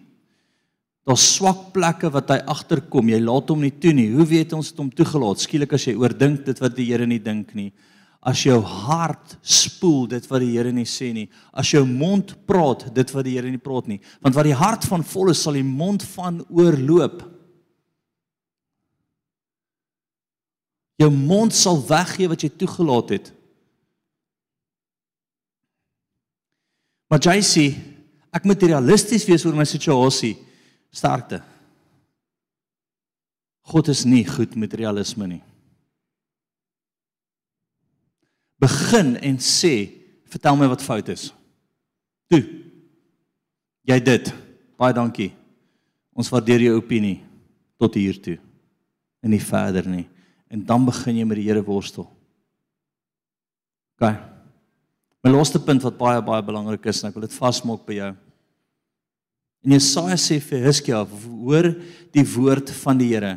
Daar's 1.06 1.24
swak 1.36 1.72
plekke 1.74 2.12
wat 2.14 2.30
hy 2.34 2.40
agterkom. 2.50 3.10
Jy 3.10 3.20
laat 3.24 3.50
hom 3.50 3.62
nie 3.62 3.74
toe 3.74 3.94
nie. 3.94 4.12
Hoe 4.14 4.26
weet 4.30 4.54
ons 4.58 4.70
dit 4.70 4.82
om 4.82 4.92
toegelaat? 4.94 5.42
Skielik 5.42 5.74
as 5.78 5.86
jy 5.88 5.96
oordink 5.98 6.44
dit 6.46 6.62
wat 6.62 6.76
die 6.78 6.88
Here 6.90 7.06
nie 7.10 7.22
dink 7.22 7.54
nie. 7.58 7.72
As 8.26 8.42
jou 8.42 8.58
hart 8.66 9.36
spoel 9.46 10.08
dit 10.16 10.26
wat 10.30 10.42
die 10.42 10.52
Here 10.56 10.74
nie 10.74 10.88
sê 10.90 11.12
nie. 11.14 11.28
As 11.54 11.70
jou 11.74 11.84
mond 11.86 12.34
praat 12.50 12.88
dit 12.94 13.14
wat 13.14 13.26
die 13.26 13.36
Here 13.38 13.54
nie 13.54 13.62
praat 13.62 13.90
nie. 13.90 14.00
Want 14.22 14.38
wat 14.38 14.50
die 14.50 14.58
hart 14.58 14.86
van 14.90 15.06
vol 15.06 15.34
is, 15.34 15.42
sal 15.46 15.58
die 15.58 15.66
mond 15.66 16.06
van 16.16 16.42
oorloop. 16.50 17.22
Jou 21.02 21.12
mond 21.14 21.54
sal 21.54 21.82
weggee 21.86 22.30
wat 22.30 22.46
jy 22.46 22.50
toegelaat 22.54 23.18
het. 23.18 23.35
Maar 27.16 27.40
sê 27.40 27.70
ek 28.36 28.44
moet 28.44 28.64
realisties 28.68 29.24
wees 29.24 29.46
oor 29.48 29.56
my 29.56 29.64
situasie. 29.64 30.34
Sterkte. 30.92 31.40
God 33.72 33.88
is 33.88 34.04
nie 34.04 34.26
goed 34.28 34.58
met 34.60 34.76
realisme 34.76 35.24
nie. 35.30 35.44
Begin 38.60 39.16
en 39.24 39.40
sê, 39.40 39.96
vertel 40.28 40.60
my 40.60 40.68
wat 40.68 40.84
fout 40.84 41.08
is. 41.16 41.30
Toe. 42.28 42.44
Jy 43.88 44.00
dit. 44.04 44.34
Baie 44.76 44.92
dankie. 44.92 45.32
Ons 46.12 46.34
waardeer 46.36 46.68
jou 46.68 46.76
opinie 46.82 47.22
tot 47.80 47.96
hier 47.96 48.20
toe. 48.20 48.36
En 49.24 49.32
nie 49.32 49.40
verder 49.40 49.88
nie 49.88 50.08
en 50.52 50.62
dan 50.68 50.84
begin 50.86 51.18
jy 51.18 51.24
met 51.28 51.40
die 51.40 51.48
Here 51.48 51.64
worstel. 51.64 52.06
OK. 53.96 54.35
My 55.26 55.32
laaste 55.34 55.58
punt 55.58 55.82
wat 55.82 55.96
baie 55.98 56.22
baie 56.22 56.44
belangrik 56.46 56.84
is 56.86 57.00
en 57.02 57.10
ek 57.10 57.16
wil 57.18 57.24
dit 57.26 57.34
vasmaak 57.34 57.80
by 57.88 57.96
jou. 57.98 58.12
En 59.66 59.74
Jesaja 59.74 60.18
sê 60.22 60.36
vir 60.38 60.68
Hizkia, 60.68 61.00
hoor 61.02 61.72
die 62.14 62.26
woord 62.36 62.70
van 62.84 63.00
die 63.00 63.08
Here. 63.10 63.32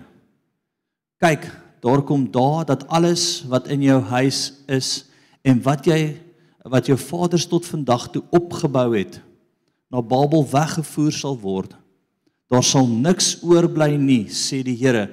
Kyk, 1.24 1.46
daar 1.80 2.02
kom 2.04 2.26
daar 2.28 2.66
dat 2.68 2.84
alles 2.92 3.46
wat 3.48 3.70
in 3.72 3.86
jou 3.86 3.96
huis 4.10 4.42
is 4.68 4.90
en 5.40 5.62
wat 5.64 5.88
jy 5.88 6.18
wat 6.68 6.92
jou 6.92 6.98
vaders 7.00 7.48
tot 7.48 7.64
vandag 7.64 8.10
toe 8.12 8.20
opgebou 8.36 8.90
het, 8.92 9.22
na 9.88 10.04
Babel 10.04 10.44
weggevoer 10.44 11.16
sal 11.16 11.40
word. 11.40 11.72
Daar 12.52 12.66
sal 12.68 12.84
niks 12.84 13.38
oorbly 13.40 13.94
nie, 13.96 14.26
sê 14.28 14.60
die 14.60 14.76
Here. 14.76 15.06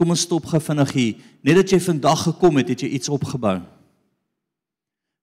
Kom 0.00 0.16
ons 0.16 0.24
stop 0.24 0.48
gou 0.48 0.64
vinnig 0.64 0.96
hier. 0.96 1.20
Net 1.44 1.60
dat 1.60 1.76
jy 1.76 1.82
vandag 1.90 2.24
gekom 2.30 2.62
het, 2.62 2.72
het 2.72 2.88
jy 2.88 2.94
iets 2.96 3.12
opgebou. 3.12 3.58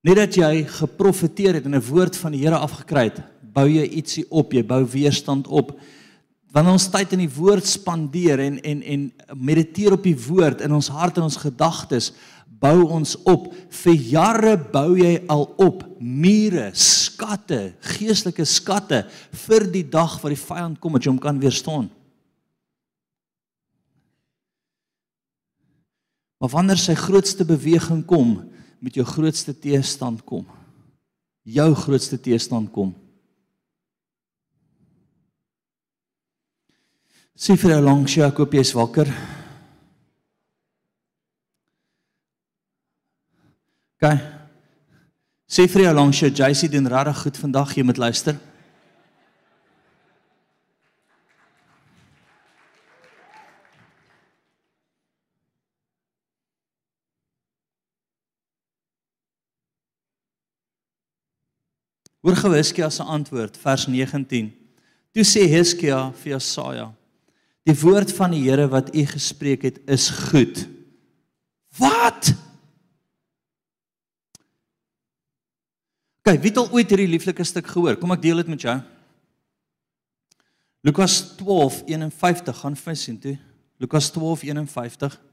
Net 0.08 0.16
dat 0.16 0.36
jy 0.40 0.64
geprofeteer 0.64 1.58
het 1.60 1.66
en 1.68 1.76
'n 1.76 1.90
woord 1.90 2.16
van 2.18 2.32
die 2.32 2.40
Here 2.46 2.56
afgekry 2.56 3.04
het, 3.12 3.20
bou 3.42 3.68
jy 3.68 3.84
ietsie 3.84 4.26
op, 4.30 4.54
jy 4.54 4.64
bou 4.64 4.86
weerstand 4.86 5.48
op. 5.48 5.78
Wanneer 6.52 6.74
ons 6.74 6.90
tyd 6.90 7.14
in 7.14 7.20
die 7.20 7.36
woord 7.36 7.66
spandeer 7.66 8.40
en 8.40 8.60
en 8.64 8.82
en 8.82 9.12
mediteer 9.36 9.94
op 9.94 10.04
die 10.04 10.18
woord 10.18 10.62
in 10.62 10.72
ons 10.72 10.88
hart 10.88 11.18
en 11.18 11.24
ons 11.24 11.38
gedagtes, 11.38 12.14
bou 12.48 12.88
ons 12.88 13.16
op. 13.24 13.54
Vir 13.70 13.94
jare 13.94 14.58
bou 14.58 14.98
jy 14.98 15.24
al 15.28 15.46
op 15.58 15.84
mure, 16.00 16.72
skatte, 16.74 17.74
geestelike 17.80 18.46
skatte 18.46 19.06
vir 19.48 19.72
die 19.72 19.90
dag 19.90 20.22
wat 20.22 20.34
die 20.34 20.46
vyand 20.46 20.80
kom 20.80 20.94
dat 20.94 21.04
jy 21.04 21.12
hom 21.12 21.20
kan 21.20 21.40
weerstaan. 21.40 21.90
Maar 26.40 26.50
wanneer 26.50 26.78
sy 26.78 26.96
grootste 26.96 27.44
beweging 27.44 28.06
kom, 28.08 28.50
met 28.80 28.96
jou 28.96 29.06
grootste 29.06 29.54
teestand 29.54 30.24
kom. 30.28 30.46
Jou 31.44 31.70
grootste 31.76 32.20
teestand 32.20 32.72
kom. 32.72 32.94
Sê 37.40 37.56
vir 37.56 37.78
jou 37.78 37.84
langs 37.86 38.16
jou, 38.18 38.26
ek 38.28 38.40
hoop 38.42 38.56
jy's 38.58 38.74
wakker. 38.76 39.12
OK. 44.00 44.12
Sê 45.50 45.66
vir 45.72 45.86
jou 45.86 45.94
langs 45.96 46.20
jou, 46.20 46.30
JC 46.30 46.68
doen 46.72 46.88
regtig 46.92 47.24
goed 47.24 47.40
vandag, 47.40 47.72
jy 47.76 47.86
moet 47.88 48.00
luister. 48.00 48.36
Hoor 62.20 62.36
gou 62.36 62.52
Hizkia 62.52 62.90
se 62.92 63.04
antwoord 63.04 63.58
vers 63.62 63.86
19. 63.88 64.50
Toe 65.16 65.24
sê 65.24 65.46
Hizkia 65.48 66.10
vir 66.20 66.34
Jesaja: 66.36 66.90
Die 67.64 67.76
woord 67.80 68.12
van 68.18 68.36
die 68.36 68.44
Here 68.44 68.68
wat 68.72 68.92
u 68.96 69.06
gespreek 69.08 69.64
het 69.68 69.80
is 69.88 70.10
goed. 70.30 70.66
Wat? 71.80 72.34
Kyk, 76.28 76.42
wie 76.44 76.52
het 76.52 76.60
al 76.60 76.72
ooit 76.76 76.92
hierdie 76.92 77.10
lieflike 77.10 77.44
stuk 77.48 77.70
gehoor? 77.72 77.96
Kom 77.98 78.12
ek 78.14 78.22
deel 78.26 78.44
dit 78.44 78.52
met 78.52 78.68
jou. 78.68 78.76
Lukas 80.84 81.22
12:51 81.40 82.60
gaan 82.62 82.76
vir 82.76 82.96
sien 82.96 83.20
toe. 83.20 83.38
Lukas 83.80 84.12
12:51 84.12 85.29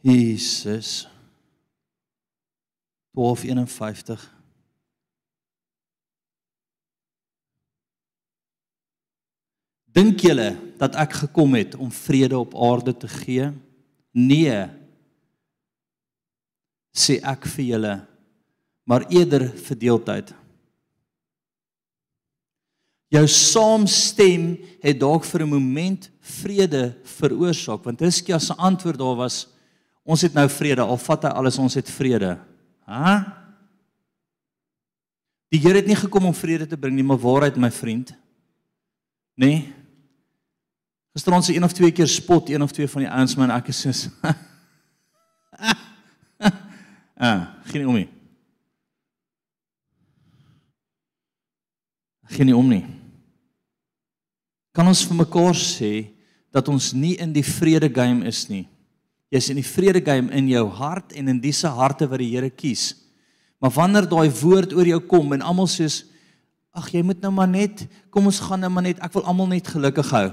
Jesus 0.00 1.04
1251 3.12 4.40
Dink 9.90 10.22
julle 10.22 10.52
dat 10.78 10.94
ek 11.02 11.16
gekom 11.24 11.56
het 11.58 11.74
om 11.74 11.90
vrede 11.92 12.38
op 12.38 12.54
aarde 12.54 12.94
te 12.94 13.08
gee? 13.10 13.50
Nee. 14.14 14.60
Sê 16.94 17.18
ek 17.26 17.48
vir 17.56 17.64
julle, 17.72 17.94
maar 18.86 19.06
eerder 19.10 19.48
verdeeldheid. 19.50 20.30
Jou 23.10 23.24
saamstem 23.26 24.52
het 24.82 25.00
dalk 25.02 25.26
vir 25.26 25.42
'n 25.42 25.52
oomblik 25.58 26.10
vrede 26.20 26.94
veroorsaak, 27.18 27.82
want 27.84 28.00
Hiskia 28.00 28.38
se 28.38 28.54
antwoord 28.54 28.98
daar 28.98 29.16
was 29.16 29.48
Ons 30.02 30.24
het 30.24 30.34
nou 30.34 30.46
vrede, 30.50 30.82
al 30.82 30.98
vat 31.00 31.26
hy 31.28 31.32
alles, 31.36 31.58
ons 31.60 31.76
het 31.76 31.90
vrede. 31.92 32.34
Hæ? 32.88 33.14
Die 35.50 35.60
Here 35.60 35.80
het 35.80 35.88
nie 35.90 35.98
gekom 35.98 36.28
om 36.30 36.34
vrede 36.36 36.66
te 36.66 36.78
bring 36.78 36.94
nie, 36.94 37.04
maar 37.06 37.18
waarheid, 37.20 37.58
my 37.58 37.70
vriend. 37.74 38.14
Nee. 39.34 39.72
Gister 41.16 41.34
ons 41.34 41.46
se 41.50 41.56
een 41.56 41.66
of 41.66 41.74
twee 41.74 41.90
keer 41.92 42.08
spot 42.08 42.48
een 42.48 42.62
of 42.62 42.72
twee 42.72 42.88
van 42.88 43.02
die 43.02 43.10
ouens 43.10 43.34
man 43.36 43.50
ek 43.50 43.72
is 43.72 43.80
soos. 43.82 44.06
ah. 47.18 47.42
Geen 47.66 47.86
om 47.88 47.98
nie. 47.98 48.08
Geen 52.30 52.54
om 52.54 52.68
nie. 52.70 52.84
Kan 54.70 54.86
ons 54.86 55.02
vir 55.02 55.18
mekaar 55.18 55.56
sê 55.58 56.14
dat 56.54 56.68
ons 56.70 56.92
nie 56.94 57.16
in 57.18 57.34
die 57.34 57.46
vrede 57.46 57.90
game 57.90 58.22
is 58.30 58.46
nie. 58.50 58.69
Jy's 59.30 59.50
in 59.52 59.60
die 59.60 59.66
vrede 59.66 60.02
game 60.02 60.32
in 60.34 60.48
jou 60.50 60.64
hart 60.74 61.14
en 61.14 61.30
in 61.30 61.38
disse 61.42 61.68
harte 61.70 62.08
wat 62.10 62.18
die 62.18 62.32
Here 62.32 62.50
kies. 62.50 62.96
Maar 63.62 63.70
wanneer 63.76 64.08
daai 64.08 64.30
woord 64.40 64.72
oor 64.74 64.88
jou 64.88 65.00
kom 65.06 65.36
en 65.36 65.44
almal 65.44 65.68
sê 65.70 65.86
ag 66.74 66.88
jy 66.94 67.02
moet 67.06 67.20
nou 67.22 67.32
maar 67.34 67.50
net 67.50 67.84
kom 68.14 68.28
ons 68.30 68.40
gaan 68.42 68.62
nou 68.62 68.70
maar 68.72 68.86
net 68.86 69.00
ek 69.02 69.14
wil 69.14 69.26
almal 69.28 69.50
net 69.50 69.68
gelukkig 69.70 70.10
hou. 70.14 70.28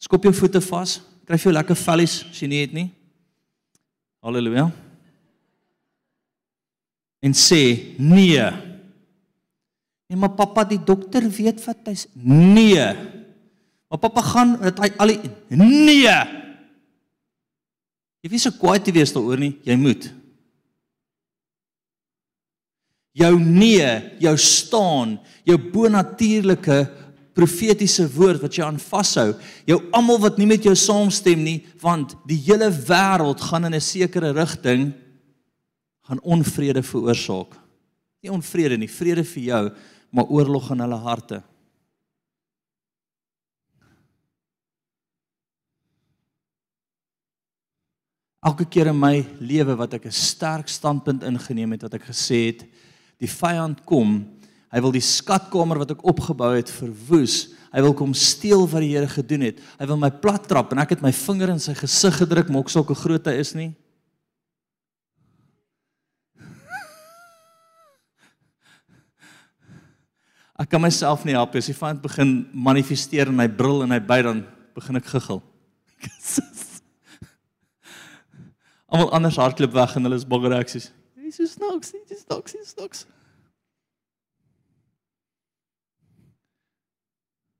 Skop 0.00 0.28
jou 0.28 0.32
voete 0.36 0.60
vas, 0.64 0.98
kry 1.28 1.38
jou 1.40 1.52
lekker 1.52 1.76
vellies 1.80 2.20
as 2.30 2.40
jy 2.40 2.48
nie 2.52 2.62
het 2.62 2.76
nie. 2.76 2.88
Halleluja. 4.24 4.70
En 7.24 7.36
sê 7.36 7.60
nee. 7.98 8.46
Nee, 10.06 10.18
maar 10.18 10.36
pappa, 10.38 10.62
die 10.64 10.78
dokter 10.78 11.24
weet 11.26 11.60
wat 11.66 11.88
hy's 11.90 12.06
nee. 12.14 12.88
Maar 13.90 14.00
pappa 14.02 14.22
gaan 14.22 14.56
dat 14.62 14.80
hy 14.84 14.90
al 15.02 15.12
die 15.12 15.32
nee. 15.58 16.16
Jy 18.26 18.32
wie 18.32 18.42
se 18.42 18.50
kwaad 18.50 18.82
te 18.82 18.90
wees 18.90 19.12
daaroor 19.14 19.38
nie, 19.38 19.52
jy 19.62 19.76
moet. 19.78 20.08
Jou 23.14 23.36
nee, 23.38 23.86
jou 24.18 24.32
staan, 24.34 25.12
jou 25.46 25.54
bonatuurlike 25.70 26.80
profetiese 27.38 28.02
woord 28.16 28.42
wat 28.42 28.58
jy 28.58 28.64
aan 28.66 28.80
vashou. 28.82 29.28
Jou 29.70 29.78
almal 29.94 30.18
wat 30.24 30.40
nie 30.42 30.48
met 30.50 30.66
jou 30.66 30.74
saamstem 30.74 31.38
nie, 31.46 31.60
want 31.78 32.16
die 32.26 32.40
hele 32.48 32.66
wêreld 32.66 33.46
gaan 33.46 33.70
in 33.70 33.78
'n 33.78 33.80
sekere 33.80 34.34
rigting 34.34 34.90
gaan 36.02 36.20
onvrede 36.26 36.82
veroorsaak. 36.82 37.54
Nie 38.24 38.32
onvrede 38.32 38.76
nie, 38.76 38.90
vrede 38.90 39.22
vir 39.22 39.42
jou, 39.42 39.70
maar 40.10 40.26
oorlog 40.26 40.72
in 40.72 40.80
hulle 40.80 40.98
harte. 40.98 41.42
Elke 48.46 48.64
keer 48.70 48.92
in 48.92 48.98
my 48.98 49.26
lewe 49.42 49.74
wat 49.74 49.94
ek 49.94 50.06
'n 50.06 50.12
sterk 50.12 50.68
standpunt 50.68 51.22
ingeneem 51.22 51.72
het 51.72 51.82
wat 51.82 51.94
ek 51.94 52.06
gesê 52.06 52.46
het, 52.46 52.64
die 53.18 53.28
vyand 53.28 53.84
kom 53.84 54.36
Hy 54.76 54.82
wil 54.82 54.92
die 54.92 55.04
skatkamer 55.04 55.78
wat 55.80 55.94
ek 55.94 56.02
opgebou 56.04 56.50
het 56.52 56.68
verwoes. 56.68 57.54
Hy 57.72 57.80
wil 57.84 57.94
kom 57.96 58.10
steel 58.12 58.66
wat 58.68 58.82
die 58.82 58.92
Here 58.92 59.08
gedoen 59.08 59.46
het. 59.46 59.62
Hy 59.78 59.86
wil 59.88 59.96
my 60.00 60.10
plat 60.10 60.44
trap 60.44 60.74
en 60.74 60.82
ek 60.82 60.96
het 60.96 61.04
my 61.04 61.12
vinger 61.14 61.54
in 61.54 61.62
sy 61.62 61.72
gesig 61.78 62.18
gedruk, 62.20 62.50
maar 62.50 62.64
ook 62.64 62.72
sulke 62.74 62.96
groot 62.98 63.30
hy 63.30 63.36
is 63.40 63.54
nie. 63.56 63.70
Ek 70.56 70.70
kan 70.72 70.80
myself 70.80 71.24
nie 71.24 71.36
help 71.36 71.56
as 71.56 71.68
die 71.68 71.76
vyand 71.76 72.04
begin 72.04 72.36
manifesteer 72.52 73.28
in 73.28 73.36
my 73.36 73.48
bril 73.48 73.84
en 73.84 73.92
my 73.92 74.00
by 74.00 74.22
dan 74.24 74.44
begin 74.76 75.00
ek 75.00 75.12
giggel. 75.16 75.44
Almal 78.86 79.10
anders 79.18 79.36
hardloop 79.40 79.74
weg 79.74 79.96
en 79.98 80.06
hulle 80.06 80.18
is 80.18 80.26
baie 80.28 80.50
reaksies. 80.52 80.92
Jesus 81.26 81.56
snaaks, 81.56 81.90
Jesus 81.90 82.22
snaaks, 82.22 82.54
Jesus 82.54 82.74
snaaks. 82.76 83.06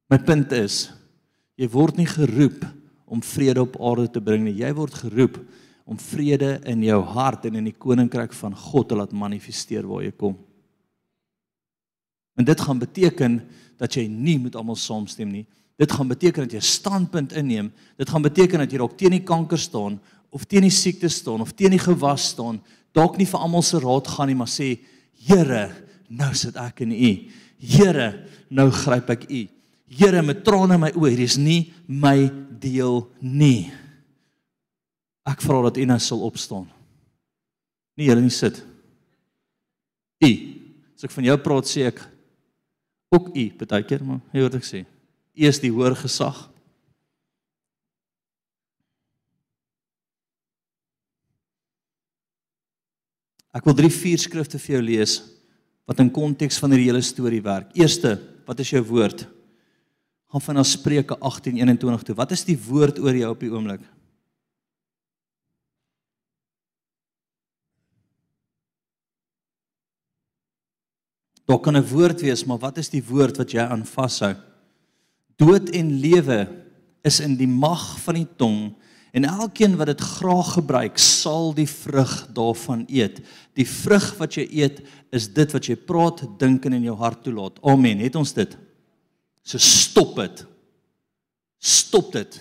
My 0.07 0.18
punt 0.22 0.53
is 0.55 0.87
jy 1.59 1.66
word 1.72 1.99
nie 1.99 2.07
geroep 2.07 2.62
om 3.11 3.22
vrede 3.22 3.64
op 3.64 3.79
aarde 3.83 4.11
te 4.14 4.22
bring 4.22 4.45
nie. 4.47 4.55
Jy 4.61 4.70
word 4.77 4.95
geroep 5.03 5.41
om 5.87 5.99
vrede 5.99 6.57
in 6.66 6.83
jou 6.87 7.01
hart 7.14 7.47
en 7.47 7.59
in 7.59 7.66
die 7.70 7.74
koninkryk 7.74 8.35
van 8.37 8.55
God 8.59 8.91
te 8.91 8.99
laat 8.99 9.14
manifesteer 9.14 9.87
waar 9.87 10.05
jy 10.05 10.12
kom. 10.14 10.37
En 12.37 12.47
dit 12.47 12.61
gaan 12.61 12.79
beteken 12.79 13.41
dat 13.81 13.97
jy 13.97 14.07
nie 14.11 14.37
met 14.43 14.59
almal 14.59 14.79
saamstem 14.79 15.31
nie. 15.33 15.47
Dit 15.77 15.93
gaan 15.93 16.09
beteken 16.09 16.47
dat 16.47 16.57
jy 16.57 16.62
standpunt 16.64 17.35
inneem. 17.37 17.70
Dit 18.01 18.11
gaan 18.12 18.24
beteken 18.24 18.62
dat 18.62 18.72
jy 18.72 18.81
dalk 18.81 18.97
teen 18.99 19.16
die 19.16 19.24
kanker 19.27 19.61
staan 19.61 19.99
of 20.37 20.45
teen 20.45 20.66
die 20.66 20.74
siekte 20.74 21.09
staan 21.12 21.41
of 21.41 21.55
teen 21.57 21.72
die 21.72 21.80
gewas 21.80 22.30
staan. 22.34 22.61
Dalk 22.97 23.16
nie 23.16 23.28
vir 23.28 23.41
almal 23.41 23.64
se 23.64 23.80
raad 23.80 24.09
gaan 24.12 24.28
nie, 24.30 24.37
maar 24.39 24.51
sê 24.53 24.76
Here, 25.26 25.72
nou 26.12 26.30
sit 26.39 26.59
ek 26.61 26.84
in 26.84 26.93
U. 26.93 27.12
Here, 27.59 28.09
nou 28.53 28.68
gryp 28.70 29.09
ek 29.16 29.24
U. 29.26 29.41
Here 29.91 30.22
met 30.22 30.45
trane 30.47 30.76
in 30.76 30.82
my 30.84 30.93
oë, 30.95 31.12
hier 31.14 31.24
is 31.24 31.39
nie 31.41 31.72
my 31.89 32.28
deel 32.61 33.07
nie. 33.24 33.72
Ek 35.26 35.43
vra 35.43 35.64
dat 35.66 35.80
U 35.80 35.87
nou 35.89 35.99
sal 36.03 36.22
opstaan. 36.26 36.68
Nie 37.97 38.11
julle 38.11 38.22
nie 38.22 38.34
sit. 38.34 38.61
U. 40.22 40.30
As 40.95 41.09
ek 41.09 41.16
van 41.16 41.26
jou 41.26 41.39
praat 41.43 41.70
sê 41.70 41.89
ek 41.89 42.05
ook 43.14 43.32
U 43.32 43.47
baie 43.64 43.89
keer, 43.89 44.05
maar 44.05 44.20
jy 44.37 44.45
hoor 44.45 44.61
ek 44.61 44.68
sê. 44.68 44.84
U 45.37 45.49
is 45.49 45.62
die 45.64 45.72
hoër 45.72 45.97
gesag. 46.05 46.45
Ek 53.57 53.64
wil 53.64 53.74
drie 53.74 53.92
vier 53.92 54.20
skrifte 54.20 54.61
vir 54.61 54.76
jou 54.76 54.82
lees 54.84 55.16
wat 55.88 56.02
in 56.02 56.12
konteks 56.12 56.59
van 56.61 56.74
hierdie 56.74 56.90
hele 56.90 57.00
storie 57.02 57.40
werk. 57.40 57.70
Eerste, 57.78 58.18
wat 58.44 58.61
is 58.61 58.74
jou 58.74 58.82
woord? 58.84 59.24
gaan 60.36 60.40
van 60.40 60.54
na 60.54 60.62
Spreuke 60.62 61.16
18:21 61.18 62.02
toe. 62.02 62.14
Wat 62.14 62.30
is 62.30 62.44
die 62.44 62.59
woord 62.59 62.98
oor 62.98 63.14
jou 63.14 63.30
op 63.30 63.40
die 63.40 63.50
oomblik? 63.50 63.80
Daar 71.46 71.61
kan 71.61 71.76
'n 71.76 71.88
woord 71.88 72.20
wees, 72.20 72.44
maar 72.44 72.59
wat 72.59 72.76
is 72.78 72.88
die 72.88 73.04
woord 73.04 73.36
wat 73.36 73.50
jy 73.50 73.62
aan 73.62 73.86
vashou? 73.86 74.34
Dood 75.36 75.70
en 75.70 76.00
lewe 76.00 76.64
is 77.02 77.20
in 77.20 77.36
die 77.36 77.46
mag 77.46 78.00
van 78.00 78.14
die 78.14 78.28
tong 78.36 78.74
en 79.12 79.24
elkeen 79.24 79.76
wat 79.76 79.86
dit 79.86 80.00
graag 80.00 80.52
gebruik, 80.52 80.98
sal 80.98 81.54
die 81.54 81.68
vrug 81.68 82.26
daarvan 82.34 82.84
eet. 82.88 83.20
Die 83.54 83.66
vrug 83.68 84.16
wat 84.18 84.34
jy 84.34 84.46
eet 84.50 84.82
is 85.14 85.28
dit 85.32 85.52
wat 85.52 85.66
jy 85.66 85.76
praat, 85.76 86.24
dink 86.38 86.64
en 86.66 86.72
in 86.72 86.88
jou 86.88 86.96
hart 86.96 87.22
toelaat. 87.24 87.61
Amen. 87.64 88.02
Het 88.02 88.18
ons 88.18 88.32
dit? 88.36 88.57
So 89.46 89.59
stop 89.62 90.16
dit. 90.16 90.42
Stop 91.62 92.12
dit. 92.12 92.40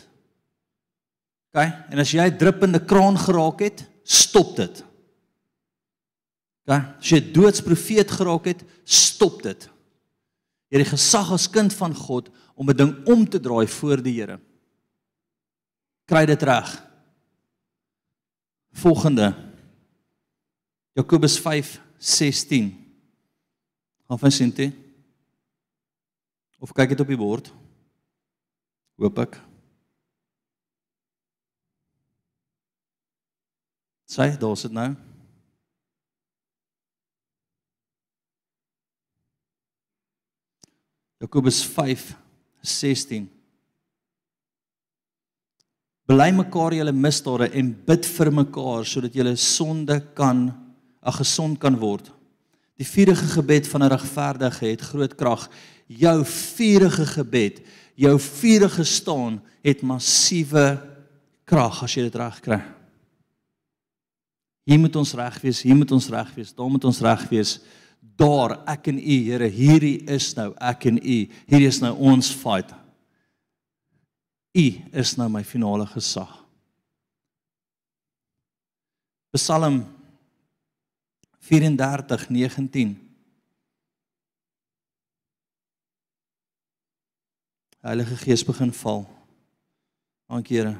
OK? 1.54 1.62
En 1.92 2.02
as 2.02 2.12
jy 2.12 2.26
'n 2.28 2.38
druppende 2.38 2.80
kraan 2.84 3.18
geraak 3.18 3.60
het, 3.60 3.86
stop 4.04 4.56
dit. 4.56 4.84
OK? 6.66 6.74
As 7.00 7.10
jy 7.10 7.22
doodsprofeet 7.32 8.12
geraak 8.12 8.46
het, 8.46 8.64
stop 8.84 9.42
dit. 9.44 9.70
Jy 10.70 10.80
het 10.80 10.86
die 10.90 10.98
gesag 10.98 11.32
as 11.32 11.48
kind 11.50 11.74
van 11.74 11.94
God 11.96 12.30
om 12.56 12.70
'n 12.70 12.76
ding 12.76 13.06
om 13.06 13.30
te 13.30 13.40
draai 13.40 13.68
voor 13.68 14.02
die 14.02 14.20
Here. 14.20 14.40
Kry 16.06 16.26
dit 16.26 16.42
reg. 16.42 16.70
Volgende. 18.70 19.54
Jakobus 20.94 21.40
5:16. 21.40 22.70
Gaan 24.08 24.20
van 24.20 24.32
sien 24.32 24.54
dit. 24.54 24.74
Of 26.60 26.72
kyk 26.72 26.90
dit 26.90 27.00
op 27.00 27.08
die 27.08 27.18
bord? 27.18 27.52
Hoop 28.96 29.18
ek. 29.20 29.42
Sê, 34.06 34.30
daar's 34.40 34.62
dit 34.62 34.72
nou. 34.72 34.94
Jakobus 41.18 41.66
5:16 41.66 43.35
Bely 46.06 46.32
mekaar 46.32 46.74
julle 46.74 46.92
misdade 46.94 47.50
en 47.58 47.72
bid 47.88 48.06
vir 48.06 48.32
mekaar 48.32 48.86
sodat 48.86 49.16
julle 49.16 49.36
sonde 49.36 50.00
kan 50.14 50.54
'n 51.06 51.12
gesond 51.12 51.60
kan 51.60 51.78
word. 51.78 52.12
Die 52.78 52.86
vurige 52.86 53.26
gebed 53.26 53.68
van 53.68 53.84
'n 53.84 53.90
regverdige 53.90 54.66
het 54.66 54.82
groot 54.82 55.16
krag 55.16 55.50
jou 55.88 56.26
vurige 56.26 57.06
gebed, 57.06 57.62
jou 57.96 58.20
vurige 58.20 58.84
staan 58.84 59.40
het 59.64 59.82
massiewe 59.82 60.80
krag 61.46 61.84
as 61.86 61.96
jy 61.96 62.08
dit 62.08 62.18
reg 62.20 62.40
kry. 62.42 62.62
Hier 64.66 64.82
moet 64.82 64.96
ons 64.98 65.14
reg 65.14 65.38
wees, 65.44 65.62
hier 65.62 65.78
moet 65.78 65.92
ons 65.94 66.10
reg 66.10 66.32
wees, 66.36 66.54
daar 66.58 66.70
moet 66.70 66.88
ons 66.90 67.02
reg 67.06 67.28
wees. 67.30 67.60
Daar 68.18 68.58
ek 68.70 68.88
en 68.90 68.98
u 68.98 69.18
Here, 69.28 69.48
hierdie 69.52 70.00
is 70.10 70.34
nou 70.38 70.54
ek 70.62 70.88
en 70.90 70.98
u. 70.98 71.18
Hierdie 71.50 71.68
is 71.68 71.82
nou 71.84 71.94
ons 71.98 72.32
fight. 72.34 72.72
U 74.56 74.68
is 74.96 75.18
nou 75.20 75.28
my 75.28 75.44
finale 75.44 75.84
gesag. 75.92 76.32
Psalm 79.36 79.82
34:19 81.44 82.96
Heilige 87.84 88.16
Gees 88.18 88.46
begin 88.48 88.72
val. 88.74 89.04
Dankie 90.32 90.58
Here. 90.58 90.80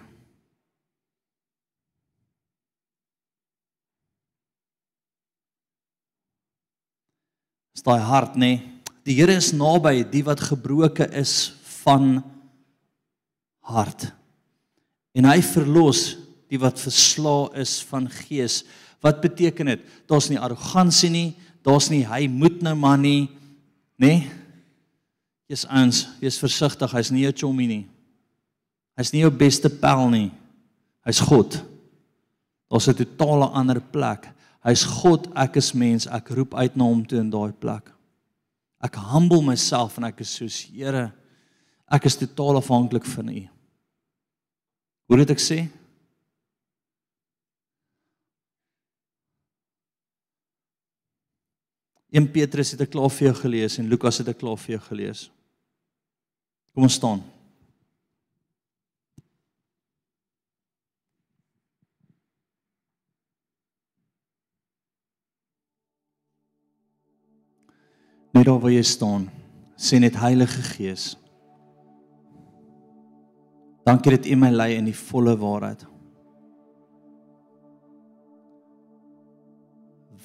Is 7.76 7.84
daai 7.84 8.00
hart 8.00 8.40
nê? 8.40 8.40
Nee? 8.40 8.82
Die 9.04 9.20
Here 9.20 9.36
is 9.36 9.52
naby 9.52 10.00
die 10.10 10.24
wat 10.24 10.40
gebroke 10.40 11.06
is 11.12 11.52
van 11.84 12.24
hart. 13.66 14.10
En 15.16 15.28
hy 15.30 15.40
verlos 15.42 16.16
die 16.52 16.60
wat 16.62 16.80
verslaa 16.80 17.50
is 17.62 17.80
van 17.90 18.08
gees. 18.12 18.64
Wat 19.04 19.22
beteken 19.24 19.74
dit? 19.74 19.84
Daar's 20.10 20.30
nie 20.30 20.40
arrogansie 20.40 21.10
nie, 21.10 21.30
daar's 21.66 21.90
nie 21.90 22.04
hy 22.06 22.26
moet 22.32 22.62
nou 22.66 22.76
maar 22.78 23.00
nie, 23.02 23.28
nê? 23.98 24.12
Nee? 24.20 24.42
Jy's 25.46 25.66
ons, 25.70 26.06
jy's 26.24 26.40
versigtig, 26.42 26.94
hy's 26.98 27.12
nie 27.14 27.28
jou 27.28 27.34
chommie 27.44 27.68
nie. 27.70 27.84
Hy's 28.98 29.12
nie 29.14 29.22
jou 29.22 29.30
beste 29.30 29.70
pel 29.70 30.08
nie. 30.10 30.30
Hy's 31.06 31.22
God. 31.22 31.60
Daar's 32.72 32.88
'n 32.90 32.96
totale 32.96 33.52
ander 33.54 33.80
plek. 33.80 34.32
Hy's 34.64 34.84
God, 34.84 35.30
ek 35.36 35.58
is 35.58 35.74
mens, 35.74 36.08
ek 36.08 36.30
roep 36.30 36.56
uit 36.56 36.76
na 36.76 36.84
hom 36.84 37.06
toe 37.06 37.20
in 37.20 37.30
daai 37.30 37.54
plek. 37.54 37.92
Ek 38.82 38.96
humble 38.96 39.42
myself 39.42 39.98
en 39.98 40.06
ek 40.06 40.22
is 40.22 40.30
soos 40.30 40.64
Here, 40.64 41.14
ek 41.92 42.06
is 42.06 42.16
totaal 42.16 42.58
afhanklik 42.58 43.06
van 43.06 43.30
U. 43.30 43.55
Hoe 45.06 45.18
dit 45.22 45.34
ek 45.34 45.42
sê? 45.42 45.60
1 52.16 52.32
Petrus 52.32 52.72
het 52.72 52.82
ek 52.86 52.94
klaar 52.94 53.12
vir 53.12 53.28
jou 53.28 53.38
gelees 53.42 53.76
en 53.82 53.90
Lukas 53.92 54.22
het 54.22 54.30
ek 54.32 54.38
klaar 54.40 54.56
vir 54.62 54.78
jou 54.78 54.84
gelees. 54.88 55.26
Kom 56.72 56.88
ons 56.88 56.96
staan. 56.96 57.20
Net 68.36 68.48
daar 68.48 68.60
waar 68.64 68.72
jy 68.72 68.84
staan, 68.84 69.28
sê 69.76 70.00
net 70.00 70.16
Heilige 70.20 70.64
Gees. 70.72 71.14
Dankie 73.86 74.16
dat 74.16 74.26
U 74.26 74.36
my 74.36 74.50
lei 74.50 74.74
in 74.80 74.88
die 74.90 74.98
volle 74.98 75.36
waarheid. 75.38 75.86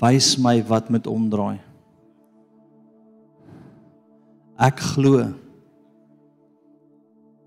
Wys 0.00 0.38
my 0.40 0.62
wat 0.64 0.88
met 0.88 1.06
omdraai. 1.06 1.60
Ek 4.60 4.80
glo 4.94 5.26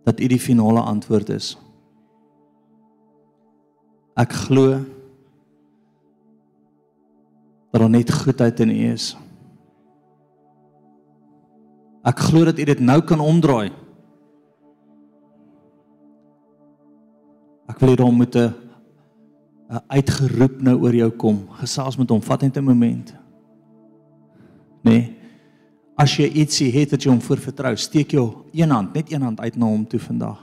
dat 0.05 0.21
U 0.21 0.29
die 0.29 0.41
finale 0.41 0.85
antwoord 0.85 1.33
is. 1.33 1.53
Ek 4.13 4.33
glo 4.45 4.83
dat 7.73 7.81
daar 7.81 7.89
net 7.89 8.13
goedheid 8.13 8.59
in 8.61 8.69
U 8.69 8.81
is. 8.93 9.15
Ek 12.05 12.19
glo 12.29 12.45
dat 12.45 12.59
U 12.61 12.65
dit 12.69 12.81
nou 12.85 13.01
kan 13.01 13.19
omdraai. 13.23 13.71
Ek 17.73 17.79
wil 17.81 17.95
hê 17.95 18.03
hom 18.05 18.19
moet 18.21 18.35
'n 18.37 18.53
uitgeroep 19.89 20.61
nou 20.61 20.75
oor 20.85 20.93
jou 20.93 21.09
kom. 21.09 21.47
Gesels 21.57 21.97
met 21.97 22.09
hom, 22.09 22.21
vat 22.21 22.41
net 22.41 22.57
'n 22.57 22.69
oomblik. 22.69 23.13
Nee. 24.83 25.15
As 25.97 26.17
jy 26.17 26.27
ietsie 26.27 26.71
het 26.71 26.91
wat 26.91 27.03
jy 27.03 27.09
hom 27.09 27.21
voor 27.21 27.37
vertrou, 27.37 27.75
steek 27.75 28.11
jou 28.11 28.45
een 28.53 28.69
hand, 28.69 28.93
net 28.93 29.11
een 29.11 29.21
hand 29.21 29.39
uit 29.39 29.55
na 29.55 29.65
hom 29.65 29.87
toe 29.87 29.99
vandag. 29.99 30.39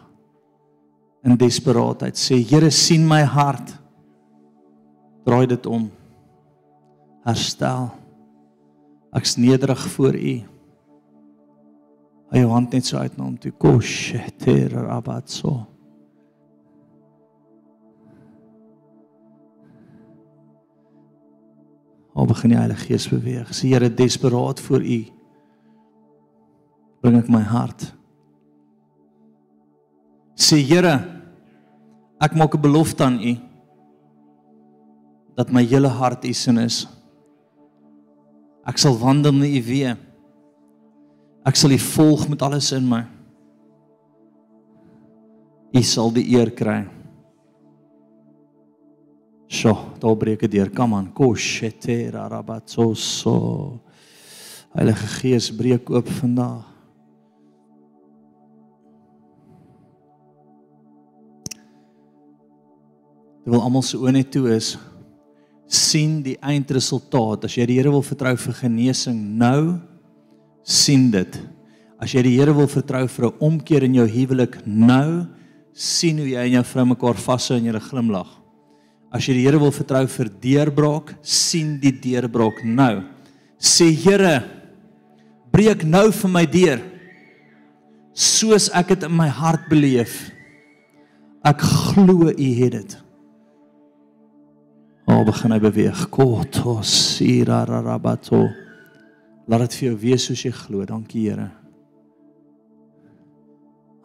In 1.22 1.36
desperaatheid 1.36 2.16
sê 2.16 2.40
Here 2.50 2.70
sien 2.70 3.06
my 3.06 3.22
hart. 3.22 3.78
Draai 5.24 5.46
dit 5.46 5.66
om. 5.66 5.90
Herstel. 7.24 7.90
Ek's 9.12 9.36
nederig 9.36 9.88
voor 9.88 10.14
U. 10.14 10.42
Hy 12.30 12.38
jou 12.38 12.50
hand 12.50 12.72
net 12.72 12.86
so 12.86 12.96
uit 12.96 13.16
na 13.16 13.24
hom 13.24 13.38
toe. 13.38 13.52
Kosheter 13.52 14.88
abatso. 14.88 15.66
Al 22.20 22.28
begin 22.28 22.52
die 22.52 22.58
Heilige 22.58 22.84
Gees 22.90 23.08
beweeg. 23.08 23.48
Sê 23.56 23.70
Here 23.72 23.88
desperaat 23.88 24.60
voor 24.60 24.84
U 24.84 24.98
bring 27.00 27.16
ek 27.16 27.30
my 27.32 27.40
hart. 27.48 27.86
Sê 30.36 30.58
Here, 30.60 30.98
ek 32.20 32.36
maak 32.36 32.54
'n 32.54 32.60
belofte 32.60 33.04
aan 33.04 33.16
U 33.24 33.34
dat 35.34 35.48
my 35.48 35.64
hele 35.64 35.88
hart 35.88 36.24
U 36.24 36.32
sin 36.32 36.58
is. 36.58 36.86
Ek 38.66 38.76
sal 38.76 38.98
wandel 39.00 39.32
met 39.32 39.48
U 39.48 39.62
weë. 39.64 39.96
Ek 41.46 41.56
sal 41.56 41.72
U 41.72 41.78
volg 41.78 42.28
met 42.28 42.42
alles 42.42 42.72
in 42.72 42.84
my. 42.88 43.06
U 45.72 45.82
sal 45.82 46.12
die 46.12 46.36
eer 46.36 46.50
kry. 46.50 46.99
Sjoe, 49.50 49.76
daar 49.98 50.16
breek 50.16 50.44
dit 50.46 50.52
deur. 50.52 50.70
Kom 50.70 50.94
aan, 50.94 51.10
koshetera 51.12 52.28
rabatsoso. 52.30 53.80
Heilige 54.76 55.06
Gees 55.18 55.50
breek 55.50 55.90
oop 55.90 56.08
vandag. 56.20 56.70
wil 63.50 63.62
almal 63.64 63.82
se 63.82 63.98
oë 63.98 64.12
net 64.14 64.30
toe 64.34 64.50
is 64.54 64.74
sien 65.70 66.18
die 66.22 66.36
eindresultaat 66.42 67.46
as 67.46 67.56
jy 67.58 67.66
die 67.70 67.78
Here 67.78 67.92
wil 67.92 68.04
vertrou 68.06 68.34
vir 68.38 68.56
genesing 68.60 69.18
nou 69.40 69.78
sien 70.62 71.08
dit 71.14 71.38
as 72.00 72.14
jy 72.14 72.24
die 72.26 72.36
Here 72.36 72.54
wil 72.54 72.70
vertrou 72.70 73.06
vir 73.08 73.26
'n 73.26 73.38
omkeer 73.40 73.86
in 73.86 73.94
jou 73.94 74.06
huwelik 74.06 74.60
nou 74.66 75.26
sien 75.72 76.18
hoe 76.18 76.28
jy 76.28 76.46
en 76.46 76.58
jou 76.58 76.64
vrou 76.64 76.86
mekaar 76.94 77.14
vashou 77.14 77.56
en 77.56 77.64
julle 77.64 77.80
glimlag 77.80 78.39
as 79.10 79.26
jy 79.26 79.36
die 79.36 79.44
Here 79.46 79.60
wil 79.60 79.74
vertrou 79.74 80.04
vir 80.06 80.30
deurbraak 80.42 81.14
sien 81.22 81.76
die 81.82 81.92
deurbraak 81.92 82.62
nou 82.64 83.02
sê 83.58 83.90
Here 83.90 84.40
breek 85.50 85.84
nou 85.84 86.08
vir 86.14 86.34
my 86.38 86.46
deur 86.46 86.82
soos 88.14 88.70
ek 88.76 88.94
dit 88.94 89.06
in 89.10 89.14
my 89.16 89.28
hart 89.28 89.68
beleef 89.70 90.28
ek 91.46 91.62
glo 91.64 92.30
u 92.30 92.50
het 92.60 92.76
dit 92.78 92.98
Nou 95.10 95.24
begin 95.26 95.50
hy 95.50 95.58
beweeg. 95.58 96.04
Kotos 96.14 96.90
sirarabato. 97.16 98.44
Laat 99.50 99.64
dit 99.66 99.74
vir 99.80 99.86
jou 99.88 99.96
wees 100.04 100.26
soos 100.28 100.44
jy 100.46 100.52
glo. 100.54 100.84
Dankie 100.86 101.24
Here. 101.26 101.48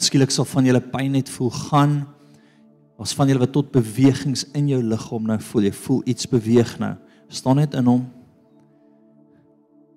Skielik 0.00 0.32
sal 0.32 0.46
van 0.48 0.66
julle 0.68 0.80
pyn 0.80 1.12
net 1.16 1.28
voel 1.32 1.52
gaan. 1.54 1.94
Ons 3.00 3.14
van 3.16 3.28
julle 3.28 3.42
wat 3.42 3.54
tot 3.56 3.72
bewegings 3.74 4.44
in 4.54 4.68
jou 4.70 4.82
liggaam 4.84 5.24
nou 5.26 5.38
voel, 5.48 5.66
jy 5.66 5.74
voel 5.74 6.02
iets 6.12 6.28
beweeg 6.30 6.76
nou. 6.82 6.94
Staan 7.32 7.58
net 7.58 7.74
in 7.74 7.88
hom. 7.90 8.04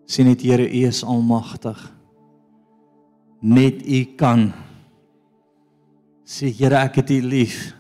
Sien 0.08 0.30
net 0.30 0.42
Here, 0.42 0.64
U 0.64 0.84
is 0.88 1.04
almagtig. 1.04 1.78
Net 3.44 3.84
U 3.84 4.00
kan. 4.18 4.50
Sê 6.28 6.50
Here, 6.50 6.80
ek 6.80 7.04
het 7.04 7.14
U 7.14 7.20
lief. 7.22 7.77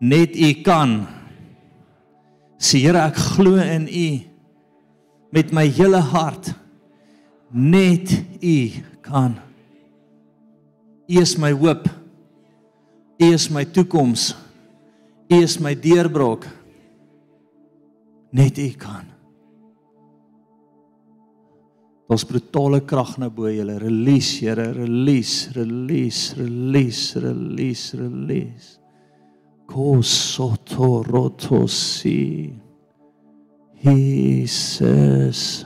Net 0.00 0.36
U 0.36 0.50
kan. 0.62 1.00
Sê 2.58 2.82
Here, 2.82 3.02
ek 3.08 3.18
glo 3.36 3.56
in 3.62 3.88
U 3.88 4.08
met 5.34 5.52
my 5.52 5.66
hele 5.68 6.00
hart. 6.00 6.52
Net 7.52 8.12
U 8.42 8.58
kan. 9.02 9.38
U 11.08 11.20
is 11.20 11.36
my 11.38 11.52
hoop. 11.52 11.88
U 13.18 13.32
is 13.32 13.50
my 13.50 13.64
toekoms. 13.64 14.34
U 15.30 15.42
is 15.42 15.58
my 15.60 15.74
deurbraak. 15.74 16.46
Net 18.32 18.58
U 18.58 18.70
kan. 18.78 19.06
Ons 22.08 22.24
brutale 22.24 22.80
krag 22.88 23.18
nou 23.20 23.28
bo 23.32 23.50
julle. 23.52 23.76
Release, 23.82 24.38
Here, 24.40 24.70
release, 24.72 25.50
release, 25.56 26.34
release, 26.38 27.16
release, 27.20 27.94
release. 27.94 28.77
Kosotorotosi. 29.68 32.52
Jesus. 33.78 35.64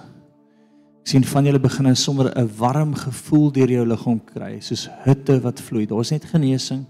Ek 1.03 1.09
sien 1.11 1.25
van 1.27 1.47
julle 1.47 1.61
begin 1.63 1.85
nou 1.89 1.97
sommer 1.99 2.27
'n 2.37 2.51
warm 2.59 2.95
gevoel 2.95 3.53
deur 3.53 3.71
jou 3.71 3.87
liggaam 3.87 4.21
kry, 4.25 4.61
soos 4.61 4.89
hitte 5.05 5.41
wat 5.43 5.61
vloei. 5.61 5.87
Daar's 5.87 6.11
net 6.11 6.25
genesing 6.25 6.87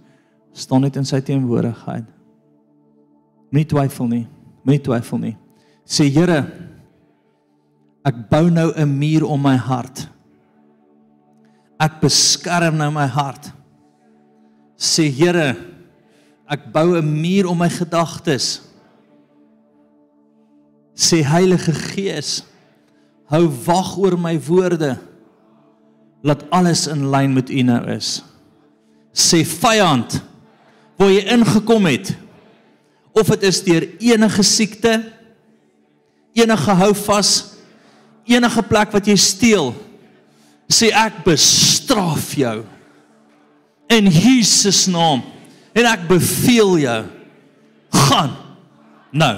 staan 0.53 0.81
net 0.81 0.97
in 0.97 1.05
sy 1.05 1.21
teenwoordigheid. 1.21 2.05
Moenie 3.51 3.69
twyfel 3.69 4.09
nie. 4.09 4.27
Moenie 4.65 4.83
twyfel 4.83 5.19
nie. 5.19 5.37
Sê 5.87 6.11
Here, 6.11 6.47
Ek 8.03 8.29
bou 8.29 8.51
nou 8.51 8.73
'n 8.75 8.99
muur 8.99 9.25
om 9.25 9.41
my 9.41 9.57
hart. 9.57 10.09
Ek 11.79 12.01
beskerm 12.01 12.77
nou 12.77 12.91
my 12.91 13.07
hart. 13.07 13.53
Sê 14.77 15.11
Here, 15.11 15.57
ek 16.49 16.73
bou 16.73 16.97
'n 16.97 17.21
muur 17.21 17.47
om 17.49 17.59
my 17.59 17.69
gedagtes. 17.69 18.63
Sê 20.95 21.23
Heilige 21.25 21.73
Gees, 21.73 22.45
hou 23.27 23.49
wag 23.67 23.97
oor 23.97 24.19
my 24.19 24.39
woorde. 24.41 24.99
Laat 26.23 26.45
alles 26.51 26.87
in 26.87 27.11
lyn 27.11 27.33
met 27.33 27.51
U 27.51 27.63
nou 27.63 27.87
is. 27.91 28.23
Sê 29.13 29.45
vyand, 29.45 30.23
waar 30.97 31.11
jy 31.11 31.25
ingekom 31.33 31.85
het, 31.87 32.15
of 33.13 33.29
dit 33.29 33.43
is 33.43 33.63
deur 33.65 33.89
enige 33.99 34.43
siekte, 34.43 35.13
enige 36.33 36.71
hou 36.71 36.95
vas, 36.95 37.31
enige 38.25 38.63
plek 38.63 38.93
wat 38.93 39.07
jy 39.07 39.17
steel, 39.17 39.75
sê 40.73 40.89
ek 40.95 41.25
bestraf 41.25 42.33
jou 42.39 42.63
in 43.93 44.09
Jesus 44.09 44.87
naam 44.89 45.21
en 45.75 45.87
ek 45.89 46.09
beveel 46.11 46.79
jou 46.85 47.03
gaan 48.09 48.31
nou. 49.13 49.37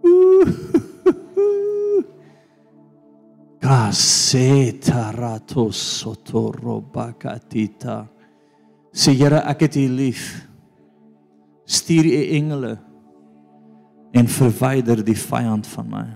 Kaseta 3.60 5.12
ratos 5.12 6.00
sotorobakatita 6.00 8.08
Sê 8.90 9.14
Here 9.14 9.42
ek 9.46 9.66
het 9.66 9.76
U 9.78 9.86
lief. 9.94 10.24
Stuur 11.70 12.08
U 12.10 12.22
engele 12.36 12.76
en 14.10 14.26
verwyder 14.26 15.04
die 15.06 15.18
vyand 15.18 15.68
van 15.70 15.90
my. 15.90 16.06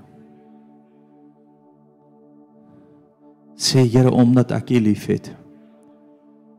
Sê 3.55 3.85
Here 3.87 4.11
omdat 4.11 4.55
ek 4.57 4.75
U 4.75 4.83
liefhet 4.83 5.31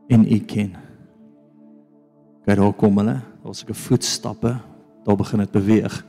en 0.08 0.24
U 0.24 0.40
ken. 0.48 0.72
Kyk 2.46 2.56
daar 2.56 2.72
kom 2.78 2.98
hulle, 2.98 3.20
daar's 3.42 3.64
'n 3.66 3.74
voetstappe, 3.74 4.60
daar 5.04 5.16
begin 5.16 5.38
dit 5.38 5.50
beweeg. 5.50 6.04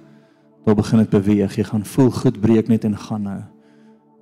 Daar 0.68 0.76
begin 0.76 0.98
dit 0.98 1.10
beweeg. 1.10 1.56
Jy 1.56 1.64
gaan 1.64 1.86
voel 1.86 2.12
goed 2.12 2.40
breek 2.40 2.68
net 2.68 2.84
en 2.84 2.98
gaan 2.98 3.22
nou. 3.22 3.42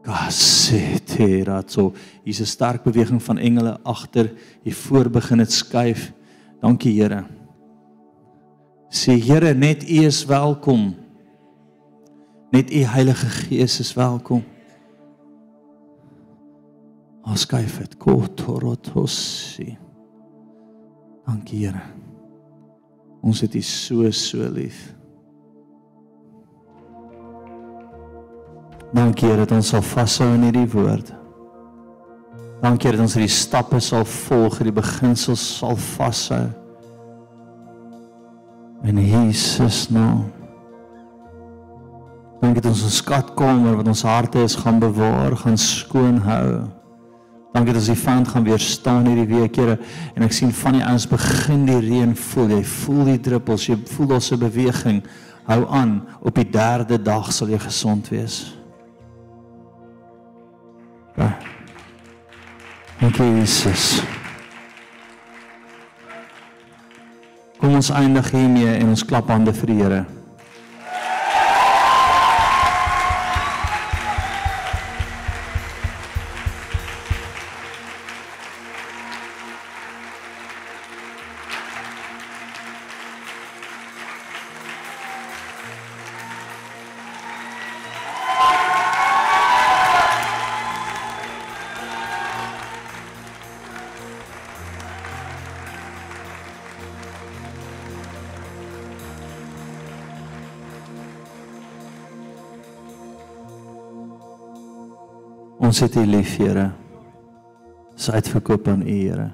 Kaseteratso. 0.06 1.94
Hier's 2.24 2.40
'n 2.40 2.46
sterk 2.46 2.84
beweging 2.84 3.24
van 3.24 3.38
engele 3.38 3.80
agter. 3.84 4.34
Hier 4.62 4.76
voor 4.76 5.10
begin 5.10 5.38
dit 5.38 5.52
skuif. 5.52 6.14
Dankie 6.60 7.02
Here. 7.02 7.26
Sê 8.90 9.12
Here, 9.20 9.54
net 9.54 9.90
U 9.90 10.06
is 10.06 10.26
welkom. 10.26 10.96
Net 12.52 12.72
U 12.72 12.84
Heilige 12.84 13.26
Gees 13.26 13.80
is 13.80 13.94
welkom. 13.94 14.44
Askyf 17.22 17.78
dit 17.78 17.98
kotorotosi. 17.98 19.78
Dankie 21.26 21.66
Here. 21.66 22.05
Ons 23.26 23.42
het 23.42 23.56
U 23.58 23.62
so 23.66 24.12
so 24.14 24.46
lief. 24.54 24.92
Dankie 28.94 29.28
Here 29.28 29.42
dat 29.42 29.52
ons 29.52 29.74
sal 29.74 29.82
vashou 29.84 30.28
in 30.36 30.46
hierdie 30.46 30.70
woord. 30.72 31.10
Dankie 32.62 32.94
dat 32.94 33.02
ons 33.04 33.18
hierdie 33.18 33.34
stappe 33.34 33.82
sal 33.84 34.06
volg, 34.08 34.60
hierdie 34.60 34.76
beginsels 34.78 35.42
sal 35.58 35.76
vashou. 35.98 36.46
In 38.86 39.02
Jesus 39.02 39.88
naam. 39.90 40.28
Dankie 42.44 42.62
dat 42.62 42.72
ons 42.76 42.86
ons 42.86 43.02
skatkamer 43.02 43.80
wat 43.82 43.90
ons 43.90 44.06
harte 44.06 44.46
is 44.46 44.56
gaan 44.62 44.78
bewaar, 44.80 45.34
gaan 45.42 45.58
skoon 45.58 46.22
hou. 46.30 46.50
Dankie 47.56 47.72
dat 47.72 47.86
ons 47.86 47.94
die 47.94 48.02
vand 48.04 48.28
gaan 48.28 48.44
weer 48.44 48.60
staan 48.60 49.06
hierdie 49.08 49.30
week, 49.32 49.56
Here. 49.56 49.78
En 50.14 50.26
ek 50.28 50.34
sien 50.36 50.52
van 50.52 50.76
die 50.76 50.84
ouens 50.84 51.06
begin 51.08 51.62
die 51.70 51.78
reën 51.80 52.12
voel. 52.20 52.50
Jy 52.58 52.64
voel 52.68 53.04
die 53.14 53.22
druppels, 53.30 53.70
jy 53.70 53.78
voel 53.94 54.10
daar's 54.12 54.32
'n 54.32 54.40
beweging. 54.40 55.04
Hou 55.48 55.64
aan. 55.70 56.04
Op 56.20 56.36
die 56.36 56.50
derde 56.50 57.02
dag 57.02 57.32
sal 57.32 57.48
jy 57.48 57.60
gesond 57.60 58.10
wees. 58.10 58.58
Ja. 61.16 61.38
Dankie 63.00 63.40
Jesus. 63.40 64.04
Kom 67.58 67.76
ons 67.76 67.90
eindig 67.90 68.32
hiermee 68.32 68.76
en 68.76 68.88
ons 68.90 69.06
klap 69.06 69.28
hande 69.28 69.54
vir 69.54 69.68
die 69.68 69.80
Here. 69.82 70.06
Ons 105.76 105.84
het 105.84 105.96
U 106.00 106.06
lief, 106.08 106.38
Here. 106.40 106.70
Ons 107.92 108.06
uitverkoop 108.08 108.68
aan 108.72 108.86
U, 108.88 108.94
Here. 108.96 109.26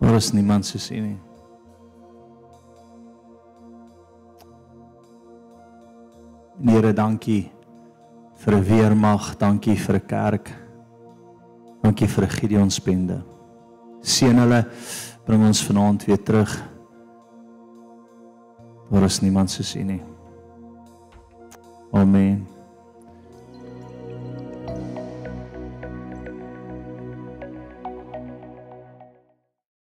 Daar 0.00 0.16
is 0.18 0.32
niemand 0.34 0.66
soos 0.66 0.88
U 0.90 0.96
nie. 0.98 1.18
Here, 6.66 6.90
dankie 6.92 7.52
vir 8.42 8.56
'n 8.56 8.64
weermag, 8.64 9.36
dankie 9.38 9.76
vir 9.76 9.94
'n 9.94 10.06
kerk. 10.06 10.50
Dankie 11.82 12.08
vir 12.08 12.26
Gideon 12.26 12.70
spende. 12.70 13.22
Seën 14.02 14.38
hulle, 14.38 14.66
bring 15.24 15.46
ons 15.46 15.62
vanaand 15.62 16.04
weer 16.04 16.22
terug. 16.22 16.62
Daar 18.90 19.04
is 19.04 19.20
niemand 19.20 19.50
soos 19.50 19.76
U 19.76 19.82
nie. 19.82 20.02
Amen. 21.92 22.55